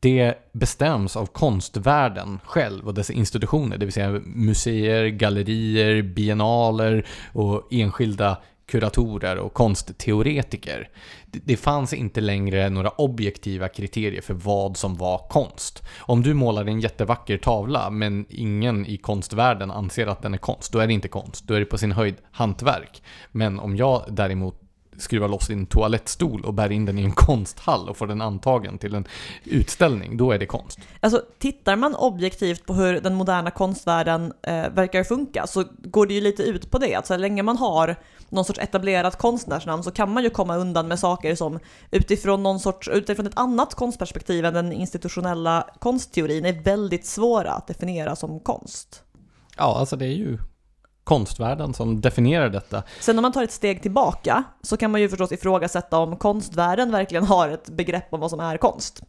det 0.00 0.34
bestäms 0.52 1.16
av 1.16 1.26
konstvärlden 1.26 2.40
själv 2.44 2.86
och 2.86 2.94
dess 2.94 3.10
institutioner, 3.10 3.78
det 3.78 3.86
vill 3.86 3.92
säga 3.92 4.20
museer, 4.24 5.06
gallerier, 5.06 6.02
biennaler 6.02 7.06
och 7.32 7.68
enskilda 7.70 8.38
kuratorer 8.72 9.38
och 9.38 9.54
konstteoretiker. 9.54 10.88
Det, 11.26 11.56
fanns 11.56 11.92
inte 11.92 12.20
längre 12.20 12.70
några 12.70 12.90
objektiva 12.90 13.68
kriterier 13.68 14.22
för 14.22 14.34
vad 14.34 14.76
som 14.76 14.96
var 14.96 15.18
konst. 15.18 15.82
Om 15.98 16.22
du 16.22 16.34
målar 16.34 16.66
en 16.66 16.80
jättevacker 16.80 17.38
tavla 17.38 17.90
men 17.90 18.26
ingen 18.28 18.86
i 18.86 18.96
konstvärlden 18.96 19.70
anser 19.70 20.06
att 20.06 20.22
den 20.22 20.34
är 20.34 20.38
konst, 20.38 20.72
då 20.72 20.78
är 20.78 20.86
det 20.86 20.92
inte 20.92 21.08
konst. 21.08 21.48
Då 21.48 21.54
är 21.54 21.60
det 21.60 21.66
på 21.66 21.78
sin 21.78 21.92
höjd 21.92 22.14
hantverk. 22.30 23.02
Men 23.32 23.60
om 23.60 23.76
jag 23.76 24.04
däremot 24.08 24.62
skruvar 24.96 25.28
loss 25.28 25.46
din 25.46 25.66
toalettstol 25.66 26.44
och 26.44 26.54
bär 26.54 26.72
in 26.72 26.84
den 26.84 26.98
i 26.98 27.02
en 27.02 27.12
konsthall 27.12 27.88
och 27.88 27.96
får 27.96 28.06
den 28.06 28.20
antagen 28.20 28.78
till 28.78 28.94
en 28.94 29.04
utställning, 29.44 30.16
då 30.16 30.32
är 30.32 30.38
det 30.38 30.46
konst. 30.46 30.78
Alltså 31.00 31.22
tittar 31.38 31.76
man 31.76 31.94
objektivt 31.94 32.66
på 32.66 32.74
hur 32.74 33.00
den 33.00 33.14
moderna 33.14 33.50
konstvärlden 33.50 34.32
eh, 34.42 34.68
verkar 34.70 35.04
funka 35.04 35.46
så 35.46 35.64
går 35.78 36.06
det 36.06 36.14
ju 36.14 36.20
lite 36.20 36.42
ut 36.42 36.70
på 36.70 36.78
det. 36.78 36.94
Att 36.94 37.06
så 37.06 37.16
länge 37.16 37.42
man 37.42 37.56
har 37.56 37.96
någon 38.32 38.44
sorts 38.44 38.58
etablerat 38.58 39.18
konstnärsnamn 39.18 39.82
så 39.82 39.90
kan 39.90 40.12
man 40.12 40.22
ju 40.22 40.30
komma 40.30 40.56
undan 40.56 40.88
med 40.88 40.98
saker 40.98 41.34
som 41.34 41.58
utifrån, 41.90 42.42
någon 42.42 42.60
sorts, 42.60 42.88
utifrån 42.88 43.26
ett 43.26 43.38
annat 43.38 43.74
konstperspektiv 43.74 44.44
än 44.44 44.54
den 44.54 44.72
institutionella 44.72 45.66
konstteorin 45.78 46.44
är 46.44 46.62
väldigt 46.62 47.06
svåra 47.06 47.52
att 47.52 47.66
definiera 47.66 48.16
som 48.16 48.40
konst. 48.40 49.02
Ja, 49.56 49.78
alltså 49.78 49.96
det 49.96 50.06
är 50.06 50.16
ju 50.16 50.38
konstvärlden 51.04 51.74
som 51.74 52.00
definierar 52.00 52.48
detta. 52.48 52.82
Sen 53.00 53.18
om 53.18 53.22
man 53.22 53.32
tar 53.32 53.42
ett 53.42 53.52
steg 53.52 53.82
tillbaka 53.82 54.44
så 54.62 54.76
kan 54.76 54.90
man 54.90 55.00
ju 55.00 55.08
förstås 55.08 55.32
ifrågasätta 55.32 55.98
om 55.98 56.16
konstvärlden 56.16 56.90
verkligen 56.92 57.24
har 57.24 57.48
ett 57.48 57.70
begrepp 57.70 58.12
om 58.12 58.20
vad 58.20 58.30
som 58.30 58.40
är 58.40 58.56
konst. 58.56 59.02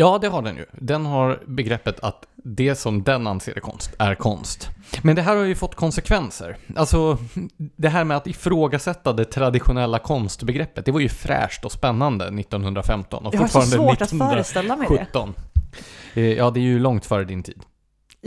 Ja, 0.00 0.18
det 0.20 0.28
har 0.28 0.42
den 0.42 0.56
ju. 0.56 0.64
Den 0.72 1.06
har 1.06 1.42
begreppet 1.46 2.00
att 2.00 2.26
det 2.34 2.74
som 2.74 3.02
den 3.02 3.26
anser 3.26 3.56
är 3.56 3.60
konst, 3.60 3.94
är 3.98 4.14
konst. 4.14 4.68
Men 5.02 5.16
det 5.16 5.22
här 5.22 5.36
har 5.36 5.44
ju 5.44 5.54
fått 5.54 5.74
konsekvenser. 5.74 6.56
Alltså, 6.76 7.18
det 7.76 7.88
här 7.88 8.04
med 8.04 8.16
att 8.16 8.26
ifrågasätta 8.26 9.12
det 9.12 9.24
traditionella 9.24 9.98
konstbegreppet, 9.98 10.84
det 10.84 10.92
var 10.92 11.00
ju 11.00 11.08
fräscht 11.08 11.64
och 11.64 11.72
spännande 11.72 12.24
1915 12.24 13.26
och 13.26 13.34
Jag 13.34 13.40
har 13.40 13.46
så 13.48 13.60
fortfarande 13.60 13.76
svårt 13.76 14.02
att 14.02 14.30
föreställa 14.30 14.76
mig 14.76 14.86
det. 14.88 14.94
1917. 14.94 15.34
Eh, 16.14 16.32
Ja, 16.32 16.50
det 16.50 16.60
är 16.60 16.62
ju 16.62 16.78
långt 16.78 17.06
före 17.06 17.24
din 17.24 17.42
tid. 17.42 17.62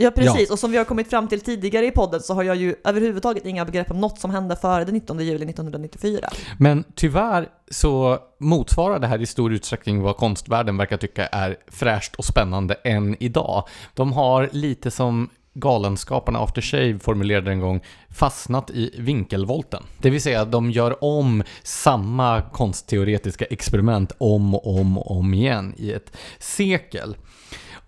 Ja 0.02 0.10
precis, 0.10 0.50
och 0.50 0.58
som 0.58 0.70
vi 0.70 0.78
har 0.78 0.84
kommit 0.84 1.10
fram 1.10 1.28
till 1.28 1.40
tidigare 1.40 1.86
i 1.86 1.90
podden 1.90 2.20
så 2.20 2.34
har 2.34 2.42
jag 2.42 2.56
ju 2.56 2.74
överhuvudtaget 2.84 3.46
inga 3.46 3.64
begrepp 3.64 3.90
om 3.90 4.00
något 4.00 4.18
som 4.18 4.30
hände 4.30 4.56
före 4.56 4.84
den 4.84 4.94
19 4.94 5.18
juli 5.18 5.44
1994. 5.44 6.28
Men 6.58 6.84
tyvärr 6.94 7.48
så 7.70 8.18
motsvarar 8.40 8.98
det 8.98 9.06
här 9.06 9.22
i 9.22 9.26
stor 9.26 9.52
utsträckning 9.52 10.02
vad 10.02 10.16
konstvärlden 10.16 10.76
verkar 10.76 10.96
tycka 10.96 11.26
är 11.26 11.56
fräscht 11.66 12.14
och 12.14 12.24
spännande 12.24 12.74
än 12.74 13.16
idag. 13.22 13.68
De 13.94 14.12
har 14.12 14.48
lite 14.52 14.90
som 14.90 15.28
Galenskaparna 15.54 16.38
After 16.38 16.62
Shave 16.62 16.98
formulerade 16.98 17.50
en 17.50 17.60
gång 17.60 17.80
fastnat 18.10 18.70
i 18.70 18.94
vinkelvolten. 18.98 19.82
Det 19.98 20.10
vill 20.10 20.22
säga 20.22 20.44
de 20.44 20.70
gör 20.70 21.04
om 21.04 21.42
samma 21.62 22.42
konstteoretiska 22.42 23.44
experiment 23.44 24.12
om 24.18 24.54
och 24.54 24.80
om 24.80 24.98
och 24.98 25.10
om 25.10 25.34
igen 25.34 25.74
i 25.76 25.92
ett 25.92 26.16
sekel. 26.38 27.16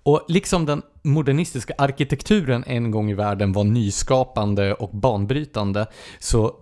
Och 0.05 0.25
liksom 0.29 0.67
den 0.67 0.83
modernistiska 1.03 1.75
arkitekturen 1.79 2.65
en 2.67 2.91
gång 2.91 3.11
i 3.11 3.15
världen 3.15 3.53
var 3.53 3.65
nyskapande 3.65 4.75
och 4.75 4.91
banbrytande 4.97 5.87
så 6.19 6.57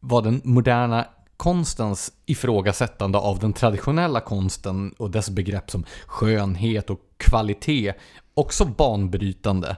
var 0.00 0.22
den 0.22 0.40
moderna 0.44 1.06
konstens 1.36 2.12
ifrågasättande 2.26 3.18
av 3.18 3.38
den 3.38 3.52
traditionella 3.52 4.20
konsten 4.20 4.94
och 4.98 5.10
dess 5.10 5.30
begrepp 5.30 5.70
som 5.70 5.84
skönhet 6.06 6.90
och 6.90 7.00
kvalitet 7.16 7.92
också 8.34 8.64
banbrytande. 8.64 9.76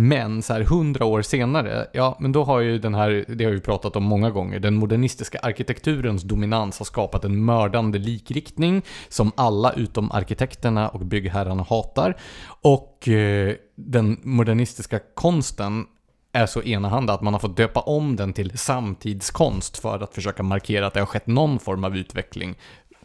Men 0.00 0.42
så 0.42 0.52
här 0.52 0.60
hundra 0.60 1.04
år 1.04 1.22
senare, 1.22 1.86
ja 1.92 2.16
men 2.20 2.32
då 2.32 2.44
har 2.44 2.60
ju 2.60 2.78
den 2.78 2.94
här, 2.94 3.24
det 3.28 3.44
har 3.44 3.52
vi 3.52 3.60
pratat 3.60 3.96
om 3.96 4.04
många 4.04 4.30
gånger, 4.30 4.58
den 4.60 4.74
modernistiska 4.74 5.38
arkitekturens 5.38 6.22
dominans 6.22 6.78
har 6.78 6.84
skapat 6.84 7.24
en 7.24 7.44
mördande 7.44 7.98
likriktning 7.98 8.82
som 9.08 9.32
alla 9.36 9.72
utom 9.72 10.12
arkitekterna 10.12 10.88
och 10.88 11.00
byggherrarna 11.00 11.62
hatar. 11.62 12.16
Och 12.62 13.08
eh, 13.08 13.54
den 13.74 14.20
modernistiska 14.22 15.00
konsten 15.14 15.86
är 16.32 16.46
så 16.46 16.62
enahanda 16.62 17.12
att 17.12 17.22
man 17.22 17.34
har 17.34 17.40
fått 17.40 17.56
döpa 17.56 17.80
om 17.80 18.16
den 18.16 18.32
till 18.32 18.58
samtidskonst 18.58 19.78
för 19.78 20.00
att 20.02 20.14
försöka 20.14 20.42
markera 20.42 20.86
att 20.86 20.94
det 20.94 21.00
har 21.00 21.06
skett 21.06 21.26
någon 21.26 21.58
form 21.58 21.84
av 21.84 21.96
utveckling 21.96 22.56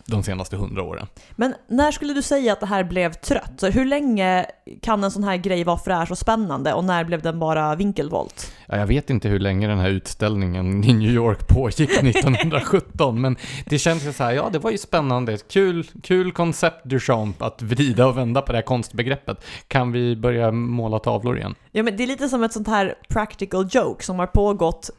de 0.06 0.24
senaste 0.24 0.56
hundra 0.56 0.84
åren. 0.84 1.08
Men 1.36 1.54
när 1.68 1.91
skulle 1.91 2.14
du 2.14 2.22
säga 2.22 2.54
att 2.54 2.60
det 2.60 2.66
här 2.66 2.84
blev 2.84 3.14
trött? 3.14 3.51
Så 3.58 3.68
hur 3.68 3.86
länge 3.86 4.45
kan 4.82 5.04
en 5.04 5.12
sån 5.12 5.24
här 5.24 5.38
grej 5.38 5.64
vara 5.64 5.78
fräsch 5.78 6.12
och 6.12 6.18
spännande 6.18 6.74
och 6.74 6.84
när 6.84 7.04
blev 7.04 7.22
den 7.22 7.39
bara 7.39 7.76
vinkelvolt? 7.76 8.54
Ja, 8.68 8.78
jag 8.78 8.88
vet 8.88 9.10
inte 9.10 9.28
hur 9.28 9.39
länge 9.39 9.68
den 9.68 9.80
här 9.80 9.89
utställningen 9.89 10.84
i 10.84 10.93
New 10.93 11.12
York 11.12 11.47
pågick 11.47 11.89
1917, 12.04 13.22
men 13.22 13.38
det 13.66 13.80
känns 13.80 14.06
ju 14.06 14.14
så 14.14 14.24
här, 14.24 14.32
ja 14.32 14.49
det 14.51 14.60
var 14.60 14.72
ju 14.72 14.78
spännande, 14.78 15.38
kul, 15.38 15.88
kul 16.04 16.32
koncept 16.32 16.86
Duchamp 16.86 17.41
att 17.41 17.62
vrida 17.62 18.08
och 18.08 18.18
vända 18.18 18.41
på 18.41 18.51
det 18.51 18.58
här 18.58 18.64
konstbegreppet. 18.64 19.45
Kan 19.68 19.91
vi 19.91 20.16
börja 20.16 20.51
måla 20.51 20.99
tavlor 20.99 21.38
igen? 21.38 21.56
Ja 21.72 21.84
men 21.84 21.97
det 21.97 22.04
är 22.04 22.08
lite 22.08 22.30
som 22.30 22.43
ett 22.43 22.54
sånt 22.54 22.68
här 22.68 22.95
practical 23.10 23.68
joke 23.72 24.04
som 24.04 24.20
har 24.20 24.28
pågått 24.28 24.89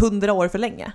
hundra 0.00 0.32
år 0.32 0.48
för 0.48 0.58
länge. 0.58 0.92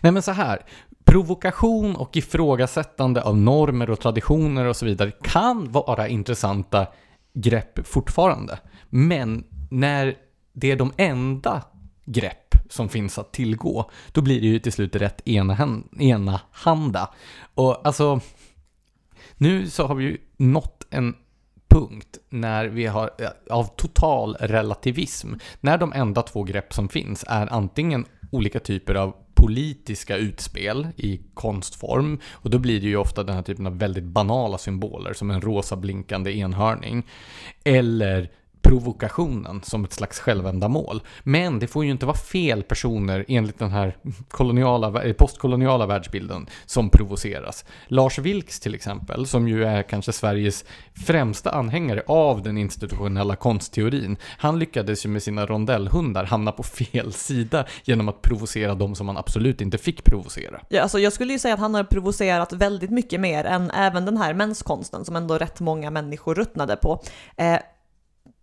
Nej 0.00 0.12
men 0.12 0.22
så 0.22 0.30
här, 0.30 0.62
provokation 1.04 1.96
och 1.96 2.16
ifrågasättande 2.16 3.22
av 3.22 3.36
normer 3.36 3.90
och 3.90 4.00
traditioner 4.00 4.64
och 4.64 4.76
så 4.76 4.84
vidare 4.84 5.10
kan 5.10 5.72
vara 5.72 6.08
intressanta 6.08 6.86
grepp 7.34 7.86
fortfarande. 7.86 8.58
Men 8.90 9.44
när 9.70 10.16
det 10.52 10.70
är 10.70 10.76
de 10.76 10.92
enda 10.96 11.62
grepp 12.04 12.54
som 12.70 12.88
finns 12.88 13.18
att 13.18 13.32
tillgå, 13.32 13.90
då 14.12 14.20
blir 14.20 14.40
det 14.40 14.46
ju 14.46 14.58
till 14.58 14.72
slut 14.72 14.96
rätt 14.96 15.28
enahanda. 15.28 17.10
Och 17.54 17.86
alltså, 17.86 18.20
nu 19.36 19.70
så 19.70 19.86
har 19.86 19.94
vi 19.94 20.04
ju 20.04 20.18
nått 20.36 20.86
en 20.90 21.14
punkt 21.68 22.18
när 22.28 22.66
vi 22.66 22.86
har, 22.86 23.10
eh, 23.18 23.28
av 23.50 23.64
total 23.76 24.36
relativism, 24.40 25.34
när 25.60 25.78
de 25.78 25.92
enda 25.92 26.22
två 26.22 26.42
grepp 26.42 26.74
som 26.74 26.88
finns 26.88 27.24
är 27.28 27.52
antingen 27.52 28.04
olika 28.32 28.60
typer 28.60 28.94
av 28.94 29.14
politiska 29.34 30.16
utspel 30.16 30.88
i 30.96 31.20
konstform. 31.34 32.20
Och 32.30 32.50
då 32.50 32.58
blir 32.58 32.80
det 32.80 32.86
ju 32.86 32.96
ofta 32.96 33.22
den 33.22 33.34
här 33.34 33.42
typen 33.42 33.66
av 33.66 33.78
väldigt 33.78 34.04
banala 34.04 34.58
symboler 34.58 35.12
som 35.12 35.30
en 35.30 35.40
rosa 35.40 35.76
blinkande 35.76 36.32
enhörning. 36.38 37.06
Eller 37.64 38.30
provokationen 38.62 39.60
som 39.64 39.84
ett 39.84 39.92
slags 39.92 40.20
självändamål. 40.20 41.02
Men 41.22 41.58
det 41.58 41.66
får 41.66 41.84
ju 41.84 41.90
inte 41.90 42.06
vara 42.06 42.16
fel 42.16 42.62
personer 42.62 43.24
enligt 43.28 43.58
den 43.58 43.70
här 43.70 43.96
koloniala, 44.28 45.02
eh, 45.02 45.12
postkoloniala 45.12 45.86
världsbilden 45.86 46.46
som 46.66 46.90
provoceras. 46.90 47.64
Lars 47.86 48.18
Vilks 48.18 48.60
till 48.60 48.74
exempel, 48.74 49.26
som 49.26 49.48
ju 49.48 49.64
är 49.64 49.82
kanske 49.82 50.12
Sveriges 50.12 50.64
främsta 51.06 51.50
anhängare 51.50 52.02
av 52.06 52.42
den 52.42 52.58
institutionella 52.58 53.36
konstteorin, 53.36 54.16
han 54.38 54.58
lyckades 54.58 55.06
ju 55.06 55.08
med 55.08 55.22
sina 55.22 55.46
rondellhundar 55.46 56.24
hamna 56.24 56.52
på 56.52 56.62
fel 56.62 57.12
sida 57.12 57.64
genom 57.84 58.08
att 58.08 58.22
provocera 58.22 58.74
de 58.74 58.94
som 58.94 59.06
man 59.06 59.16
absolut 59.16 59.60
inte 59.60 59.78
fick 59.78 60.04
provocera. 60.04 60.60
Ja, 60.68 60.82
alltså 60.82 60.98
jag 60.98 61.12
skulle 61.12 61.32
ju 61.32 61.38
säga 61.38 61.54
att 61.54 61.60
han 61.60 61.74
har 61.74 61.84
provocerat 61.84 62.52
väldigt 62.52 62.90
mycket 62.90 63.20
mer 63.20 63.44
än 63.44 63.70
även 63.70 64.04
den 64.04 64.16
här 64.16 64.34
menskonsten 64.34 65.04
som 65.04 65.16
ändå 65.16 65.38
rätt 65.38 65.60
många 65.60 65.90
människor 65.90 66.34
ruttnade 66.34 66.76
på. 66.76 67.02
Eh, 67.36 67.58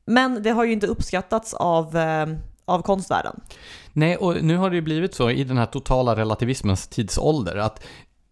men 0.10 0.43
det 0.43 0.49
har 0.49 0.66
ju 0.66 0.72
inte 0.72 0.88
uppskattats 0.88 1.53
av, 1.53 1.97
eh, 1.97 2.28
av 2.66 2.82
konstvärlden. 2.82 3.39
Nej, 3.93 4.18
och 4.18 4.43
nu 4.43 4.57
har 4.57 4.70
det 4.70 4.76
ju 4.76 4.82
blivit 4.82 5.16
så 5.16 5.30
i 5.30 5.43
den 5.43 5.57
här 5.57 5.66
totala 5.66 6.16
relativismens 6.16 6.88
tidsålder 6.88 7.55
att 7.55 7.84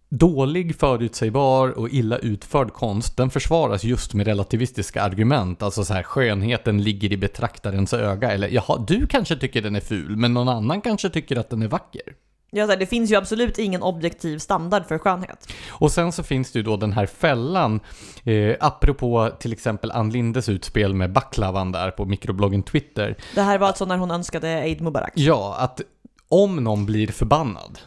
Dålig, 0.09 0.75
förutsägbar 0.75 1.69
och 1.69 1.89
illa 1.89 2.17
utförd 2.17 2.73
konst, 2.73 3.17
den 3.17 3.29
försvaras 3.29 3.83
just 3.83 4.13
med 4.13 4.27
relativistiska 4.27 5.01
argument. 5.01 5.63
Alltså 5.63 5.85
så 5.85 5.93
här, 5.93 6.03
skönheten 6.03 6.83
ligger 6.83 7.11
i 7.11 7.17
betraktarens 7.17 7.93
öga. 7.93 8.31
Eller 8.31 8.47
jaha, 8.47 8.85
du 8.87 9.07
kanske 9.07 9.35
tycker 9.35 9.61
den 9.61 9.75
är 9.75 9.79
ful, 9.79 10.15
men 10.15 10.33
någon 10.33 10.49
annan 10.49 10.81
kanske 10.81 11.09
tycker 11.09 11.35
att 11.35 11.49
den 11.49 11.61
är 11.61 11.67
vacker. 11.67 12.13
Ja, 12.51 12.75
det 12.75 12.85
finns 12.85 13.11
ju 13.11 13.15
absolut 13.15 13.57
ingen 13.57 13.83
objektiv 13.83 14.39
standard 14.39 14.85
för 14.85 14.97
skönhet. 14.97 15.47
Och 15.69 15.91
sen 15.91 16.11
så 16.11 16.23
finns 16.23 16.51
det 16.51 16.59
ju 16.59 16.63
då 16.63 16.77
den 16.77 16.93
här 16.93 17.05
fällan, 17.05 17.79
eh, 18.23 18.55
apropå 18.59 19.31
till 19.39 19.53
exempel 19.53 19.91
Ann 19.91 20.09
Lindes 20.09 20.49
utspel 20.49 20.93
med 20.93 21.11
backlavan 21.11 21.71
där 21.71 21.91
på 21.91 22.05
mikrobloggen 22.05 22.63
Twitter. 22.63 23.17
Det 23.35 23.41
här 23.41 23.57
var 23.57 23.67
alltså 23.67 23.85
när 23.85 23.97
hon 23.97 24.11
önskade 24.11 24.47
Eid 24.49 24.81
Mubarak? 24.81 25.11
Ja, 25.15 25.55
att 25.59 25.81
om 26.29 26.55
någon 26.55 26.85
blir 26.85 27.07
förbannad, 27.07 27.79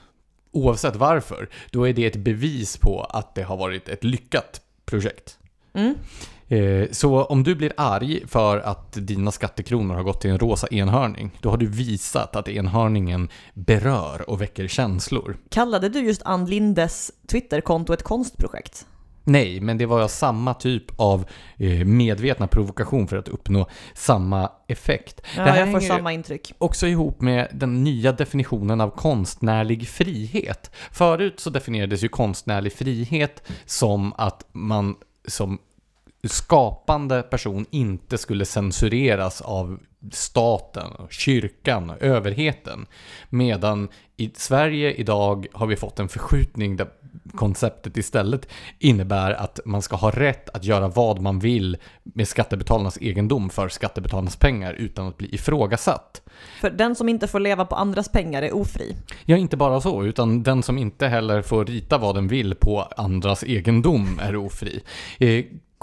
oavsett 0.53 0.97
varför, 0.97 1.49
då 1.71 1.89
är 1.89 1.93
det 1.93 2.07
ett 2.07 2.17
bevis 2.17 2.77
på 2.77 3.05
att 3.05 3.35
det 3.35 3.43
har 3.43 3.57
varit 3.57 3.89
ett 3.89 4.05
lyckat 4.05 4.61
projekt. 4.85 5.39
Mm. 5.75 5.95
Eh, 6.51 6.89
så 6.91 7.25
om 7.25 7.43
du 7.43 7.55
blir 7.55 7.73
arg 7.77 8.23
för 8.27 8.59
att 8.59 8.93
dina 8.93 9.31
skattekronor 9.31 9.95
har 9.95 10.03
gått 10.03 10.21
till 10.21 10.31
en 10.31 10.39
rosa 10.39 10.67
enhörning, 10.71 11.31
då 11.41 11.51
har 11.51 11.57
du 11.57 11.67
visat 11.67 12.37
att 12.37 12.49
enhörningen 12.49 13.29
berör 13.55 14.31
och 14.31 14.41
väcker 14.41 14.69
känslor. 14.69 15.37
Kallade 15.51 15.89
du 15.89 16.01
just 16.01 16.23
Ann 16.25 16.47
Lindes 16.47 17.13
Twitterkonto 17.31 17.93
ett 17.93 18.03
konstprojekt? 18.03 18.87
Nej, 19.25 19.61
men 19.61 19.79
det 19.79 19.87
var 19.87 20.09
samma 20.09 20.55
typ 20.55 20.85
av 20.97 21.25
eh, 21.57 21.85
medvetna 21.85 22.47
provokation 22.47 23.09
för 23.09 23.17
att 23.17 23.29
uppnå 23.29 23.67
samma 23.95 24.53
effekt. 24.69 25.21
Ja, 25.37 25.45
det 25.45 25.51
här 25.51 25.61
jag 25.61 25.73
får 25.73 25.81
samma 25.81 26.13
intryck. 26.13 26.53
också 26.59 26.87
ihop 26.87 27.21
med 27.21 27.49
den 27.53 27.85
nya 27.85 28.13
definitionen 28.13 28.81
av 28.81 28.91
konstnärlig 28.91 29.89
frihet. 29.89 30.71
Förut 30.93 31.41
så 31.41 31.51
definierades 31.51 32.05
ju 32.05 32.09
konstnärlig 32.09 32.73
frihet 32.73 33.43
som 33.67 34.13
att 34.17 34.47
man 34.53 34.95
som 35.29 35.59
skapande 36.29 37.23
person 37.23 37.67
inte 37.71 38.19
skulle 38.19 38.45
censureras 38.45 39.41
av 39.41 39.79
staten, 40.13 40.91
kyrkan, 41.11 41.93
överheten. 42.01 42.87
Medan 43.31 43.89
i 44.17 44.31
Sverige 44.35 44.93
idag 44.93 45.47
har 45.53 45.67
vi 45.67 45.77
fått 45.77 45.99
en 45.99 46.09
förskjutning 46.09 46.77
där 46.77 46.89
konceptet 47.35 47.97
istället 47.97 48.49
innebär 48.79 49.33
att 49.33 49.61
man 49.65 49.83
ska 49.83 49.97
ha 49.97 50.11
rätt 50.11 50.51
att 50.51 50.65
göra 50.65 50.89
vad 50.89 51.21
man 51.21 51.39
vill 51.39 51.77
med 52.03 52.29
skattebetalarnas 52.29 52.99
egendom 53.01 53.51
för 53.51 53.69
skattebetalarnas 53.69 54.37
pengar 54.37 54.73
utan 54.73 55.09
att 55.09 55.17
bli 55.19 55.35
ifrågasatt. 55.35 56.23
För 56.61 56.71
den 56.71 56.95
som 56.95 57.09
inte 57.09 57.29
får 57.29 57.41
leva 57.41 57.65
på 57.65 57.75
andras 57.75 58.09
pengar 58.09 58.43
är 58.43 58.55
ofri? 58.55 58.97
Ja, 59.25 59.37
inte 59.37 59.57
bara 59.57 59.81
så, 59.81 60.05
utan 60.05 60.43
den 60.43 60.63
som 60.63 60.79
inte 60.79 61.07
heller 61.07 61.43
får 61.43 61.65
rita 61.65 61.99
vad 61.99 62.15
den 62.15 62.29
vill 62.29 62.55
på 62.55 62.83
andras 62.97 63.45
egendom 63.45 64.21
är 64.23 64.37
ofri. 64.37 64.83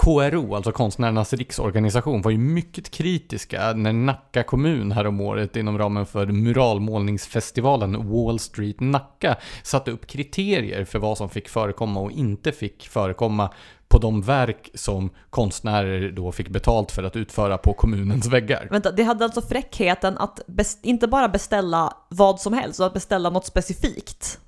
KRO, 0.01 0.55
alltså 0.55 0.71
Konstnärernas 0.71 1.33
riksorganisation, 1.33 2.21
var 2.21 2.31
ju 2.31 2.37
mycket 2.37 2.91
kritiska 2.91 3.73
när 3.73 3.93
Nacka 3.93 4.43
kommun 4.43 4.91
häromåret 4.91 5.55
inom 5.55 5.77
ramen 5.77 6.05
för 6.05 6.25
muralmålningsfestivalen 6.25 8.09
Wall 8.11 8.39
Street 8.39 8.79
Nacka 8.79 9.35
satte 9.63 9.91
upp 9.91 10.07
kriterier 10.07 10.85
för 10.85 10.99
vad 10.99 11.17
som 11.17 11.29
fick 11.29 11.49
förekomma 11.49 11.99
och 11.99 12.11
inte 12.11 12.51
fick 12.51 12.87
förekomma 12.87 13.49
på 13.87 13.97
de 13.97 14.21
verk 14.21 14.69
som 14.73 15.09
konstnärer 15.29 16.11
då 16.11 16.31
fick 16.31 16.49
betalt 16.49 16.91
för 16.91 17.03
att 17.03 17.15
utföra 17.15 17.57
på 17.57 17.73
kommunens 17.73 18.27
väggar. 18.27 18.67
Vänta, 18.71 18.91
det 18.91 19.03
hade 19.03 19.25
alltså 19.25 19.41
fräckheten 19.41 20.17
att 20.17 20.39
inte 20.81 21.07
bara 21.07 21.29
beställa 21.29 21.93
vad 22.09 22.39
som 22.39 22.53
helst, 22.53 22.79
utan 22.79 22.87
att 22.87 22.93
beställa 22.93 23.29
något 23.29 23.45
specifikt? 23.45 24.39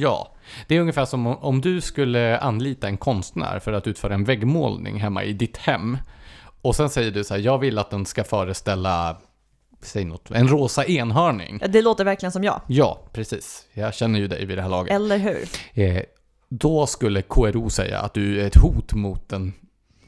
Ja, 0.00 0.34
det 0.66 0.76
är 0.76 0.80
ungefär 0.80 1.04
som 1.04 1.26
om 1.26 1.60
du 1.60 1.80
skulle 1.80 2.38
anlita 2.38 2.88
en 2.88 2.96
konstnär 2.96 3.58
för 3.58 3.72
att 3.72 3.86
utföra 3.86 4.14
en 4.14 4.24
väggmålning 4.24 5.00
hemma 5.00 5.24
i 5.24 5.32
ditt 5.32 5.56
hem. 5.56 5.98
Och 6.62 6.76
sen 6.76 6.90
säger 6.90 7.10
du 7.10 7.24
så 7.24 7.34
här, 7.34 7.40
jag 7.40 7.58
vill 7.58 7.78
att 7.78 7.90
den 7.90 8.06
ska 8.06 8.24
föreställa, 8.24 9.16
säg 9.82 10.04
något, 10.04 10.30
en 10.30 10.48
rosa 10.48 10.84
enhörning. 10.84 11.60
Det 11.68 11.82
låter 11.82 12.04
verkligen 12.04 12.32
som 12.32 12.44
jag. 12.44 12.60
Ja, 12.66 12.98
precis. 13.12 13.66
Jag 13.72 13.94
känner 13.94 14.18
ju 14.18 14.28
dig 14.28 14.44
vid 14.46 14.58
det 14.58 14.62
här 14.62 14.68
laget. 14.68 14.94
Eller 14.94 15.18
hur? 15.18 15.48
Eh, 15.72 16.02
då 16.48 16.86
skulle 16.86 17.22
KRO 17.22 17.70
säga 17.70 18.00
att 18.00 18.14
du 18.14 18.40
är 18.40 18.46
ett 18.46 18.56
hot 18.56 18.94
mot 18.94 19.28
den 19.28 19.52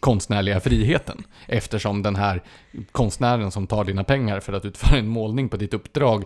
konstnärliga 0.01 0.61
friheten. 0.61 1.25
Eftersom 1.47 2.03
den 2.03 2.17
här 2.17 2.43
konstnären 2.93 3.51
som 3.51 3.67
tar 3.67 3.85
dina 3.85 4.05
pengar 4.05 4.41
för 4.41 4.53
att 4.53 4.65
utföra 4.65 4.99
en 4.99 5.09
målning 5.09 5.49
på 5.49 5.57
ditt 5.57 5.75
uppdrag 5.75 6.25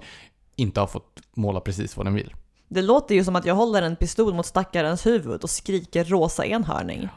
inte 0.57 0.81
har 0.81 0.87
fått 0.87 1.21
måla 1.35 1.61
precis 1.61 1.97
vad 1.97 2.07
den 2.07 2.15
vill. 2.15 2.35
Det 2.69 2.83
låter 2.83 3.15
ju 3.15 3.25
som 3.25 3.37
att 3.37 3.47
jag 3.47 3.55
håller 3.55 3.83
en 3.83 3.97
pistol 3.97 4.35
mot 4.35 4.47
stackarens 4.47 5.07
huvud 5.07 5.43
och 5.43 5.51
skriker 5.51 6.05
rosa 6.05 6.47
enhörning. 6.47 7.09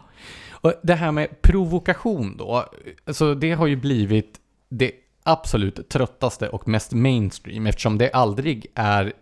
Och 0.52 0.74
det 0.84 0.94
här 0.94 1.12
med 1.12 1.42
provokation 1.42 2.38
då, 2.38 2.66
alltså 3.06 3.36
det 3.36 3.52
har 3.52 3.68
ju 3.68 3.76
blivit 3.76 4.40
det 4.70 4.92
absolut 5.24 5.90
tröttaste 5.90 6.50
och 6.50 6.68
mest 6.68 6.94
mainstream 6.94 7.68
eftersom 7.68 7.98
det 7.98 8.12
aldrig 8.12 8.68
är 8.76 9.14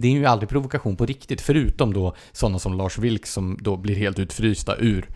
det 0.00 0.08
är 0.08 0.12
ju 0.12 0.26
aldrig 0.26 0.48
provokation 0.48 0.96
på 0.96 1.06
riktigt, 1.06 1.40
förutom 1.40 1.92
då 1.92 2.14
sådana 2.32 2.58
som 2.58 2.74
Lars 2.74 2.98
Vilks 2.98 3.32
som 3.32 3.58
då 3.60 3.76
blir 3.76 3.94
helt 3.94 4.18
utfrysta 4.18 4.76
ur 4.76 5.08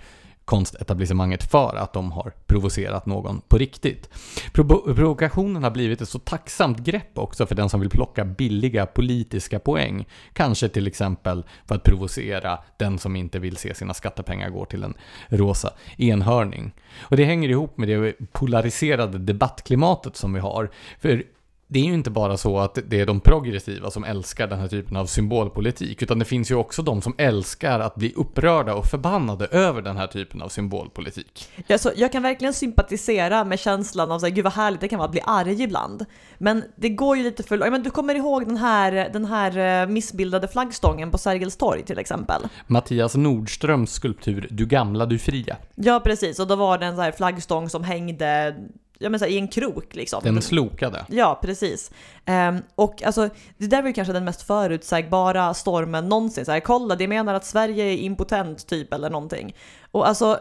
konstetablissemanget 0.46 1.50
för 1.50 1.76
att 1.76 1.92
de 1.92 2.12
har 2.12 2.32
provocerat 2.46 3.06
någon 3.06 3.40
på 3.48 3.58
riktigt. 3.58 4.08
Pro 4.52 4.94
provokationen 4.94 5.62
har 5.62 5.70
blivit 5.70 6.00
ett 6.00 6.08
så 6.08 6.18
tacksamt 6.18 6.78
grepp 6.78 7.18
också 7.18 7.46
för 7.46 7.54
den 7.54 7.68
som 7.68 7.80
vill 7.80 7.90
plocka 7.90 8.24
billiga 8.24 8.86
politiska 8.86 9.58
poäng. 9.58 10.06
Kanske 10.32 10.68
till 10.68 10.86
exempel 10.86 11.44
för 11.66 11.74
att 11.74 11.82
provocera 11.82 12.58
den 12.76 12.98
som 12.98 13.16
inte 13.16 13.38
vill 13.38 13.56
se 13.56 13.74
sina 13.74 13.94
skattepengar 13.94 14.50
gå 14.50 14.64
till 14.64 14.82
en 14.82 14.94
rosa 15.28 15.72
enhörning. 15.96 16.72
Och 17.00 17.16
det 17.16 17.24
hänger 17.24 17.48
ihop 17.48 17.78
med 17.78 17.88
det 17.88 18.32
polariserade 18.32 19.18
debattklimatet 19.18 20.16
som 20.16 20.32
vi 20.32 20.40
har. 20.40 20.70
För 21.00 21.22
det 21.68 21.78
är 21.78 21.84
ju 21.84 21.94
inte 21.94 22.10
bara 22.10 22.36
så 22.36 22.58
att 22.58 22.78
det 22.86 23.00
är 23.00 23.06
de 23.06 23.20
progressiva 23.20 23.90
som 23.90 24.04
älskar 24.04 24.46
den 24.46 24.58
här 24.58 24.68
typen 24.68 24.96
av 24.96 25.06
symbolpolitik, 25.06 26.02
utan 26.02 26.18
det 26.18 26.24
finns 26.24 26.50
ju 26.50 26.54
också 26.54 26.82
de 26.82 27.02
som 27.02 27.14
älskar 27.18 27.80
att 27.80 27.94
bli 27.94 28.12
upprörda 28.16 28.74
och 28.74 28.86
förbannade 28.86 29.46
över 29.46 29.82
den 29.82 29.96
här 29.96 30.06
typen 30.06 30.42
av 30.42 30.48
symbolpolitik. 30.48 31.48
Ja, 31.66 31.78
så 31.78 31.90
jag 31.96 32.12
kan 32.12 32.22
verkligen 32.22 32.54
sympatisera 32.54 33.44
med 33.44 33.58
känslan 33.58 34.10
av 34.12 34.18
så 34.18 34.26
här, 34.26 34.32
gud 34.32 34.44
vad 34.44 34.52
härligt 34.52 34.80
det 34.80 34.88
kan 34.88 34.98
vara 34.98 35.06
att 35.06 35.12
bli 35.12 35.22
arg 35.24 35.62
ibland. 35.62 36.04
Men 36.38 36.64
det 36.76 36.88
går 36.88 37.16
ju 37.16 37.22
lite 37.22 37.42
för 37.42 37.58
ja, 37.58 37.70
men 37.70 37.82
Du 37.82 37.90
kommer 37.90 38.14
ihåg 38.14 38.46
den 38.46 38.56
här, 38.56 39.10
den 39.12 39.24
här 39.24 39.82
eh, 39.82 39.88
missbildade 39.88 40.48
flaggstången 40.48 41.10
på 41.10 41.18
Sergels 41.18 41.56
torg 41.56 41.82
till 41.82 41.98
exempel? 41.98 42.42
Mattias 42.66 43.16
Nordströms 43.16 43.92
skulptur 43.92 44.48
Du 44.50 44.66
gamla, 44.66 45.06
du 45.06 45.18
fria. 45.18 45.56
Ja 45.74 46.00
precis, 46.04 46.38
och 46.38 46.46
då 46.46 46.56
var 46.56 46.78
det 46.78 46.86
en 46.86 46.96
så 46.96 47.02
här 47.02 47.12
flaggstång 47.12 47.68
som 47.68 47.84
hängde 47.84 48.56
ja, 48.98 49.08
men 49.08 49.20
så 49.20 49.24
här, 49.24 49.32
i 49.32 49.38
en 49.38 49.48
krok 49.48 49.94
liksom. 49.94 50.20
Den 50.24 50.42
slokade. 50.42 51.06
Ja, 51.08 51.38
precis. 51.42 51.90
Ehm, 52.24 52.62
och 52.74 53.02
alltså, 53.02 53.28
det 53.58 53.66
där 53.66 53.82
var 53.82 53.88
ju 53.88 53.94
kanske 53.94 54.12
den 54.12 54.24
mest 54.24 54.42
förutsägbara 54.42 55.54
stormen 55.54 56.08
någonsin. 56.08 56.44
Så 56.44 56.52
här, 56.52 56.60
kolla, 56.60 56.96
de 56.96 57.08
menar 57.08 57.34
att 57.34 57.44
Sverige 57.44 57.84
är 57.84 57.96
impotent 57.96 58.66
typ 58.66 58.92
eller 58.92 59.10
någonting. 59.10 59.56
Och 59.90 60.08
alltså, 60.08 60.38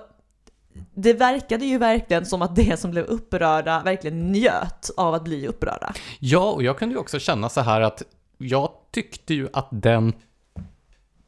det 0.93 1.14
verkade 1.14 1.66
ju 1.66 1.78
verkligen 1.78 2.26
som 2.26 2.41
att 2.41 2.56
det 2.56 2.80
som 2.80 2.91
blev 2.91 3.06
upprörda 3.06 3.82
verkligen 3.84 4.32
njöt 4.32 4.89
av 4.97 5.14
att 5.14 5.24
bli 5.24 5.47
upprörda. 5.47 5.93
Ja, 6.20 6.51
och 6.51 6.64
jag 6.64 6.78
kunde 6.78 6.95
ju 6.95 6.99
också 6.99 7.20
känna 7.20 7.49
så 7.49 7.62
här 7.62 7.82
att 7.82 8.03
jag 8.38 8.72
tyckte 8.91 9.34
ju 9.34 9.49
att 9.53 9.68
den, 9.72 10.14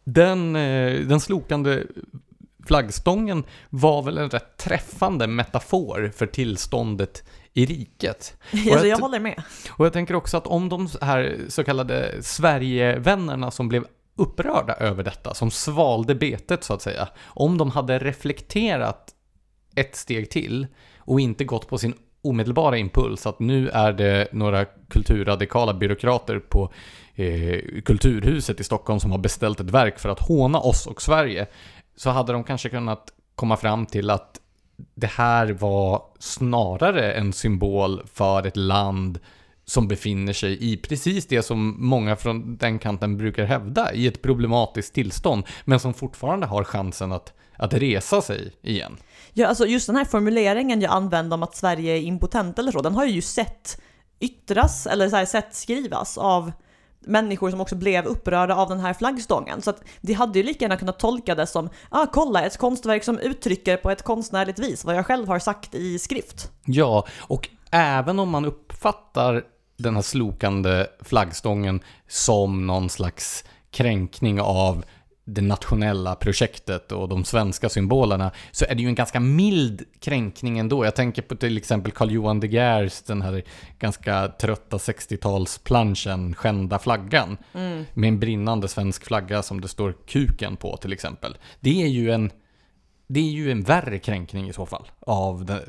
den, 0.04 0.56
eh, 0.56 1.00
den 1.08 1.20
slokande 1.20 1.84
flaggstången 2.68 3.44
var 3.70 4.02
väl 4.02 4.18
en 4.18 4.30
rätt 4.30 4.58
träffande 4.58 5.28
metafor 5.28 6.12
för 6.16 6.26
tillståndet 6.26 7.24
i 7.54 7.66
riket. 7.66 8.38
Alltså, 8.52 8.70
jag 8.70 8.88
jag- 8.88 8.98
håller 8.98 9.20
med. 9.20 9.44
Och 9.72 9.86
jag 9.86 9.94
tänker 9.94 10.16
också 10.16 10.38
att 10.38 10.48
om 10.48 10.70
de 10.70 10.90
här 11.02 11.38
så 11.50 11.64
kallade 11.64 12.16
Sverigevännerna 12.22 13.52
som 13.52 13.70
blev 13.70 13.86
upprörda 14.16 14.74
över 14.74 15.04
detta, 15.04 15.34
som 15.34 15.52
svalde 15.52 16.16
betet 16.16 16.64
så 16.64 16.74
att 16.74 16.82
säga, 16.82 17.08
om 17.26 17.58
de 17.58 17.72
hade 17.72 18.00
reflekterat 18.00 19.14
ett 19.76 19.96
steg 19.96 20.30
till 20.30 20.68
och 20.98 21.20
inte 21.20 21.44
gått 21.44 21.68
på 21.68 21.78
sin 21.78 21.94
omedelbara 22.22 22.78
impuls 22.78 23.26
att 23.28 23.40
nu 23.40 23.70
är 23.70 23.94
det 23.94 24.28
några 24.32 24.66
kulturradikala 24.66 25.74
byråkrater 25.74 26.40
på 26.40 26.72
eh, 27.16 27.82
Kulturhuset 27.86 28.60
i 28.60 28.64
Stockholm 28.64 29.00
som 29.00 29.12
har 29.12 29.18
beställt 29.18 29.60
ett 29.60 29.70
verk 29.70 30.00
för 30.00 30.10
att 30.10 30.20
håna 30.20 30.60
oss 30.60 30.88
och 30.88 31.02
Sverige, 31.02 31.48
så 31.98 32.10
hade 32.10 32.34
de 32.34 32.44
kanske 32.44 32.70
kunnat 32.70 33.14
komma 33.36 33.58
fram 33.58 33.86
till 33.86 34.10
att 34.10 34.40
det 34.96 35.08
här 35.08 35.48
var 35.48 36.02
snarare 36.20 37.14
en 37.14 37.34
symbol 37.34 38.02
för 38.14 38.48
ett 38.48 38.58
land 38.58 39.20
som 39.66 39.88
befinner 39.88 40.34
sig 40.34 40.74
i 40.74 40.78
precis 40.78 41.28
det 41.28 41.44
som 41.44 41.76
många 41.80 42.16
från 42.16 42.58
den 42.58 42.80
kanten 42.80 43.18
brukar 43.18 43.46
hävda, 43.46 43.94
i 43.94 44.08
ett 44.08 44.22
problematiskt 44.22 44.94
tillstånd, 44.94 45.44
men 45.66 45.80
som 45.80 45.94
fortfarande 45.94 46.46
har 46.46 46.64
chansen 46.64 47.12
att, 47.12 47.34
att 47.56 47.74
resa 47.74 48.22
sig 48.22 48.52
igen. 48.62 48.98
Ja, 49.34 49.48
alltså 49.48 49.66
just 49.66 49.88
den 49.88 49.96
här 49.96 50.06
formuleringen 50.06 50.82
jag 50.82 50.92
använde 50.92 51.36
om 51.36 51.44
att 51.44 51.56
Sverige 51.56 51.98
är 51.98 52.02
impotent 52.02 52.60
eller 52.60 52.72
så, 52.72 52.82
den 52.82 52.96
har 52.96 53.04
jag 53.04 53.14
ju 53.14 53.22
sett 53.22 53.82
yttras, 54.20 54.88
eller 54.88 55.10
så 55.10 55.16
här, 55.16 55.26
sett 55.26 55.56
skrivas 55.56 56.18
av 56.18 56.52
människor 57.08 57.52
som 57.52 57.62
också 57.62 57.76
blev 57.76 58.06
upprörda 58.06 58.56
av 58.56 58.70
den 58.70 58.80
här 58.80 58.94
flaggstången. 58.94 59.62
Så 59.62 59.70
att 59.70 59.84
det 60.02 60.14
hade 60.14 60.40
ju 60.40 60.46
lika 60.46 60.66
gärna 60.66 60.78
kunnat 60.78 61.00
tolka 61.00 61.36
det 61.36 61.48
som, 61.48 61.70
ah 61.90 62.06
kolla, 62.06 62.46
ett 62.46 62.58
konstverk 62.58 63.04
som 63.04 63.20
uttrycker 63.20 63.78
på 63.78 63.92
ett 63.92 64.04
konstnärligt 64.04 64.60
vis 64.60 64.86
vad 64.86 64.96
jag 64.96 65.06
själv 65.06 65.28
har 65.28 65.40
sagt 65.40 65.76
i 65.76 66.00
skrift. 66.00 66.52
Ja, 66.66 67.08
och 67.20 67.50
även 67.72 68.20
om 68.20 68.30
man 68.30 68.46
uppfattar 68.46 69.44
den 69.78 69.96
här 69.96 70.02
slokande 70.02 70.88
flaggstången 71.02 71.80
som 72.08 72.68
någon 72.68 72.90
slags 72.90 73.44
kränkning 73.72 74.42
av 74.42 74.84
det 75.30 75.42
nationella 75.42 76.16
projektet 76.16 76.92
och 76.92 77.10
de 77.10 77.26
svenska 77.26 77.70
symbolerna 77.70 78.32
så 78.52 78.66
är 78.66 78.76
det 78.76 78.82
ju 78.82 78.88
en 78.88 78.96
ganska 78.96 79.20
mild 79.20 79.84
kränkning 80.00 80.60
ändå. 80.60 80.86
Jag 80.86 80.96
tänker 80.96 81.22
på 81.22 81.36
till 81.36 81.58
exempel 81.58 81.92
Carl 81.92 82.12
Johan 82.12 82.40
de 82.40 82.48
Geers, 82.48 83.02
den 83.02 83.22
här 83.22 83.44
ganska 83.80 84.28
trötta 84.28 84.78
60-talsplanschen 84.78 86.34
Skända 86.34 86.80
flaggan 86.80 87.38
med 87.94 88.08
en 88.08 88.20
brinnande 88.20 88.68
svensk 88.68 89.06
flagga 89.06 89.44
som 89.44 89.62
det 89.62 89.68
står 89.68 89.96
kuken 90.06 90.56
på 90.56 90.78
till 90.78 90.94
exempel. 90.94 91.38
Det 91.60 91.84
är 91.84 91.88
ju 91.88 92.12
en 92.12 92.32
det 93.08 93.20
är 93.20 93.32
ju 93.32 93.52
en 93.52 93.64
värre 93.64 94.00
kränkning 94.00 94.50
i 94.50 94.54
så 94.54 94.66
fall 94.66 94.92
av 95.00 95.46
de, 95.46 95.60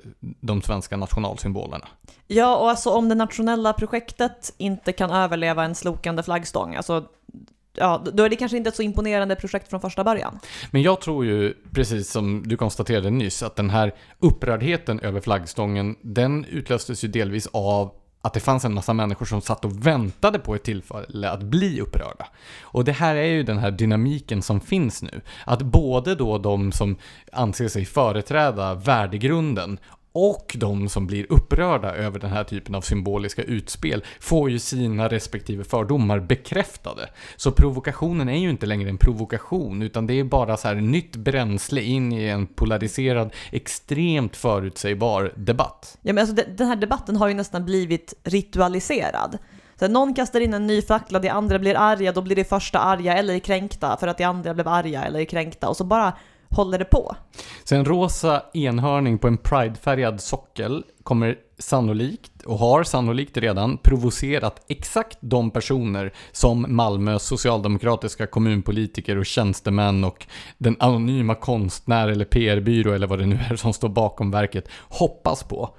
de 0.40 0.62
svenska 0.62 0.96
nationalsymbolerna. 0.96 1.88
Ja, 2.26 2.56
och 2.56 2.70
alltså 2.70 2.90
om 2.90 3.08
det 3.08 3.14
nationella 3.14 3.72
projektet 3.72 4.54
inte 4.56 4.92
kan 4.92 5.10
överleva 5.10 5.64
en 5.64 5.74
slokande 5.74 6.22
flaggstång, 6.22 6.74
alltså 6.74 7.04
ja, 7.80 8.04
då 8.12 8.22
är 8.22 8.28
det 8.28 8.36
kanske 8.36 8.56
inte 8.56 8.68
ett 8.68 8.76
så 8.76 8.82
imponerande 8.82 9.36
projekt 9.36 9.70
från 9.70 9.80
första 9.80 10.04
början. 10.04 10.38
Men 10.70 10.82
jag 10.82 11.00
tror 11.00 11.24
ju, 11.24 11.54
precis 11.72 12.10
som 12.10 12.42
du 12.46 12.56
konstaterade 12.56 13.10
nyss, 13.10 13.42
att 13.42 13.56
den 13.56 13.70
här 13.70 13.94
upprördheten 14.18 15.00
över 15.00 15.20
flaggstången, 15.20 15.96
den 16.02 16.44
utlöstes 16.44 17.04
ju 17.04 17.08
delvis 17.08 17.48
av 17.52 17.90
att 18.22 18.34
det 18.34 18.40
fanns 18.40 18.64
en 18.64 18.74
massa 18.74 18.92
människor 18.92 19.26
som 19.26 19.40
satt 19.40 19.64
och 19.64 19.86
väntade 19.86 20.38
på 20.38 20.54
ett 20.54 20.62
tillfälle 20.62 21.30
att 21.30 21.42
bli 21.42 21.80
upprörda. 21.80 22.26
Och 22.60 22.84
det 22.84 22.92
här 22.92 23.16
är 23.16 23.24
ju 23.24 23.42
den 23.42 23.58
här 23.58 23.70
dynamiken 23.70 24.42
som 24.42 24.60
finns 24.60 25.02
nu. 25.02 25.20
Att 25.46 25.62
både 25.62 26.14
då 26.14 26.38
de 26.38 26.72
som 26.72 26.96
anser 27.32 27.68
sig 27.68 27.84
företräda 27.84 28.74
värdegrunden 28.74 29.78
och 30.18 30.56
de 30.58 30.88
som 30.88 31.06
blir 31.06 31.26
upprörda 31.32 31.94
över 31.94 32.18
den 32.18 32.30
här 32.30 32.44
typen 32.44 32.74
av 32.74 32.80
symboliska 32.80 33.42
utspel 33.42 34.04
får 34.20 34.50
ju 34.50 34.58
sina 34.58 35.08
respektive 35.08 35.64
fördomar 35.64 36.20
bekräftade. 36.20 37.08
Så 37.36 37.52
provokationen 37.52 38.28
är 38.28 38.38
ju 38.38 38.50
inte 38.50 38.66
längre 38.66 38.88
en 38.90 38.98
provokation, 38.98 39.82
utan 39.82 40.06
det 40.06 40.14
är 40.14 40.24
bara 40.24 40.56
så 40.56 40.68
här 40.68 40.74
nytt 40.74 41.16
bränsle 41.16 41.82
in 41.82 42.12
i 42.12 42.24
en 42.24 42.46
polariserad, 42.46 43.32
extremt 43.52 44.36
förutsägbar 44.36 45.32
debatt. 45.36 45.98
Ja, 46.02 46.12
men 46.12 46.18
alltså, 46.18 46.34
de- 46.34 46.56
den 46.56 46.66
här 46.66 46.76
debatten 46.76 47.16
har 47.16 47.28
ju 47.28 47.34
nästan 47.34 47.64
blivit 47.64 48.14
ritualiserad. 48.24 49.38
Så 49.78 49.84
här, 49.84 49.92
någon 49.92 50.14
kastar 50.14 50.40
in 50.40 50.54
en 50.54 50.66
ny 50.66 50.82
fackla, 50.82 51.18
de 51.18 51.28
andra 51.28 51.58
blir 51.58 51.74
arga, 51.74 52.12
då 52.12 52.22
blir 52.22 52.36
det 52.36 52.44
första 52.44 52.78
arga 52.78 53.14
eller 53.14 53.38
kränkta 53.38 53.96
för 54.00 54.06
att 54.06 54.18
de 54.18 54.24
andra 54.24 54.54
blev 54.54 54.68
arga 54.68 55.04
eller 55.04 55.24
kränkta 55.24 55.68
och 55.68 55.76
så 55.76 55.84
bara 55.84 56.12
håller 56.50 56.78
det 56.78 56.84
på. 56.84 57.16
Så 57.64 57.74
en 57.74 57.84
rosa 57.84 58.42
enhörning 58.54 59.18
på 59.18 59.28
en 59.28 59.36
pridefärgad 59.36 60.20
sockel 60.20 60.84
kommer 61.02 61.36
sannolikt, 61.58 62.42
och 62.42 62.58
har 62.58 62.84
sannolikt 62.84 63.36
redan, 63.36 63.78
provocerat 63.78 64.64
exakt 64.68 65.18
de 65.20 65.50
personer 65.50 66.12
som 66.32 66.66
Malmös 66.68 67.22
socialdemokratiska 67.22 68.26
kommunpolitiker 68.26 69.16
och 69.16 69.26
tjänstemän 69.26 70.04
och 70.04 70.26
den 70.58 70.76
anonyma 70.78 71.34
konstnär 71.34 72.08
eller 72.08 72.24
PR-byrå 72.24 72.92
eller 72.92 73.06
vad 73.06 73.18
det 73.18 73.26
nu 73.26 73.38
är 73.50 73.56
som 73.56 73.72
står 73.72 73.88
bakom 73.88 74.30
verket 74.30 74.68
hoppas 74.88 75.42
på. 75.42 75.74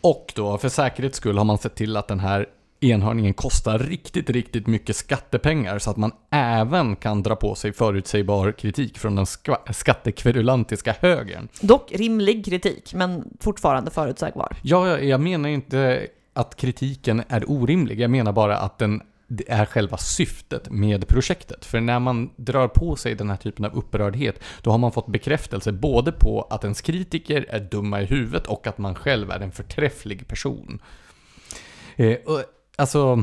Och 0.00 0.32
då, 0.36 0.58
för 0.58 0.68
säkerhets 0.68 1.16
skull 1.16 1.38
har 1.38 1.44
man 1.44 1.58
sett 1.58 1.74
till 1.74 1.96
att 1.96 2.08
den 2.08 2.20
här 2.20 2.46
enhörningen 2.80 3.34
kostar 3.34 3.78
riktigt, 3.78 4.30
riktigt 4.30 4.66
mycket 4.66 4.96
skattepengar 4.96 5.78
så 5.78 5.90
att 5.90 5.96
man 5.96 6.12
även 6.30 6.96
kan 6.96 7.22
dra 7.22 7.36
på 7.36 7.54
sig 7.54 7.72
förutsägbar 7.72 8.52
kritik 8.52 8.98
från 8.98 9.16
den 9.16 9.26
ska- 9.26 9.62
skattekverulantiska 9.72 10.94
högern. 11.00 11.48
Dock 11.60 11.92
rimlig 11.92 12.44
kritik, 12.44 12.94
men 12.94 13.24
fortfarande 13.40 13.90
förutsägbar. 13.90 14.56
Ja, 14.62 14.88
jag, 14.88 15.04
jag 15.04 15.20
menar 15.20 15.48
inte 15.48 16.06
att 16.32 16.56
kritiken 16.56 17.22
är 17.28 17.50
orimlig, 17.50 18.00
jag 18.00 18.10
menar 18.10 18.32
bara 18.32 18.56
att 18.56 18.78
den 18.78 19.02
det 19.32 19.50
är 19.50 19.64
själva 19.64 19.96
syftet 19.96 20.70
med 20.70 21.08
projektet. 21.08 21.64
För 21.64 21.80
när 21.80 21.98
man 21.98 22.30
drar 22.36 22.68
på 22.68 22.96
sig 22.96 23.14
den 23.14 23.30
här 23.30 23.36
typen 23.36 23.64
av 23.64 23.76
upprördhet, 23.76 24.40
då 24.62 24.70
har 24.70 24.78
man 24.78 24.92
fått 24.92 25.06
bekräftelse 25.06 25.72
både 25.72 26.12
på 26.12 26.46
att 26.50 26.64
ens 26.64 26.80
kritiker 26.80 27.46
är 27.48 27.60
dumma 27.60 28.02
i 28.02 28.04
huvudet 28.04 28.46
och 28.46 28.66
att 28.66 28.78
man 28.78 28.94
själv 28.94 29.30
är 29.30 29.40
en 29.40 29.52
förträfflig 29.52 30.28
person. 30.28 30.82
Eh, 31.96 32.16
alltså, 32.80 33.22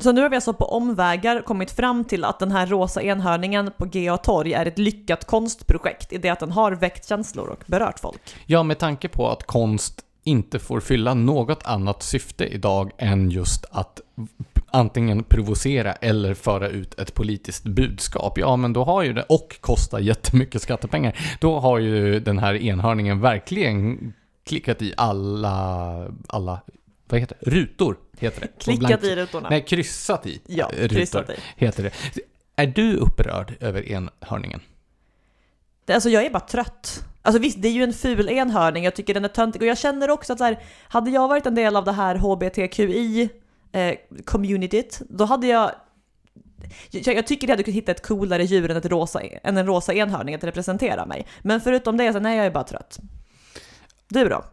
Så 0.00 0.12
nu 0.12 0.22
har 0.22 0.28
vi 0.28 0.36
alltså 0.36 0.54
på 0.54 0.64
omvägar 0.64 1.42
kommit 1.42 1.70
fram 1.70 2.04
till 2.04 2.24
att 2.24 2.38
den 2.38 2.50
här 2.50 2.66
rosa 2.66 3.02
enhörningen 3.02 3.70
på 3.78 3.84
GA 3.84 4.16
torg 4.16 4.52
är 4.52 4.66
ett 4.66 4.78
lyckat 4.78 5.24
konstprojekt 5.24 6.12
i 6.12 6.18
det 6.18 6.28
att 6.28 6.40
den 6.40 6.52
har 6.52 6.72
väckt 6.72 7.08
känslor 7.08 7.48
och 7.48 7.64
berört 7.66 8.00
folk. 8.00 8.20
ja, 8.46 8.62
med 8.62 8.78
tanke 8.78 9.08
på 9.08 9.28
att 9.28 9.44
konst 9.44 10.00
inte 10.24 10.58
får 10.58 10.80
fylla 10.80 11.14
något 11.14 11.62
annat 11.64 12.02
syfte 12.02 12.46
idag 12.46 12.90
än 12.98 13.30
just 13.30 13.64
att 13.70 14.00
antingen 14.66 15.24
provocera 15.24 15.92
eller 15.92 16.34
föra 16.34 16.68
ut 16.68 17.00
ett 17.00 17.14
politiskt 17.14 17.64
budskap. 17.64 18.38
Ja, 18.38 18.56
men 18.56 18.72
då 18.72 18.84
har 18.84 19.02
ju 19.02 19.12
det, 19.12 19.22
och 19.22 19.56
kosta 19.60 20.00
jättemycket 20.00 20.62
skattepengar, 20.62 21.18
då 21.40 21.60
har 21.60 21.78
ju 21.78 22.20
den 22.20 22.38
här 22.38 22.54
enhörningen 22.54 23.20
verkligen 23.20 24.12
klickat 24.46 24.82
i 24.82 24.94
alla, 24.96 26.08
alla 26.26 26.60
vad 27.08 27.20
heter 27.20 27.36
det? 27.40 27.50
Rutor, 27.50 27.96
heter 28.24 28.40
det. 28.40 28.48
Klickat 28.58 29.04
i 29.04 29.16
rutorna. 29.16 29.48
Nej, 29.50 29.64
kryssat 29.64 30.26
i 30.26 30.40
Ja, 30.46 30.70
rutor, 30.72 30.88
kryssat 30.96 31.30
i. 31.30 31.34
heter 31.56 31.82
det. 31.82 31.90
Är 32.56 32.66
du 32.66 32.96
upprörd 32.96 33.54
över 33.60 33.88
enhörningen? 33.92 34.60
Det- 35.84 35.94
Alltså 35.94 36.08
jag 36.10 36.24
är 36.24 36.30
bara 36.30 36.40
trött. 36.40 37.04
Alltså 37.22 37.40
visst, 37.40 37.62
det 37.62 37.68
är 37.68 37.72
ju 37.72 37.82
en 37.84 37.92
ful 37.92 38.28
enhörning, 38.28 38.84
jag 38.84 38.94
tycker 38.94 39.14
den 39.14 39.24
är 39.24 39.28
töntig 39.28 39.62
och 39.62 39.68
jag 39.68 39.78
känner 39.78 40.10
också 40.10 40.32
att 40.32 40.38
så 40.38 40.44
här, 40.44 40.58
hade 40.88 41.10
jag 41.10 41.28
varit 41.28 41.46
en 41.46 41.54
del 41.54 41.76
av 41.76 41.84
det 41.84 41.92
här 41.92 42.14
HBTQI 42.16 43.28
eh, 43.72 43.94
då 45.08 45.24
hade 45.24 45.46
jag 45.46 45.72
jag, 46.90 47.16
jag 47.16 47.26
tycker 47.26 47.46
jag 47.48 47.52
hade 47.52 47.62
kunnat 47.62 47.76
hitta 47.76 47.92
ett 47.92 48.06
coolare 48.06 48.44
djur 48.44 48.70
än, 48.70 48.76
ett 48.76 48.86
rosa, 48.86 49.20
än 49.22 49.56
en 49.56 49.66
rosa 49.66 49.94
enhörning 49.94 50.34
att 50.34 50.44
representera 50.44 51.06
mig. 51.06 51.26
Men 51.42 51.60
förutom 51.60 51.96
det, 51.96 52.12
så 52.12 52.20
nej 52.20 52.36
jag 52.36 52.46
är 52.46 52.50
bara 52.50 52.64
trött. 52.64 52.98
Du 54.08 54.28
då? 54.28 54.44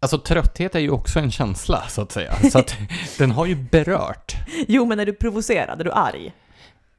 Alltså 0.00 0.18
trötthet 0.18 0.74
är 0.74 0.78
ju 0.78 0.90
också 0.90 1.18
en 1.18 1.30
känsla, 1.30 1.88
så 1.88 2.02
att 2.02 2.12
säga. 2.12 2.50
Så 2.50 2.58
att 2.58 2.76
den 3.18 3.30
har 3.30 3.46
ju 3.46 3.54
berört. 3.54 4.34
Jo 4.68 4.86
men 4.86 5.00
är 5.00 5.06
du 5.06 5.12
provocerad? 5.12 5.80
Är 5.80 5.84
du 5.84 5.92
arg? 5.92 6.32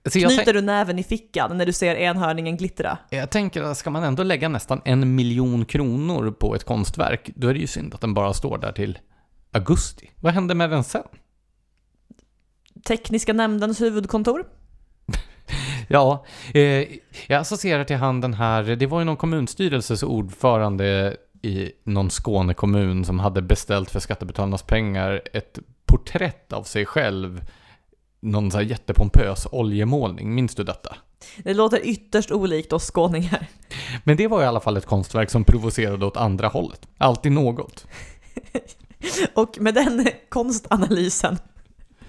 Så 0.06 0.20
jag, 0.20 0.32
Knyter 0.32 0.54
du 0.54 0.62
näven 0.62 1.00
i 1.00 1.04
fickan 1.04 1.58
när 1.58 1.66
du 1.66 1.74
ser 1.74 1.96
enhörningen 1.96 2.58
glittra? 2.58 2.98
jag 3.10 3.30
tänker 3.30 3.64
att 3.64 3.78
ska 3.78 3.90
man 3.90 4.04
ändå 4.04 4.24
lägga 4.24 4.50
nästan 4.50 4.82
en 4.86 5.16
miljon 5.16 5.66
kronor 5.66 6.32
på 6.32 6.56
ett 6.56 6.64
konstverk, 6.64 7.30
då 7.36 7.48
är 7.48 7.54
det 7.54 7.60
ju 7.60 7.68
synd 7.68 7.94
att 7.94 8.02
den 8.02 8.14
bara 8.14 8.34
står 8.34 8.58
där 8.58 8.72
till 8.72 9.00
augusti. 9.52 10.10
Vad 10.16 10.34
händer 10.34 10.56
med 10.56 10.70
den 10.70 10.84
sen? 10.84 11.04
Tekniska 12.88 13.34
nämndens 13.34 13.82
huvudkontor? 13.82 14.44
Ja, 15.92 16.26
eh, 16.54 16.62
jag 17.28 17.40
associerar 17.40 17.84
till 17.84 17.96
han 17.96 18.22
den 18.22 18.34
här, 18.34 18.64
det 18.64 18.86
var 18.86 19.00
ju 19.00 19.06
någon 19.06 19.18
kommunstyrelses 19.18 20.04
ordförande 20.04 21.18
i 21.42 21.72
någon 21.84 22.10
Skånekommun 22.10 23.06
som 23.06 23.20
hade 23.20 23.42
beställt 23.42 23.92
för 23.92 24.00
skattebetalarnas 24.00 24.64
pengar 24.64 25.22
ett 25.34 25.60
porträtt 25.86 26.54
av 26.54 26.64
sig 26.64 26.86
själv, 26.86 27.42
någon 28.20 28.52
så 28.52 28.58
här 28.58 28.66
jättepompös 28.66 29.48
oljemålning, 29.52 30.36
minns 30.36 30.56
du 30.56 30.64
detta? 30.64 30.96
Det 31.38 31.54
låter 31.54 31.86
ytterst 31.86 32.32
olikt 32.32 32.74
oss 32.74 32.92
skåningar. 32.92 33.48
Men 34.04 34.18
det 34.18 34.28
var 34.28 34.44
i 34.44 34.46
alla 34.46 34.60
fall 34.60 34.78
ett 34.78 34.86
konstverk 34.86 35.30
som 35.30 35.44
provocerade 35.44 36.06
åt 36.06 36.18
andra 36.18 36.48
hållet. 36.48 36.88
Alltid 36.98 37.32
något. 37.32 37.88
Och 39.34 39.58
med 39.60 39.74
den 39.74 40.08
konstanalysen 40.30 41.38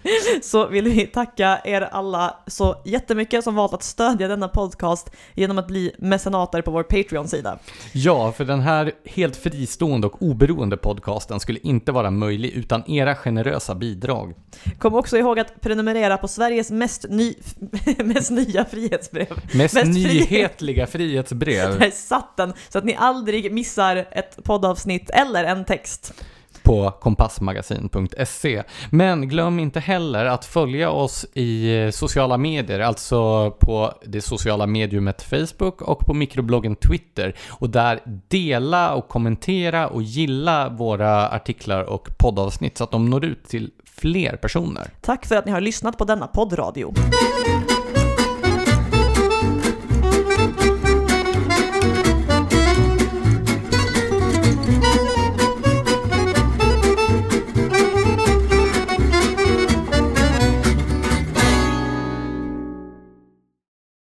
så 0.42 0.66
vill 0.66 0.84
vi 0.84 1.06
tacka 1.06 1.60
er 1.64 1.80
alla 1.80 2.36
så 2.46 2.76
jättemycket 2.84 3.44
som 3.44 3.54
valt 3.54 3.74
att 3.74 3.82
stödja 3.82 4.28
denna 4.28 4.48
podcast 4.48 5.10
genom 5.34 5.58
att 5.58 5.66
bli 5.66 5.92
mecenater 5.98 6.62
på 6.62 6.70
vår 6.70 6.82
Patreon-sida. 6.82 7.58
Ja, 7.92 8.32
för 8.32 8.44
den 8.44 8.60
här 8.60 8.92
helt 9.04 9.36
fristående 9.36 10.06
och 10.06 10.22
oberoende 10.22 10.76
podcasten 10.76 11.40
skulle 11.40 11.58
inte 11.62 11.92
vara 11.92 12.10
möjlig 12.10 12.50
utan 12.50 12.90
era 12.90 13.14
generösa 13.14 13.74
bidrag. 13.74 14.34
Kom 14.78 14.94
också 14.94 15.18
ihåg 15.18 15.38
att 15.38 15.60
prenumerera 15.60 16.16
på 16.16 16.28
Sveriges 16.28 16.70
mest, 16.70 17.06
ny, 17.08 17.34
mest 18.04 18.30
nya 18.30 18.64
frihetsbrev. 18.64 19.40
Mest, 19.54 19.74
Mest 19.74 19.86
nyhetliga 19.86 20.86
frihetsbrev 20.86 21.78
Där 21.78 21.90
satt 21.90 22.36
den, 22.36 22.52
så 22.68 22.78
att 22.78 22.84
ni 22.84 22.94
aldrig 22.94 23.52
missar 23.52 23.96
ett 24.10 24.44
poddavsnitt 24.44 25.10
eller 25.10 25.44
en 25.44 25.64
text 25.64 26.14
på 26.62 26.90
kompassmagasin.se. 26.90 28.62
Men 28.90 29.28
glöm 29.28 29.58
inte 29.58 29.80
heller 29.80 30.24
att 30.24 30.44
följa 30.44 30.90
oss 30.90 31.26
i 31.34 31.76
eh, 31.76 31.90
sociala 31.90 32.36
medier, 32.36 32.80
alltså 32.80 33.50
på 33.50 33.92
det 34.06 34.20
sociala 34.20 34.66
mediumet 34.66 35.22
Facebook 35.22 35.82
och 35.82 36.06
på 36.06 36.14
mikrobloggen 36.14 36.76
Twitter. 36.76 37.34
Och 37.48 37.70
där 37.70 38.00
dela 38.28 38.94
och 38.94 39.08
kommentera 39.08 39.88
och 39.88 40.02
gilla 40.02 40.68
våra 40.68 41.28
artiklar 41.28 41.82
och 41.82 42.08
poddavsnitt 42.18 42.78
så 42.78 42.84
att 42.84 42.90
de 42.90 43.10
når 43.10 43.24
ut 43.24 43.44
till 43.44 43.70
fler 43.84 44.36
personer. 44.36 44.90
Tack 45.00 45.26
för 45.26 45.36
att 45.36 45.46
ni 45.46 45.52
har 45.52 45.60
lyssnat 45.60 45.98
på 45.98 46.04
denna 46.04 46.26
poddradio. 46.26 46.94